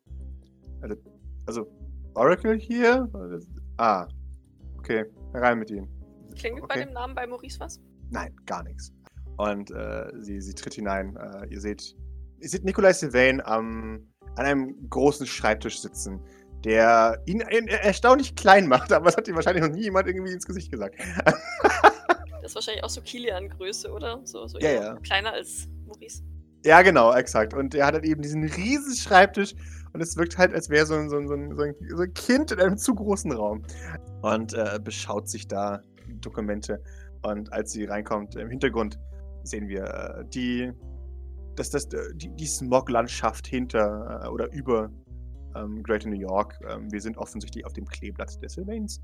Also, 0.80 0.96
also 1.46 1.66
Oracle 2.14 2.56
hier? 2.58 3.08
Ah, 3.76 4.08
okay. 4.78 5.04
Herein 5.34 5.58
mit 5.60 5.70
ihm. 5.70 5.86
Klingt 6.36 6.58
bei 6.66 6.74
Okay. 6.74 6.84
dem 6.86 6.94
Namen 6.94 7.14
bei 7.14 7.26
Maurice 7.26 7.60
was? 7.60 7.80
Nein, 8.10 8.34
gar 8.46 8.64
nichts. 8.64 8.92
Und 9.36 9.70
äh, 9.70 10.06
sie, 10.20 10.40
sie 10.40 10.54
tritt 10.54 10.74
hinein. 10.74 11.16
Äh, 11.16 11.46
ihr 11.52 11.60
seht, 11.60 11.94
ihr 12.40 12.48
seht 12.48 12.64
Nikolai 12.64 12.92
Sylvain 12.92 13.40
am, 13.44 14.08
an 14.38 14.46
einem 14.46 14.88
großen 14.90 15.26
Schreibtisch 15.26 15.80
sitzen, 15.80 16.20
der 16.64 17.20
ihn 17.26 17.40
er- 17.40 17.68
er- 17.68 17.84
erstaunlich 17.84 18.34
klein 18.34 18.66
macht, 18.66 18.92
aber 18.92 19.06
das 19.06 19.16
hat 19.16 19.28
ihm 19.28 19.34
wahrscheinlich 19.34 19.64
noch 19.64 19.70
nie 19.72 19.82
jemand 19.82 20.06
irgendwie 20.08 20.32
ins 20.32 20.46
Gesicht 20.46 20.70
gesagt. 20.70 20.96
Das 22.40 22.52
ist 22.52 22.54
wahrscheinlich 22.54 22.84
auch 22.84 22.88
so 22.88 23.02
Kilian-Größe, 23.02 23.92
oder? 23.92 24.20
So, 24.24 24.46
so 24.46 24.58
Ja, 24.58 24.70
ja. 24.70 24.94
kleiner 25.00 25.32
als 25.32 25.68
Maurice. 25.86 26.22
Ja, 26.64 26.80
genau, 26.80 27.12
exakt. 27.12 27.52
Und 27.52 27.74
er 27.74 27.84
hat 27.84 27.92
halt 27.94 28.04
eben 28.06 28.22
diesen 28.22 28.42
riesen 28.44 28.94
Schreibtisch 28.96 29.54
und 29.92 30.00
es 30.00 30.16
wirkt 30.16 30.38
halt, 30.38 30.54
als 30.54 30.70
wäre 30.70 30.86
so 30.86 30.94
ein, 30.94 31.10
so, 31.10 31.20
so, 31.26 31.36
so 31.36 32.02
ein 32.02 32.14
Kind 32.14 32.50
in 32.52 32.60
einem 32.60 32.78
zu 32.78 32.94
großen 32.94 33.32
Raum. 33.32 33.64
Und 34.22 34.54
äh, 34.54 34.78
beschaut 34.82 35.28
sich 35.28 35.46
da 35.46 35.82
Dokumente. 36.22 36.82
Und 37.22 37.52
als 37.52 37.72
sie 37.72 37.84
reinkommt, 37.84 38.34
im 38.36 38.48
Hintergrund 38.48 38.98
sehen 39.42 39.68
wir 39.68 39.84
äh, 39.84 40.24
die 40.30 40.72
dass 41.58 41.70
das 41.70 41.86
äh, 41.86 42.14
die, 42.14 42.30
die 42.30 42.46
Smog-Landschaft 42.46 43.46
hinter 43.46 44.22
äh, 44.24 44.28
oder 44.28 44.52
über 44.52 44.90
ähm, 45.54 45.82
Greater 45.82 46.08
New 46.08 46.18
York. 46.18 46.58
Ähm, 46.68 46.90
wir 46.90 47.00
sind 47.00 47.18
offensichtlich 47.18 47.64
auf 47.66 47.72
dem 47.72 47.86
Kleeblatt 47.86 48.42
des 48.42 48.54
Sylvains. 48.54 49.00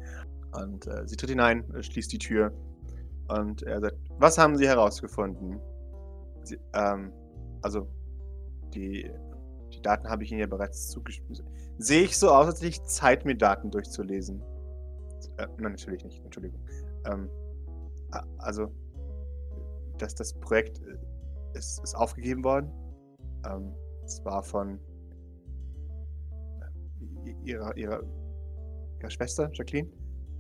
Und 0.53 0.87
äh, 0.87 1.07
sie 1.07 1.17
tritt 1.17 1.31
hinein, 1.31 1.65
äh, 1.75 1.83
schließt 1.83 2.13
die 2.13 2.19
Tür 2.19 2.53
und 3.29 3.63
er 3.63 3.81
sagt, 3.81 3.97
was 4.19 4.39
haben 4.39 4.57
Sie 4.57 4.67
herausgefunden? 4.67 5.61
Sie, 6.43 6.59
ähm, 6.75 7.13
also, 7.63 7.89
die, 8.75 9.11
die 9.73 9.83
Daten 9.83 10.09
habe 10.09 10.25
ich 10.25 10.31
Ihnen 10.31 10.41
ja 10.41 10.47
bereits 10.47 10.91
zugespielt. 10.91 11.43
Sehe 11.79 12.03
ich 12.03 12.19
so 12.19 12.31
aus, 12.31 12.47
als 12.47 12.57
hätte 12.59 12.69
ich 12.69 12.83
Zeit, 12.85 13.25
mir 13.25 13.35
Daten 13.35 13.71
durchzulesen? 13.71 14.43
Äh, 15.39 15.47
nein, 15.59 15.73
natürlich 15.73 16.05
nicht, 16.05 16.23
Entschuldigung. 16.23 16.61
Ähm, 17.07 17.31
also, 18.39 18.71
dass 19.99 20.15
das 20.15 20.35
Projekt 20.35 20.81
äh, 20.83 20.97
ist, 21.55 21.83
ist 21.83 21.95
aufgegeben 21.95 22.45
worden. 22.45 22.71
Ähm, 23.47 23.75
es 24.05 24.25
war 24.25 24.43
von 24.43 24.79
äh, 27.25 27.35
ihrer, 27.45 27.77
ihrer, 27.77 28.03
ihrer 29.01 29.11
Schwester, 29.11 29.51
Jacqueline. 29.53 29.91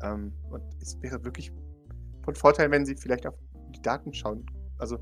Ähm, 0.03 0.33
und 0.51 0.63
es 0.81 1.01
wäre 1.03 1.23
wirklich 1.25 1.53
von 2.23 2.35
Vorteil, 2.35 2.71
wenn 2.71 2.85
Sie 2.85 2.97
vielleicht 2.97 3.27
auf 3.27 3.35
die 3.75 3.83
Daten 3.83 4.13
schauen. 4.13 4.45
Also, 4.79 4.97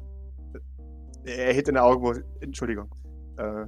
äh, 1.24 1.48
er 1.48 1.54
in 1.68 1.74
der 1.74 1.84
Augen, 1.84 2.22
Entschuldigung. 2.40 2.94
Äh, 3.36 3.66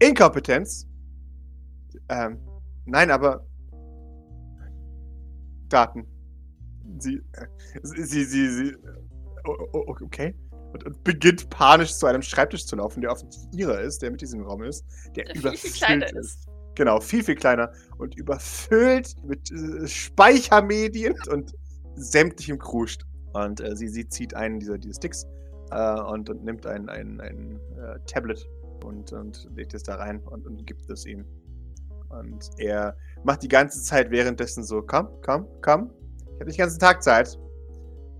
Inkompetenz? 0.00 0.86
Ähm, 2.08 2.38
nein, 2.86 3.10
aber 3.10 3.46
Daten. 5.68 6.06
Sie, 6.98 7.22
äh, 7.32 7.46
sie, 7.82 8.24
sie, 8.24 8.48
sie, 8.48 8.76
oh, 9.44 9.68
oh, 9.72 9.84
okay. 10.02 10.34
Und, 10.72 10.84
und, 10.84 11.04
beginnt 11.04 11.48
panisch 11.50 11.94
zu 11.94 12.06
einem 12.06 12.22
Schreibtisch 12.22 12.66
zu 12.66 12.76
laufen, 12.76 13.00
der 13.00 13.12
offensichtlich 13.12 13.60
ihrer 13.60 13.80
ist, 13.80 14.02
der 14.02 14.10
mit 14.10 14.20
diesem 14.20 14.42
Raum 14.42 14.62
ist, 14.62 14.84
der, 15.16 15.24
der 15.24 15.36
überfüllt 15.36 15.60
viel, 15.60 15.70
viel 15.70 15.86
kleiner 15.86 16.06
ist. 16.06 16.16
ist. 16.16 16.48
Genau, 16.74 17.00
viel, 17.00 17.24
viel 17.24 17.34
kleiner 17.34 17.72
und 17.96 18.14
überfüllt 18.16 19.16
mit 19.24 19.50
äh, 19.50 19.86
Speichermedien 19.86 21.14
und 21.30 21.52
sämtlichem 21.96 22.58
Kruscht. 22.58 23.04
Und 23.32 23.60
äh, 23.60 23.74
sie, 23.74 23.88
sie 23.88 24.08
zieht 24.08 24.34
einen 24.34 24.60
dieser, 24.60 24.78
dieser 24.78 24.94
Sticks 24.94 25.26
äh, 25.70 26.00
und, 26.00 26.30
und 26.30 26.44
nimmt 26.44 26.66
ein, 26.66 26.88
ein, 26.88 27.20
ein 27.20 27.60
äh, 27.78 27.98
Tablet 28.06 28.46
und, 28.84 29.12
und 29.12 29.48
legt 29.54 29.74
es 29.74 29.82
da 29.82 29.96
rein 29.96 30.20
und, 30.20 30.46
und 30.46 30.66
gibt 30.66 30.88
es 30.88 31.04
ihm. 31.06 31.24
Und 32.10 32.50
er 32.58 32.96
macht 33.24 33.42
die 33.42 33.48
ganze 33.48 33.82
Zeit 33.82 34.10
währenddessen 34.10 34.64
so, 34.64 34.80
komm, 34.82 35.08
komm, 35.22 35.46
komm, 35.60 35.90
ich 36.38 36.40
habe 36.40 36.50
den 36.50 36.56
ganzen 36.56 36.78
Tag 36.78 37.02
Zeit. 37.02 37.38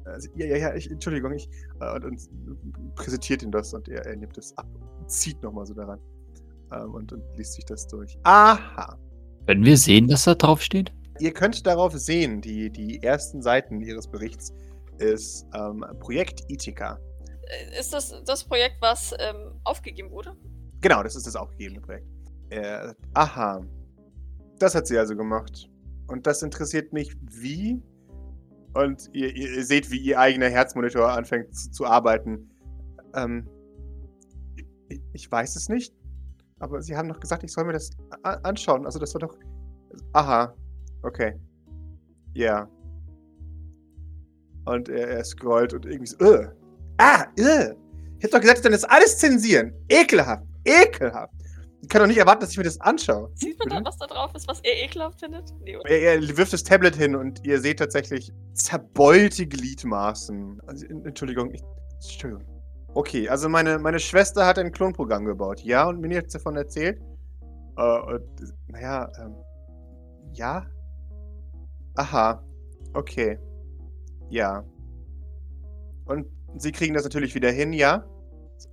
Also, 0.05 0.29
ja, 0.37 0.47
ja, 0.47 0.57
ja, 0.57 0.75
ich, 0.75 0.91
Entschuldigung, 0.91 1.33
ich, 1.33 1.49
äh, 1.81 1.95
und, 1.95 2.05
und, 2.05 2.95
präsentiert 2.95 3.43
ihm 3.43 3.51
das 3.51 3.75
und 3.75 3.89
er, 3.89 4.07
er 4.07 4.17
nimmt 4.17 4.37
es 4.39 4.57
ab 4.57 4.67
und 4.99 5.11
zieht 5.11 5.43
nochmal 5.43 5.67
so 5.67 5.75
daran 5.75 6.01
ähm, 6.73 6.95
und, 6.95 7.13
und 7.13 7.23
liest 7.37 7.55
sich 7.55 7.65
das 7.65 7.87
durch. 7.87 8.19
Aha. 8.25 8.99
Können 9.47 9.65
wir 9.65 9.77
sehen, 9.77 10.09
dass 10.09 10.25
da 10.25 10.35
drauf 10.35 10.63
steht? 10.63 10.93
Ihr 11.21 11.33
könnt 11.33 11.67
darauf 11.67 11.93
sehen, 11.95 12.41
die, 12.41 12.71
die 12.71 13.03
ersten 13.03 13.43
Seiten 13.43 13.81
ihres 13.81 14.07
Berichts 14.07 14.53
ist 14.99 15.47
ähm, 15.55 15.85
Projekt 16.01 16.43
Ithika. 16.49 16.99
Äh, 17.49 17.79
ist 17.81 17.93
das 17.93 18.15
das 18.25 18.45
Projekt, 18.45 18.77
was 18.81 19.15
ähm, 19.19 19.61
aufgegeben 19.65 20.11
wurde? 20.11 20.37
Genau, 20.81 21.03
das 21.03 21.17
ist 21.17 21.27
das 21.27 21.37
aufgegebene 21.37 21.81
Projekt. 21.81 22.07
Äh, 22.51 22.95
aha. 23.15 23.61
Das 24.59 24.75
hat 24.75 24.87
sie 24.87 24.99
also 24.99 25.17
gemacht. 25.17 25.69
Und 26.07 26.27
das 26.27 26.43
interessiert 26.43 26.93
mich 26.93 27.15
wie. 27.21 27.83
Und 28.79 29.11
ihr, 29.13 29.35
ihr 29.35 29.65
seht, 29.65 29.91
wie 29.91 29.99
ihr 29.99 30.21
eigener 30.21 30.49
Herzmonitor 30.49 31.11
anfängt 31.11 31.53
zu, 31.53 31.71
zu 31.73 31.85
arbeiten. 31.85 32.49
Ähm, 33.13 33.49
ich, 34.89 35.01
ich, 35.13 35.33
weiß 35.33 35.57
es 35.57 35.69
nicht. 35.69 35.93
Aber 36.61 36.81
sie 36.81 36.97
haben 36.97 37.09
doch 37.09 37.19
gesagt, 37.19 37.43
ich 37.43 37.53
soll 37.53 37.65
mir 37.65 37.73
das 37.73 37.91
anschauen. 38.23 38.87
Also 38.87 39.01
das 39.01 39.15
war 39.15 39.21
doch. 39.21 39.37
Aha. 40.13 40.55
Okay. 41.03 41.35
Ja. 42.35 42.55
Yeah. 42.55 42.71
Und 44.67 44.89
er, 44.89 45.09
er, 45.09 45.25
scrollt 45.25 45.75
und 45.75 45.85
irgendwie 45.85 46.07
so. 46.07 46.17
Uh. 46.21 46.47
Ah, 46.99 47.25
uh. 47.37 47.75
Ich 48.19 48.25
hab 48.25 48.31
doch 48.31 48.41
gesagt, 48.41 48.59
ich 48.59 48.63
soll 48.63 48.73
das 48.73 48.85
alles 48.85 49.19
zensieren. 49.19 49.73
Ekelhaft. 49.89 50.45
Ekelhaft. 50.65 51.35
Ich 51.81 51.89
kann 51.89 52.01
doch 52.01 52.09
nicht 52.09 52.19
erwarten, 52.19 52.41
dass 52.41 52.51
ich 52.51 52.59
mir 52.59 52.65
das 52.65 52.81
anschaue. 52.81 53.31
Sieht 53.35 53.59
man 53.59 53.69
da, 53.69 53.89
was 53.89 53.97
da 53.99 54.07
drauf 54.07 54.35
ist, 54.35 54.49
was 54.49 54.61
er 54.61 54.85
ekelhaft 54.85 55.21
findet? 55.21 55.55
Nee, 55.61 55.77
er, 55.85 56.15
er, 56.15 56.37
wirft 56.37 56.53
das 56.53 56.65
Tablet 56.65 56.97
hin 56.97 57.15
und 57.15 57.45
ihr 57.45 57.61
seht 57.61 57.79
tatsächlich 57.79 58.33
zerbeulte 58.55 59.47
Gliedmaßen. 59.47 60.61
Also, 60.67 60.87
Entschuldigung, 60.87 61.55
ich, 61.55 61.63
Entschuldigung. 61.95 62.45
Okay, 62.95 63.29
also 63.29 63.49
meine, 63.49 63.79
meine 63.79 64.01
Schwester 64.01 64.45
hat 64.45 64.59
ein 64.59 64.73
Klonprogramm 64.73 65.25
gebaut, 65.25 65.61
ja, 65.61 65.87
und 65.89 66.01
mir 66.01 66.11
jetzt 66.11 66.35
davon 66.35 66.57
erzählt. 66.57 67.01
Äh, 67.77 68.01
und, 68.01 68.55
naja, 68.67 69.09
ähm, 69.21 69.37
ja. 70.33 70.67
Aha, 71.95 72.43
okay. 72.95 73.39
Ja. 74.31 74.65
Und 76.07 76.27
sie 76.57 76.73
kriegen 76.73 76.95
das 76.95 77.05
natürlich 77.05 77.35
wieder 77.35 77.51
hin, 77.51 77.73
ja? 77.73 78.05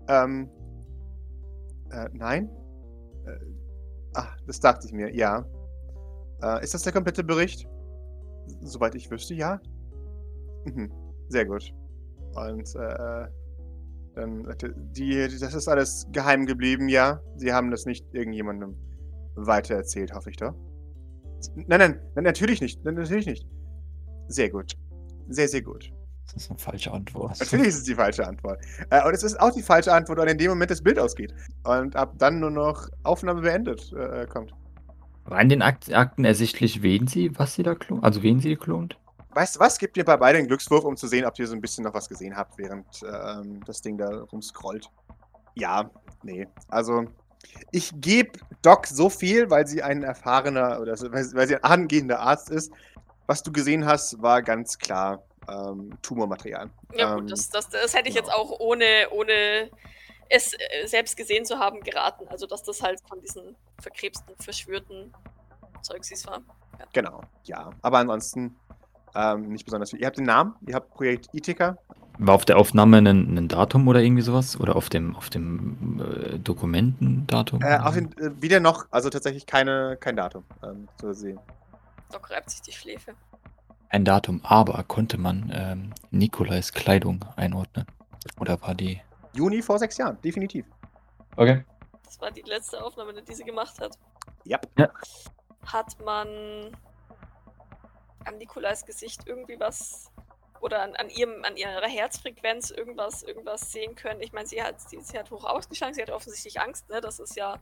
Ähm, 0.07 0.49
äh, 1.91 2.09
nein? 2.13 2.49
Ach, 4.15 4.37
das 4.47 4.59
dachte 4.59 4.87
ich 4.87 4.93
mir, 4.93 5.13
ja. 5.13 5.45
Äh, 6.41 6.63
ist 6.63 6.73
das 6.73 6.83
der 6.83 6.93
komplette 6.93 7.23
Bericht? 7.23 7.67
Soweit 8.61 8.95
ich 8.95 9.09
wüsste, 9.11 9.33
ja. 9.33 9.59
Mhm. 10.65 10.91
Sehr 11.29 11.45
gut. 11.45 11.73
Und, 12.33 12.75
äh, 12.75 13.27
dann, 14.15 14.55
die, 14.93 15.27
das 15.39 15.53
ist 15.53 15.67
alles 15.67 16.07
geheim 16.11 16.45
geblieben, 16.45 16.87
ja? 16.87 17.21
Sie 17.35 17.53
haben 17.53 17.71
das 17.71 17.85
nicht 17.85 18.05
irgendjemandem 18.13 18.75
weitererzählt, 19.35 20.13
hoffe 20.13 20.29
ich 20.29 20.37
doch. 20.37 20.55
Nein, 21.55 21.79
nein, 21.79 21.99
nein, 22.15 22.23
natürlich 22.23 22.61
nicht. 22.61 22.83
Nein, 22.85 22.95
natürlich 22.95 23.25
nicht. 23.25 23.45
Sehr 24.27 24.49
gut. 24.49 24.73
Sehr, 25.27 25.47
sehr 25.47 25.61
gut. 25.61 25.91
Das 26.25 26.43
ist 26.43 26.49
eine 26.49 26.59
falsche 26.59 26.91
Antwort. 26.91 27.39
Natürlich 27.39 27.67
ist 27.67 27.77
es 27.77 27.83
die 27.83 27.95
falsche 27.95 28.27
Antwort. 28.27 28.59
Äh, 28.89 29.05
und 29.05 29.13
es 29.13 29.23
ist 29.23 29.39
auch 29.39 29.51
die 29.51 29.61
falsche 29.61 29.93
Antwort, 29.93 30.19
weil 30.19 30.29
in 30.29 30.37
dem 30.37 30.49
Moment 30.49 30.71
das 30.71 30.81
Bild 30.81 30.99
ausgeht. 30.99 31.33
Und 31.63 31.95
ab 31.95 32.13
dann 32.17 32.39
nur 32.39 32.51
noch 32.51 32.89
Aufnahme 33.03 33.41
beendet 33.41 33.93
äh, 33.93 34.25
kommt. 34.25 34.53
War 35.25 35.41
in 35.41 35.49
den 35.49 35.61
Akt 35.61 35.91
Akten 35.93 36.25
ersichtlich, 36.25 36.81
wen 36.81 37.07
sie, 37.07 37.37
was 37.37 37.55
sie 37.55 37.63
da 37.63 37.73
klont? 37.73 38.03
Also 38.03 38.21
wen 38.21 38.39
sie 38.39 38.55
klont? 38.55 38.97
Weißt 39.31 39.55
du 39.55 39.59
was? 39.59 39.77
Gebt 39.79 39.97
ihr 39.97 40.05
bei 40.05 40.17
beiden 40.17 40.39
einen 40.39 40.47
Glückswurf, 40.47 40.85
um 40.85 40.95
zu 40.95 41.07
sehen, 41.07 41.25
ob 41.25 41.37
ihr 41.39 41.47
so 41.47 41.53
ein 41.53 41.61
bisschen 41.61 41.83
noch 41.83 41.93
was 41.93 42.07
gesehen 42.07 42.35
habt, 42.35 42.57
während 42.57 42.85
ähm, 43.03 43.59
das 43.65 43.81
Ding 43.81 43.97
da 43.97 44.07
rumscrollt. 44.31 44.89
Ja, 45.55 45.89
nee. 46.23 46.47
Also, 46.69 47.05
ich 47.71 47.91
gebe 47.95 48.39
Doc 48.61 48.87
so 48.87 49.09
viel, 49.09 49.49
weil 49.49 49.67
sie 49.67 49.83
ein 49.83 50.03
erfahrener 50.03 50.79
oder 50.79 50.93
weil 51.01 51.47
sie 51.47 51.55
ein 51.55 51.63
angehender 51.63 52.19
Arzt 52.19 52.49
ist. 52.49 52.71
Was 53.27 53.43
du 53.43 53.51
gesehen 53.51 53.85
hast, 53.85 54.21
war 54.21 54.41
ganz 54.41 54.77
klar 54.77 55.23
ähm, 55.49 55.91
Tumormaterial. 56.01 56.69
Ja, 56.95 57.15
gut, 57.15 57.31
das, 57.31 57.49
das, 57.49 57.69
das 57.69 57.93
hätte 57.93 58.09
ich 58.09 58.15
genau. 58.15 58.27
jetzt 58.27 58.35
auch 58.35 58.59
ohne, 58.59 58.85
ohne 59.11 59.69
es 60.29 60.53
äh, 60.53 60.87
selbst 60.87 61.17
gesehen 61.17 61.45
zu 61.45 61.59
haben 61.59 61.81
geraten. 61.81 62.27
Also, 62.29 62.47
dass 62.47 62.63
das 62.63 62.81
halt 62.81 63.01
von 63.07 63.21
diesen 63.21 63.55
verkrebsten, 63.81 64.35
verschwürten 64.39 65.13
Zeugsis 65.81 66.25
war. 66.27 66.41
Ja. 66.79 66.85
Genau, 66.93 67.21
ja. 67.43 67.69
Aber 67.81 67.99
ansonsten 67.99 68.55
ähm, 69.15 69.49
nicht 69.49 69.65
besonders 69.65 69.91
viel. 69.91 70.01
Ihr 70.01 70.07
habt 70.07 70.17
den 70.17 70.25
Namen, 70.25 70.55
ihr 70.67 70.75
habt 70.75 70.91
Projekt 70.91 71.29
Ithika. 71.33 71.77
War 72.17 72.35
auf 72.35 72.45
der 72.45 72.57
Aufnahme 72.57 72.97
ein, 72.97 73.37
ein, 73.37 73.47
Datum 73.49 73.87
oder 73.89 73.99
irgendwie 73.99 74.21
sowas? 74.21 74.57
Oder 74.59 74.77
auf 74.77 74.89
dem, 74.89 75.15
auf 75.17 75.29
dem 75.29 75.99
äh, 75.99 76.39
Dokumentendatum? 76.39 77.61
Äh, 77.61 77.77
auf 77.79 77.93
den, 77.93 78.17
äh, 78.17 78.41
wieder 78.41 78.61
noch, 78.61 78.85
also 78.89 79.09
tatsächlich 79.09 79.45
keine, 79.45 79.97
kein 79.99 80.15
Datum 80.15 80.45
ähm, 80.63 80.87
zu 80.97 81.13
sehen. 81.13 81.39
Doc 82.11 82.29
reibt 82.29 82.49
sich 82.49 82.61
die 82.61 82.71
Schläfe 82.71 83.15
ein 83.95 84.03
Datum, 84.03 84.41
aber 84.43 84.83
konnte 84.83 85.17
man 85.17 85.49
ähm, 85.55 85.93
Nikolais 86.11 86.73
Kleidung 86.73 87.23
einordnen? 87.37 87.85
Oder 88.41 88.61
war 88.61 88.75
die. 88.75 89.01
Juni 89.31 89.61
vor 89.61 89.79
sechs 89.79 89.97
Jahren, 89.97 90.21
definitiv. 90.21 90.65
Okay. 91.37 91.63
Das 92.03 92.19
war 92.19 92.29
die 92.29 92.41
letzte 92.41 92.83
Aufnahme, 92.83 93.13
die 93.21 93.33
sie 93.33 93.45
gemacht 93.45 93.79
hat. 93.79 93.97
Yep. 94.45 94.67
Ja. 94.77 94.89
Hat 95.65 95.97
man 96.03 96.27
an 98.25 98.37
Nikolais 98.37 98.83
Gesicht 98.85 99.21
irgendwie 99.25 99.57
was 99.59 100.11
oder 100.59 100.81
an, 100.81 100.95
an, 100.95 101.09
ihrem, 101.09 101.45
an 101.45 101.55
ihrer 101.55 101.87
Herzfrequenz 101.87 102.71
irgendwas, 102.71 103.23
irgendwas 103.23 103.71
sehen 103.71 103.95
können? 103.95 104.19
Ich 104.19 104.33
meine, 104.33 104.47
sie 104.47 104.61
hat, 104.61 104.81
sie, 104.81 104.99
sie 105.01 105.17
hat 105.17 105.31
hoch 105.31 105.45
ausgeschlagen, 105.45 105.93
sie 105.93 106.01
hat 106.01 106.09
offensichtlich 106.09 106.59
Angst, 106.59 106.89
ne? 106.89 106.99
Das 106.99 107.19
ist 107.19 107.37
ja. 107.37 107.59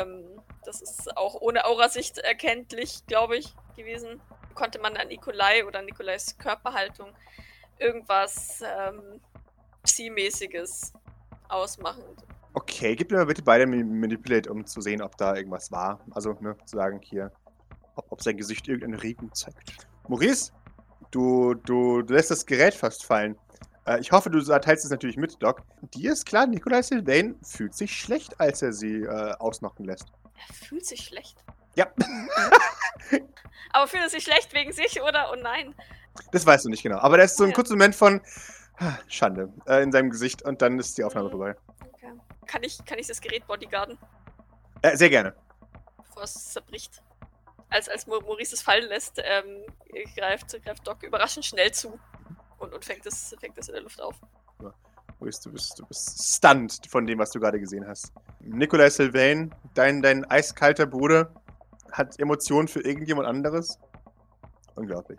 Ähm, 0.00 0.40
das 0.64 0.80
ist 0.80 1.16
auch 1.16 1.34
ohne 1.40 1.64
Aurasicht 1.64 2.18
erkenntlich, 2.18 3.04
glaube 3.06 3.36
ich, 3.36 3.54
gewesen 3.76 4.20
konnte 4.54 4.78
man 4.78 4.96
an 4.96 5.08
Nikolai 5.08 5.64
oder 5.64 5.82
Nikolais 5.82 6.36
Körperhaltung 6.38 7.08
irgendwas 7.78 8.62
ähm, 8.62 9.20
Psi-mäßiges 9.82 10.92
ausmachen. 11.48 12.04
Okay, 12.54 12.94
gib 12.94 13.10
mir 13.10 13.16
mal 13.18 13.26
bitte 13.26 13.42
beide 13.42 13.66
Manipulate, 13.66 14.50
um 14.50 14.66
zu 14.66 14.82
sehen, 14.82 15.00
ob 15.00 15.16
da 15.16 15.34
irgendwas 15.34 15.72
war. 15.72 16.00
Also, 16.10 16.34
ne, 16.40 16.54
zu 16.66 16.76
sagen 16.76 17.00
hier, 17.02 17.32
ob, 17.96 18.12
ob 18.12 18.22
sein 18.22 18.36
Gesicht 18.36 18.68
irgendeine 18.68 19.02
Regung 19.02 19.32
zeigt. 19.34 19.86
Maurice, 20.06 20.52
Du, 21.12 21.52
du, 21.52 22.00
du 22.00 22.14
lässt 22.14 22.30
das 22.30 22.46
Gerät 22.46 22.72
fast 22.72 23.04
fallen. 23.04 23.36
Äh, 23.86 24.00
ich 24.00 24.12
hoffe, 24.12 24.30
du 24.30 24.40
teilst 24.42 24.84
es 24.84 24.90
natürlich 24.90 25.16
mit, 25.16 25.42
Doc. 25.42 25.62
Dir 25.94 26.12
ist 26.12 26.26
klar, 26.26 26.46
Nikolai 26.46 26.82
Sylvain 26.82 27.38
fühlt 27.42 27.74
sich 27.74 27.94
schlecht, 27.96 28.38
als 28.40 28.62
er 28.62 28.72
sie 28.72 29.02
äh, 29.02 29.32
ausnocken 29.38 29.84
lässt. 29.84 30.06
Er 30.48 30.54
fühlt 30.54 30.86
sich 30.86 31.02
schlecht. 31.04 31.36
Ja. 31.74 31.86
Aber 33.72 33.86
fühlt 33.86 34.02
er 34.02 34.10
sich 34.10 34.22
schlecht 34.24 34.52
wegen 34.54 34.72
sich 34.72 35.00
oder? 35.02 35.30
Oh 35.32 35.36
nein. 35.36 35.74
Das 36.30 36.44
weißt 36.44 36.64
du 36.64 36.68
nicht 36.68 36.82
genau. 36.82 36.98
Aber 36.98 37.16
da 37.16 37.24
ist 37.24 37.36
so 37.36 37.44
ein 37.44 37.50
Ja. 37.50 37.54
kurzer 37.56 37.74
Moment 37.74 37.94
von 37.94 38.20
ah, 38.78 38.92
Schande 39.08 39.52
äh, 39.66 39.82
in 39.82 39.92
seinem 39.92 40.10
Gesicht 40.10 40.42
und 40.42 40.60
dann 40.62 40.78
ist 40.78 40.98
die 40.98 41.04
Aufnahme 41.04 41.28
Mhm. 41.28 41.30
vorbei. 41.32 41.56
Okay. 41.94 42.12
Kann 42.46 42.62
ich, 42.62 42.84
kann 42.84 42.98
ich 42.98 43.06
das 43.06 43.20
Gerät 43.20 43.46
bodyguarden, 43.46 43.98
Äh, 44.82 44.96
sehr 44.96 45.08
gerne. 45.10 45.34
bevor 45.96 46.24
es 46.24 46.52
zerbricht? 46.52 47.02
Als, 47.70 47.88
als 47.88 48.06
Maurice 48.06 48.54
es 48.54 48.60
fallen 48.60 48.86
lässt, 48.88 49.18
ähm, 49.24 49.64
greift, 50.14 50.62
greift 50.62 50.86
Doc 50.86 51.02
überraschend 51.02 51.46
schnell 51.46 51.72
zu 51.72 51.98
und, 52.62 52.72
und 52.72 52.84
fängt, 52.84 53.04
es, 53.06 53.34
fängt 53.40 53.58
es 53.58 53.68
in 53.68 53.74
der 53.74 53.82
Luft 53.82 54.00
auf. 54.00 54.16
Maurice, 55.18 55.40
Du 55.44 55.52
bist, 55.52 55.78
du 55.78 55.86
bist 55.86 56.36
stunned 56.36 56.80
von 56.88 57.06
dem, 57.06 57.18
was 57.18 57.30
du 57.30 57.38
gerade 57.40 57.60
gesehen 57.60 57.86
hast. 57.86 58.12
Nikolai 58.40 58.90
Sylvain, 58.90 59.54
dein, 59.74 60.02
dein 60.02 60.24
eiskalter 60.24 60.86
Bruder, 60.86 61.32
hat 61.92 62.18
Emotionen 62.18 62.68
für 62.68 62.80
irgendjemand 62.80 63.28
anderes? 63.28 63.78
Unglaublich. 64.74 65.18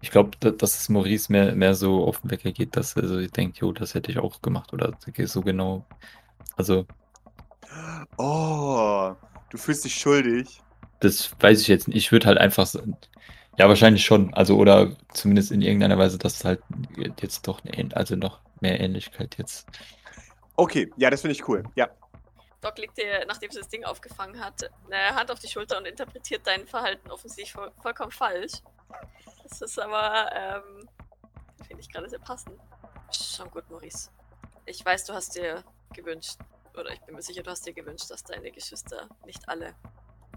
Ich 0.00 0.10
glaube, 0.10 0.36
dass 0.52 0.80
es 0.80 0.88
Maurice 0.88 1.30
mehr, 1.30 1.54
mehr 1.54 1.74
so 1.74 2.04
auf 2.04 2.20
den 2.20 2.30
Wecker 2.32 2.50
geht, 2.50 2.76
dass 2.76 2.96
er 2.96 3.06
so 3.06 3.24
denkt, 3.24 3.58
jo, 3.58 3.72
das 3.72 3.94
hätte 3.94 4.10
ich 4.10 4.18
auch 4.18 4.42
gemacht. 4.42 4.72
Oder 4.72 4.92
so 5.26 5.40
genau. 5.42 5.86
Also, 6.56 6.86
Oh, 8.18 9.14
du 9.50 9.56
fühlst 9.58 9.84
dich 9.84 9.94
schuldig. 9.94 10.60
das 11.00 11.34
weiß 11.40 11.60
ich 11.60 11.68
jetzt 11.68 11.88
nicht. 11.88 11.96
Ich 11.96 12.12
würde 12.12 12.26
halt 12.26 12.38
einfach 12.38 12.66
so, 12.66 12.80
ja, 13.58 13.68
wahrscheinlich 13.68 14.04
schon. 14.04 14.32
Also, 14.34 14.56
oder 14.56 14.96
zumindest 15.12 15.52
in 15.52 15.62
irgendeiner 15.62 15.98
Weise, 15.98 16.18
dass 16.18 16.36
es 16.36 16.44
halt 16.44 16.62
jetzt 17.20 17.46
doch 17.46 17.60
eine, 17.64 17.94
also 17.94 18.16
noch 18.16 18.40
mehr 18.60 18.80
Ähnlichkeit 18.80 19.36
jetzt. 19.38 19.66
Okay, 20.56 20.90
ja, 20.96 21.10
das 21.10 21.20
finde 21.20 21.34
ich 21.34 21.48
cool. 21.48 21.62
Ja. 21.74 21.88
Doc 22.60 22.78
legt 22.78 22.96
dir, 22.96 23.24
nachdem 23.26 23.50
sie 23.50 23.58
das 23.58 23.68
Ding 23.68 23.84
aufgefangen 23.84 24.38
hat, 24.42 24.70
eine 24.86 25.16
Hand 25.16 25.30
auf 25.30 25.40
die 25.40 25.48
Schulter 25.48 25.78
und 25.78 25.86
interpretiert 25.86 26.46
dein 26.46 26.66
Verhalten 26.66 27.10
offensichtlich 27.10 27.52
voll, 27.52 27.72
vollkommen 27.82 28.12
falsch. 28.12 28.62
Das 29.42 29.60
ist 29.60 29.78
aber, 29.80 30.30
ähm, 30.32 30.88
finde 31.66 31.82
ich 31.82 31.90
gerade 31.90 32.08
sehr 32.08 32.20
passend. 32.20 32.58
Schon 33.10 33.50
gut, 33.50 33.68
Maurice. 33.68 34.10
Ich 34.64 34.84
weiß, 34.84 35.04
du 35.06 35.12
hast 35.12 35.34
dir 35.34 35.64
gewünscht, 35.92 36.38
oder 36.78 36.90
ich 36.92 37.00
bin 37.00 37.16
mir 37.16 37.22
sicher, 37.22 37.42
du 37.42 37.50
hast 37.50 37.66
dir 37.66 37.72
gewünscht, 37.72 38.10
dass 38.10 38.22
deine 38.22 38.52
Geschwister 38.52 39.08
nicht 39.26 39.48
alle 39.48 39.74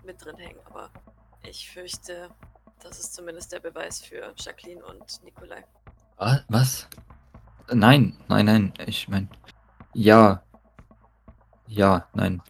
mit 0.04 0.24
drin 0.24 0.38
hängen, 0.38 0.60
aber 0.66 0.90
ich 1.44 1.70
fürchte, 1.70 2.30
das 2.82 3.00
ist 3.00 3.14
zumindest 3.14 3.52
der 3.52 3.60
Beweis 3.60 4.02
für 4.02 4.34
Jacqueline 4.38 4.84
und 4.86 5.24
Nikolai. 5.24 5.64
Wa- 6.18 6.42
Was? 6.48 6.88
Nein, 7.72 8.18
nein, 8.28 8.46
nein. 8.46 8.74
Ich 8.86 9.08
meine, 9.08 9.28
ja. 9.94 10.42
Ja, 11.68 12.08
nein. 12.14 12.42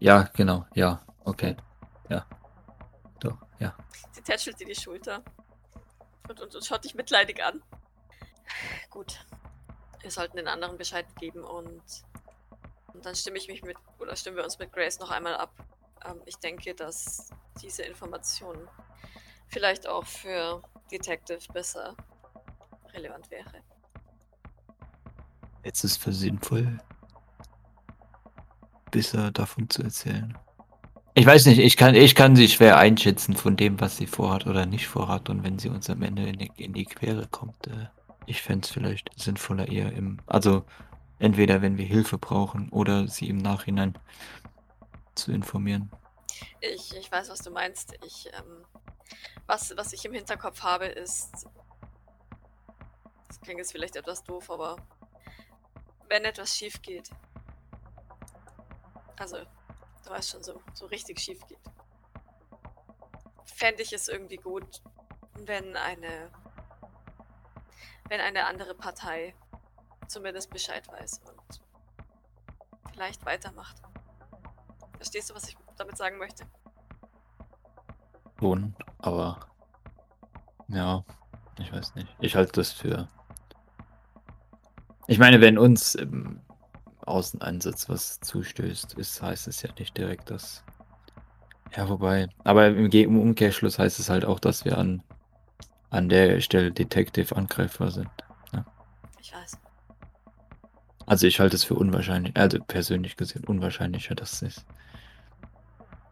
Ja, 0.00 0.22
genau, 0.34 0.66
ja. 0.74 1.00
Okay. 1.24 1.56
Ja. 2.08 2.26
Doch, 3.20 3.38
ja. 3.58 3.74
Sie 4.12 4.22
tätschelt 4.22 4.58
dir 4.60 4.66
die 4.66 4.74
Schulter 4.74 5.22
und, 6.28 6.40
und, 6.40 6.54
und 6.54 6.64
schaut 6.64 6.84
dich 6.84 6.94
mitleidig 6.94 7.42
an. 7.44 7.62
Gut. 8.90 9.24
Wir 10.00 10.10
sollten 10.10 10.36
den 10.36 10.48
anderen 10.48 10.76
Bescheid 10.76 11.06
geben 11.18 11.42
und, 11.44 11.82
und 12.92 13.06
dann 13.06 13.14
stimme 13.16 13.38
ich 13.38 13.48
mich 13.48 13.62
mit, 13.62 13.76
oder 13.98 14.14
stimmen 14.16 14.36
wir 14.36 14.44
uns 14.44 14.58
mit 14.58 14.72
Grace 14.72 14.98
noch 15.00 15.10
einmal 15.10 15.36
ab. 15.36 15.52
Ähm, 16.04 16.20
ich 16.26 16.36
denke, 16.38 16.74
dass 16.74 17.30
diese 17.62 17.82
Information 17.84 18.68
vielleicht 19.48 19.88
auch 19.88 20.04
für 20.04 20.62
Detective 20.90 21.40
besser 21.52 21.96
relevant 22.92 23.30
wäre. 23.30 23.62
Jetzt 25.64 25.84
ist 25.84 25.96
für 26.02 26.12
sinnvoll, 26.12 26.78
besser 28.90 29.30
davon 29.32 29.68
zu 29.68 29.82
erzählen. 29.82 30.36
Ich 31.14 31.26
weiß 31.26 31.46
nicht, 31.46 31.58
ich 31.58 31.76
kann, 31.76 31.94
ich 31.94 32.14
kann 32.14 32.36
sie 32.36 32.46
schwer 32.46 32.76
einschätzen 32.76 33.34
von 33.34 33.56
dem, 33.56 33.80
was 33.80 33.96
sie 33.96 34.06
vorhat 34.06 34.46
oder 34.46 34.66
nicht 34.66 34.86
vorhat. 34.86 35.30
Und 35.30 35.44
wenn 35.44 35.58
sie 35.58 35.70
uns 35.70 35.88
am 35.88 36.02
Ende 36.02 36.28
in 36.28 36.38
die, 36.38 36.50
in 36.56 36.74
die 36.74 36.84
Quere 36.84 37.26
kommt, 37.26 37.66
äh, 37.68 37.86
ich 38.26 38.42
fände 38.42 38.66
es 38.66 38.70
vielleicht 38.70 39.10
sinnvoller 39.18 39.66
eher 39.68 39.92
im, 39.92 40.18
also 40.26 40.64
entweder 41.18 41.62
wenn 41.62 41.78
wir 41.78 41.86
Hilfe 41.86 42.18
brauchen 42.18 42.68
oder 42.68 43.08
sie 43.08 43.28
im 43.28 43.38
Nachhinein 43.38 43.94
zu 45.14 45.32
informieren. 45.32 45.90
Ich, 46.60 46.94
ich 46.94 47.10
weiß, 47.10 47.30
was 47.30 47.40
du 47.40 47.50
meinst. 47.50 47.94
Ich, 48.04 48.30
ähm, 48.32 48.64
was, 49.46 49.76
was 49.76 49.92
ich 49.92 50.04
im 50.04 50.12
Hinterkopf 50.12 50.62
habe, 50.62 50.86
ist. 50.86 51.46
Das 53.28 53.40
klingt 53.40 53.58
jetzt 53.58 53.72
vielleicht 53.72 53.96
etwas 53.96 54.24
doof, 54.24 54.50
aber 54.50 54.76
wenn 56.08 56.24
etwas 56.24 56.56
schief 56.56 56.82
geht. 56.82 57.10
Also, 59.18 59.38
du 59.38 60.10
weißt 60.10 60.30
schon, 60.30 60.42
so, 60.42 60.62
so 60.74 60.86
richtig 60.86 61.20
schief 61.20 61.46
geht. 61.46 61.58
Fände 63.44 63.82
ich 63.82 63.92
es 63.92 64.08
irgendwie 64.08 64.36
gut, 64.36 64.82
wenn 65.34 65.76
eine. 65.76 66.30
wenn 68.08 68.20
eine 68.20 68.46
andere 68.46 68.74
Partei 68.74 69.34
zumindest 70.08 70.50
Bescheid 70.50 70.86
weiß 70.88 71.20
und 71.24 71.60
vielleicht 72.92 73.24
weitermacht. 73.24 73.76
Verstehst 74.96 75.30
du, 75.30 75.34
was 75.34 75.48
ich 75.48 75.56
damit 75.76 75.96
sagen 75.96 76.18
möchte? 76.18 76.44
Schon, 78.38 78.74
aber 78.98 79.40
ja, 80.68 81.04
ich 81.58 81.72
weiß 81.72 81.94
nicht. 81.94 82.08
Ich 82.20 82.36
halte 82.36 82.52
das 82.52 82.72
für. 82.72 83.08
Ich 85.06 85.18
meine, 85.18 85.40
wenn 85.40 85.58
uns 85.58 85.94
im 85.94 86.40
Außeneinsatz 87.06 87.88
was 87.88 88.20
zustößt, 88.20 88.94
ist, 88.94 89.22
heißt 89.22 89.46
es 89.48 89.62
ja 89.62 89.70
nicht 89.78 89.96
direkt, 89.96 90.30
dass. 90.30 90.64
Ja, 91.76 91.88
wobei. 91.88 92.28
Aber 92.44 92.66
im, 92.68 93.20
Umkehrschluss 93.20 93.78
heißt 93.78 94.00
es 94.00 94.08
halt 94.08 94.24
auch, 94.24 94.40
dass 94.40 94.64
wir 94.64 94.78
an, 94.78 95.02
an 95.90 96.08
der 96.08 96.40
Stelle 96.40 96.72
Detective 96.72 97.34
angreifbar 97.36 97.90
sind. 97.90 98.10
Ich 99.20 99.32
weiß. 99.32 99.58
Also 101.06 101.26
ich 101.26 101.38
halte 101.38 101.56
es 101.56 101.64
für 101.64 101.74
unwahrscheinlich, 101.74 102.36
also 102.36 102.58
persönlich 102.60 103.16
gesehen 103.16 103.44
unwahrscheinlicher, 103.44 104.16
dass 104.16 104.42
es 104.42 104.66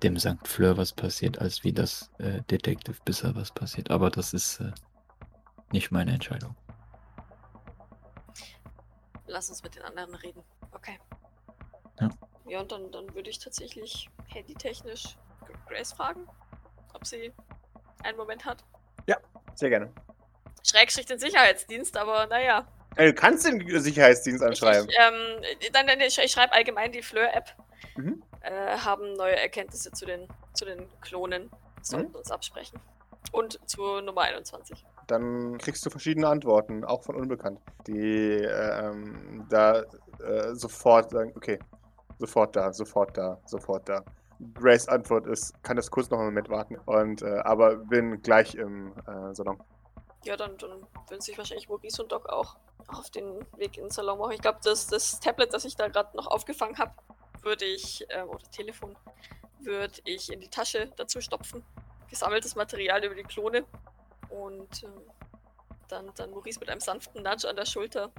dem 0.03 0.19
St. 0.19 0.47
Fleur 0.47 0.77
was 0.77 0.93
passiert, 0.93 1.39
als 1.39 1.65
wie 1.65 1.73
das 1.73 2.11
äh, 2.19 2.43
Detective 2.51 2.97
Bisser 3.05 3.35
was 3.35 3.51
passiert. 3.53 3.91
Aber 3.91 4.11
das 4.11 4.35
ist 4.35 4.61
äh, 4.61 4.73
nicht 5.73 5.91
meine 5.91 6.13
Entscheidung. 6.13 6.55
Lass 9.27 9.49
uns 9.49 9.63
mit 9.63 9.75
den 9.75 9.83
anderen 9.83 10.15
reden. 10.17 10.43
Okay. 10.73 10.99
Ja. 12.01 12.11
Ja, 12.47 12.61
und 12.61 12.71
dann, 12.73 12.91
dann 12.93 13.15
würde 13.15 13.31
ich 13.31 13.39
tatsächlich 13.39 14.11
handytechnisch 14.27 15.17
Grace 15.67 15.93
fragen, 15.95 16.27
ob 16.93 17.07
sie 17.07 17.33
einen 18.03 18.17
Moment 18.19 18.45
hat. 18.45 18.65
Sehr 19.57 19.71
gerne. 19.71 19.89
Schrägstrich 20.67 21.07
den 21.07 21.21
Sicherheitsdienst, 21.21 21.97
aber 21.97 22.27
naja. 22.27 22.67
Äh, 22.97 23.13
Du 23.13 23.15
kannst 23.15 23.47
den 23.47 23.81
Sicherheitsdienst 23.81 24.43
Ich, 24.43 24.49
anschreiben. 24.49 24.89
ich, 24.89 24.97
ähm, 24.99 25.71
dann, 25.73 25.87
dann, 25.87 26.01
ich, 26.01 26.19
ich 26.19 26.33
schreibe 26.33 26.53
allgemein 26.53 26.91
die 26.91 27.03
Fleur-App. 27.03 27.55
Mhm. 27.97 28.21
Äh, 28.45 28.77
haben 28.79 29.15
neue 29.15 29.37
Erkenntnisse 29.37 29.91
zu 29.93 30.05
den, 30.05 30.29
zu 30.53 30.65
den 30.65 30.87
Klonen. 31.01 31.51
Sollten 31.83 32.11
Mhm. 32.11 32.17
uns 32.17 32.31
absprechen. 32.31 32.79
Und 33.33 33.59
zu 33.69 34.01
Nummer 34.01 34.23
21. 34.23 34.85
Dann 35.07 35.59
kriegst 35.59 35.85
du 35.85 35.91
verschiedene 35.91 36.29
Antworten, 36.29 36.85
auch 36.85 37.03
von 37.03 37.17
Unbekannt, 37.17 37.59
die 37.87 38.37
ähm, 38.43 39.47
da 39.51 39.83
äh, 40.21 40.55
sofort 40.55 41.11
sagen, 41.11 41.33
okay, 41.37 41.59
sofort 42.19 42.55
da, 42.57 42.73
sofort 42.73 43.17
da, 43.17 43.39
sofort 43.47 43.89
da. 43.89 44.05
Grace 44.55 44.89
Antwort 44.89 45.27
ist, 45.27 45.63
kann 45.63 45.77
das 45.77 45.91
kurz 45.91 46.11
noch 46.11 46.19
einen 46.19 46.29
Moment 46.29 46.49
warten, 46.49 46.77
und, 46.87 47.23
äh, 47.23 47.39
aber 47.45 47.77
bin 47.77 48.21
gleich 48.23 48.55
im 48.55 48.93
äh, 49.07 49.35
Salon. 49.35 49.63
Ja, 50.25 50.37
dann, 50.37 50.57
dann 50.59 50.87
würden 51.09 51.21
sich 51.21 51.37
wahrscheinlich 51.37 51.69
Maurice 51.69 52.03
und 52.03 52.11
Doc 52.13 52.29
auch 52.29 52.57
auf 52.89 53.11
den 53.11 53.41
Weg 53.57 53.77
in 53.77 53.85
den 53.85 53.91
Salon 53.91 54.19
machen. 54.19 54.33
Ich 54.33 54.41
glaube, 54.43 54.59
das, 54.65 54.87
das 54.87 55.21
Tablet, 55.21 55.53
das 55.53 55.65
ich 55.65 55.77
da 55.77 55.89
gerade 55.89 56.17
noch 56.17 56.27
aufgefangen 56.27 56.79
habe, 56.79 56.93
würde 57.45 57.65
ich, 57.65 58.05
ähm, 58.11 58.29
oder 58.29 58.45
Telefon, 58.51 58.97
würde 59.61 59.95
ich 60.05 60.33
in 60.33 60.41
die 60.41 60.49
Tasche 60.49 60.91
dazu 60.97 61.21
stopfen. 61.21 61.63
Gesammeltes 62.09 62.55
Material 62.55 63.05
über 63.05 63.15
die 63.15 63.23
Klone. 63.23 63.65
Und 64.29 64.83
ähm, 64.83 64.91
dann, 65.89 66.11
dann 66.17 66.31
Maurice 66.31 66.61
mit 66.61 66.69
einem 66.69 66.81
sanften 66.81 67.23
Nudge 67.23 67.49
an 67.49 67.57
der 67.57 67.67
Schulter 67.67 68.11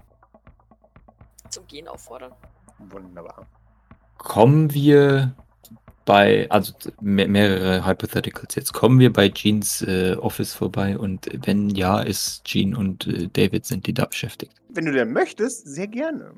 zum 1.50 1.68
Gehen 1.68 1.88
auffordern. 1.88 2.34
Wunderbar. 2.80 3.48
Kommen 4.18 4.74
wir 4.74 5.36
bei, 6.06 6.50
also 6.50 6.74
me 7.02 7.28
mehrere 7.28 7.86
Hypotheticals 7.86 8.56
jetzt, 8.56 8.74
kommen 8.74 9.00
wir 9.00 9.12
bei 9.12 9.30
Jeans 9.30 9.82
äh, 9.82 10.16
Office 10.20 10.54
vorbei 10.54 10.98
und 10.98 11.28
wenn 11.46 11.70
ja, 11.72 12.02
ist 12.02 12.44
Jean 12.46 12.76
und 12.76 13.08
äh, 13.08 13.28
David, 13.28 13.66
sind 13.66 13.88
die 13.88 13.94
da 13.94 14.06
beschäftigt? 14.06 14.54
Wenn 14.70 14.86
du 14.86 14.92
denn 14.92 15.12
möchtest, 15.12 15.68
sehr 15.68 15.88
gerne. 15.88 16.34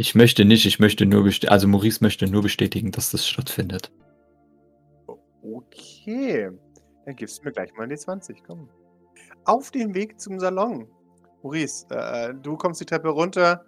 Ich 0.00 0.14
möchte 0.14 0.44
nicht, 0.44 0.64
ich 0.64 0.78
möchte 0.78 1.06
nur, 1.06 1.24
best- 1.24 1.48
also 1.48 1.66
Maurice 1.66 1.98
möchte 2.04 2.30
nur 2.30 2.42
bestätigen, 2.42 2.92
dass 2.92 3.10
das 3.10 3.26
stattfindet. 3.26 3.90
Okay, 5.42 6.50
dann 7.04 7.16
gibst 7.16 7.38
du 7.40 7.44
mir 7.46 7.52
gleich 7.52 7.72
mal 7.74 7.88
die 7.88 7.96
20, 7.96 8.44
komm. 8.46 8.68
auf 9.44 9.72
dem 9.72 9.92
Weg 9.94 10.20
zum 10.20 10.38
Salon. 10.38 10.86
Maurice, 11.42 11.84
äh, 11.90 12.32
du 12.32 12.56
kommst 12.56 12.80
die 12.80 12.84
Treppe 12.84 13.08
runter. 13.08 13.64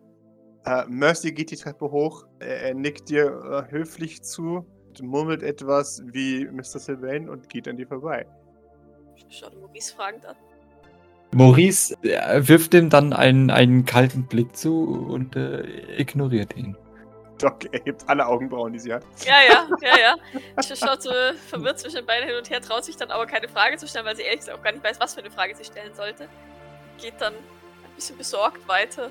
Äh, 0.66 0.84
Mercy 0.86 1.32
geht 1.32 1.50
die 1.50 1.56
Treppe 1.56 1.90
hoch. 1.90 2.26
Er, 2.38 2.62
er 2.62 2.74
nickt 2.74 3.08
dir 3.08 3.66
äh, 3.68 3.72
höflich 3.72 4.22
zu, 4.22 4.64
murmelt 5.02 5.42
etwas 5.42 6.00
wie 6.12 6.46
Mr. 6.46 6.78
Sylvain 6.78 7.28
und 7.28 7.48
geht 7.48 7.66
an 7.66 7.76
dir 7.76 7.88
vorbei. 7.88 8.24
Ich 9.28 9.38
schaue 9.38 9.56
Maurice 9.58 9.92
fragend 9.96 10.24
an. 10.26 10.36
Maurice 11.32 11.96
wirft 12.02 12.74
ihm 12.74 12.90
dann 12.90 13.12
einen, 13.12 13.50
einen 13.50 13.84
kalten 13.84 14.26
Blick 14.26 14.56
zu 14.56 15.06
und 15.08 15.36
äh, 15.36 15.62
ignoriert 15.96 16.56
ihn. 16.56 16.76
Doc 17.38 17.72
erhebt 17.72 18.02
alle 18.06 18.26
Augenbrauen, 18.26 18.72
die 18.72 18.78
sie 18.78 18.92
hat. 18.92 19.04
Ja, 19.24 19.36
ja, 19.48 19.68
ja, 19.80 19.98
ja. 19.98 20.62
Sie 20.62 20.76
schaut 20.76 21.02
so 21.02 21.10
verwirrt 21.48 21.78
zwischen 21.78 21.96
den 21.96 22.06
beiden 22.06 22.28
hin 22.28 22.36
und 22.36 22.50
her, 22.50 22.60
traut 22.60 22.84
sich 22.84 22.96
dann 22.96 23.10
aber 23.10 23.26
keine 23.26 23.48
Frage 23.48 23.76
zu 23.76 23.86
stellen, 23.86 24.04
weil 24.04 24.16
sie 24.16 24.22
ehrlich 24.22 24.40
gesagt 24.40 24.58
auch 24.58 24.62
gar 24.62 24.72
nicht 24.72 24.84
weiß, 24.84 25.00
was 25.00 25.14
für 25.14 25.20
eine 25.20 25.30
Frage 25.30 25.54
sie 25.54 25.64
stellen 25.64 25.94
sollte. 25.94 26.28
Geht 27.00 27.14
dann 27.18 27.32
ein 27.32 27.94
bisschen 27.96 28.18
besorgt 28.18 28.66
weiter 28.68 29.10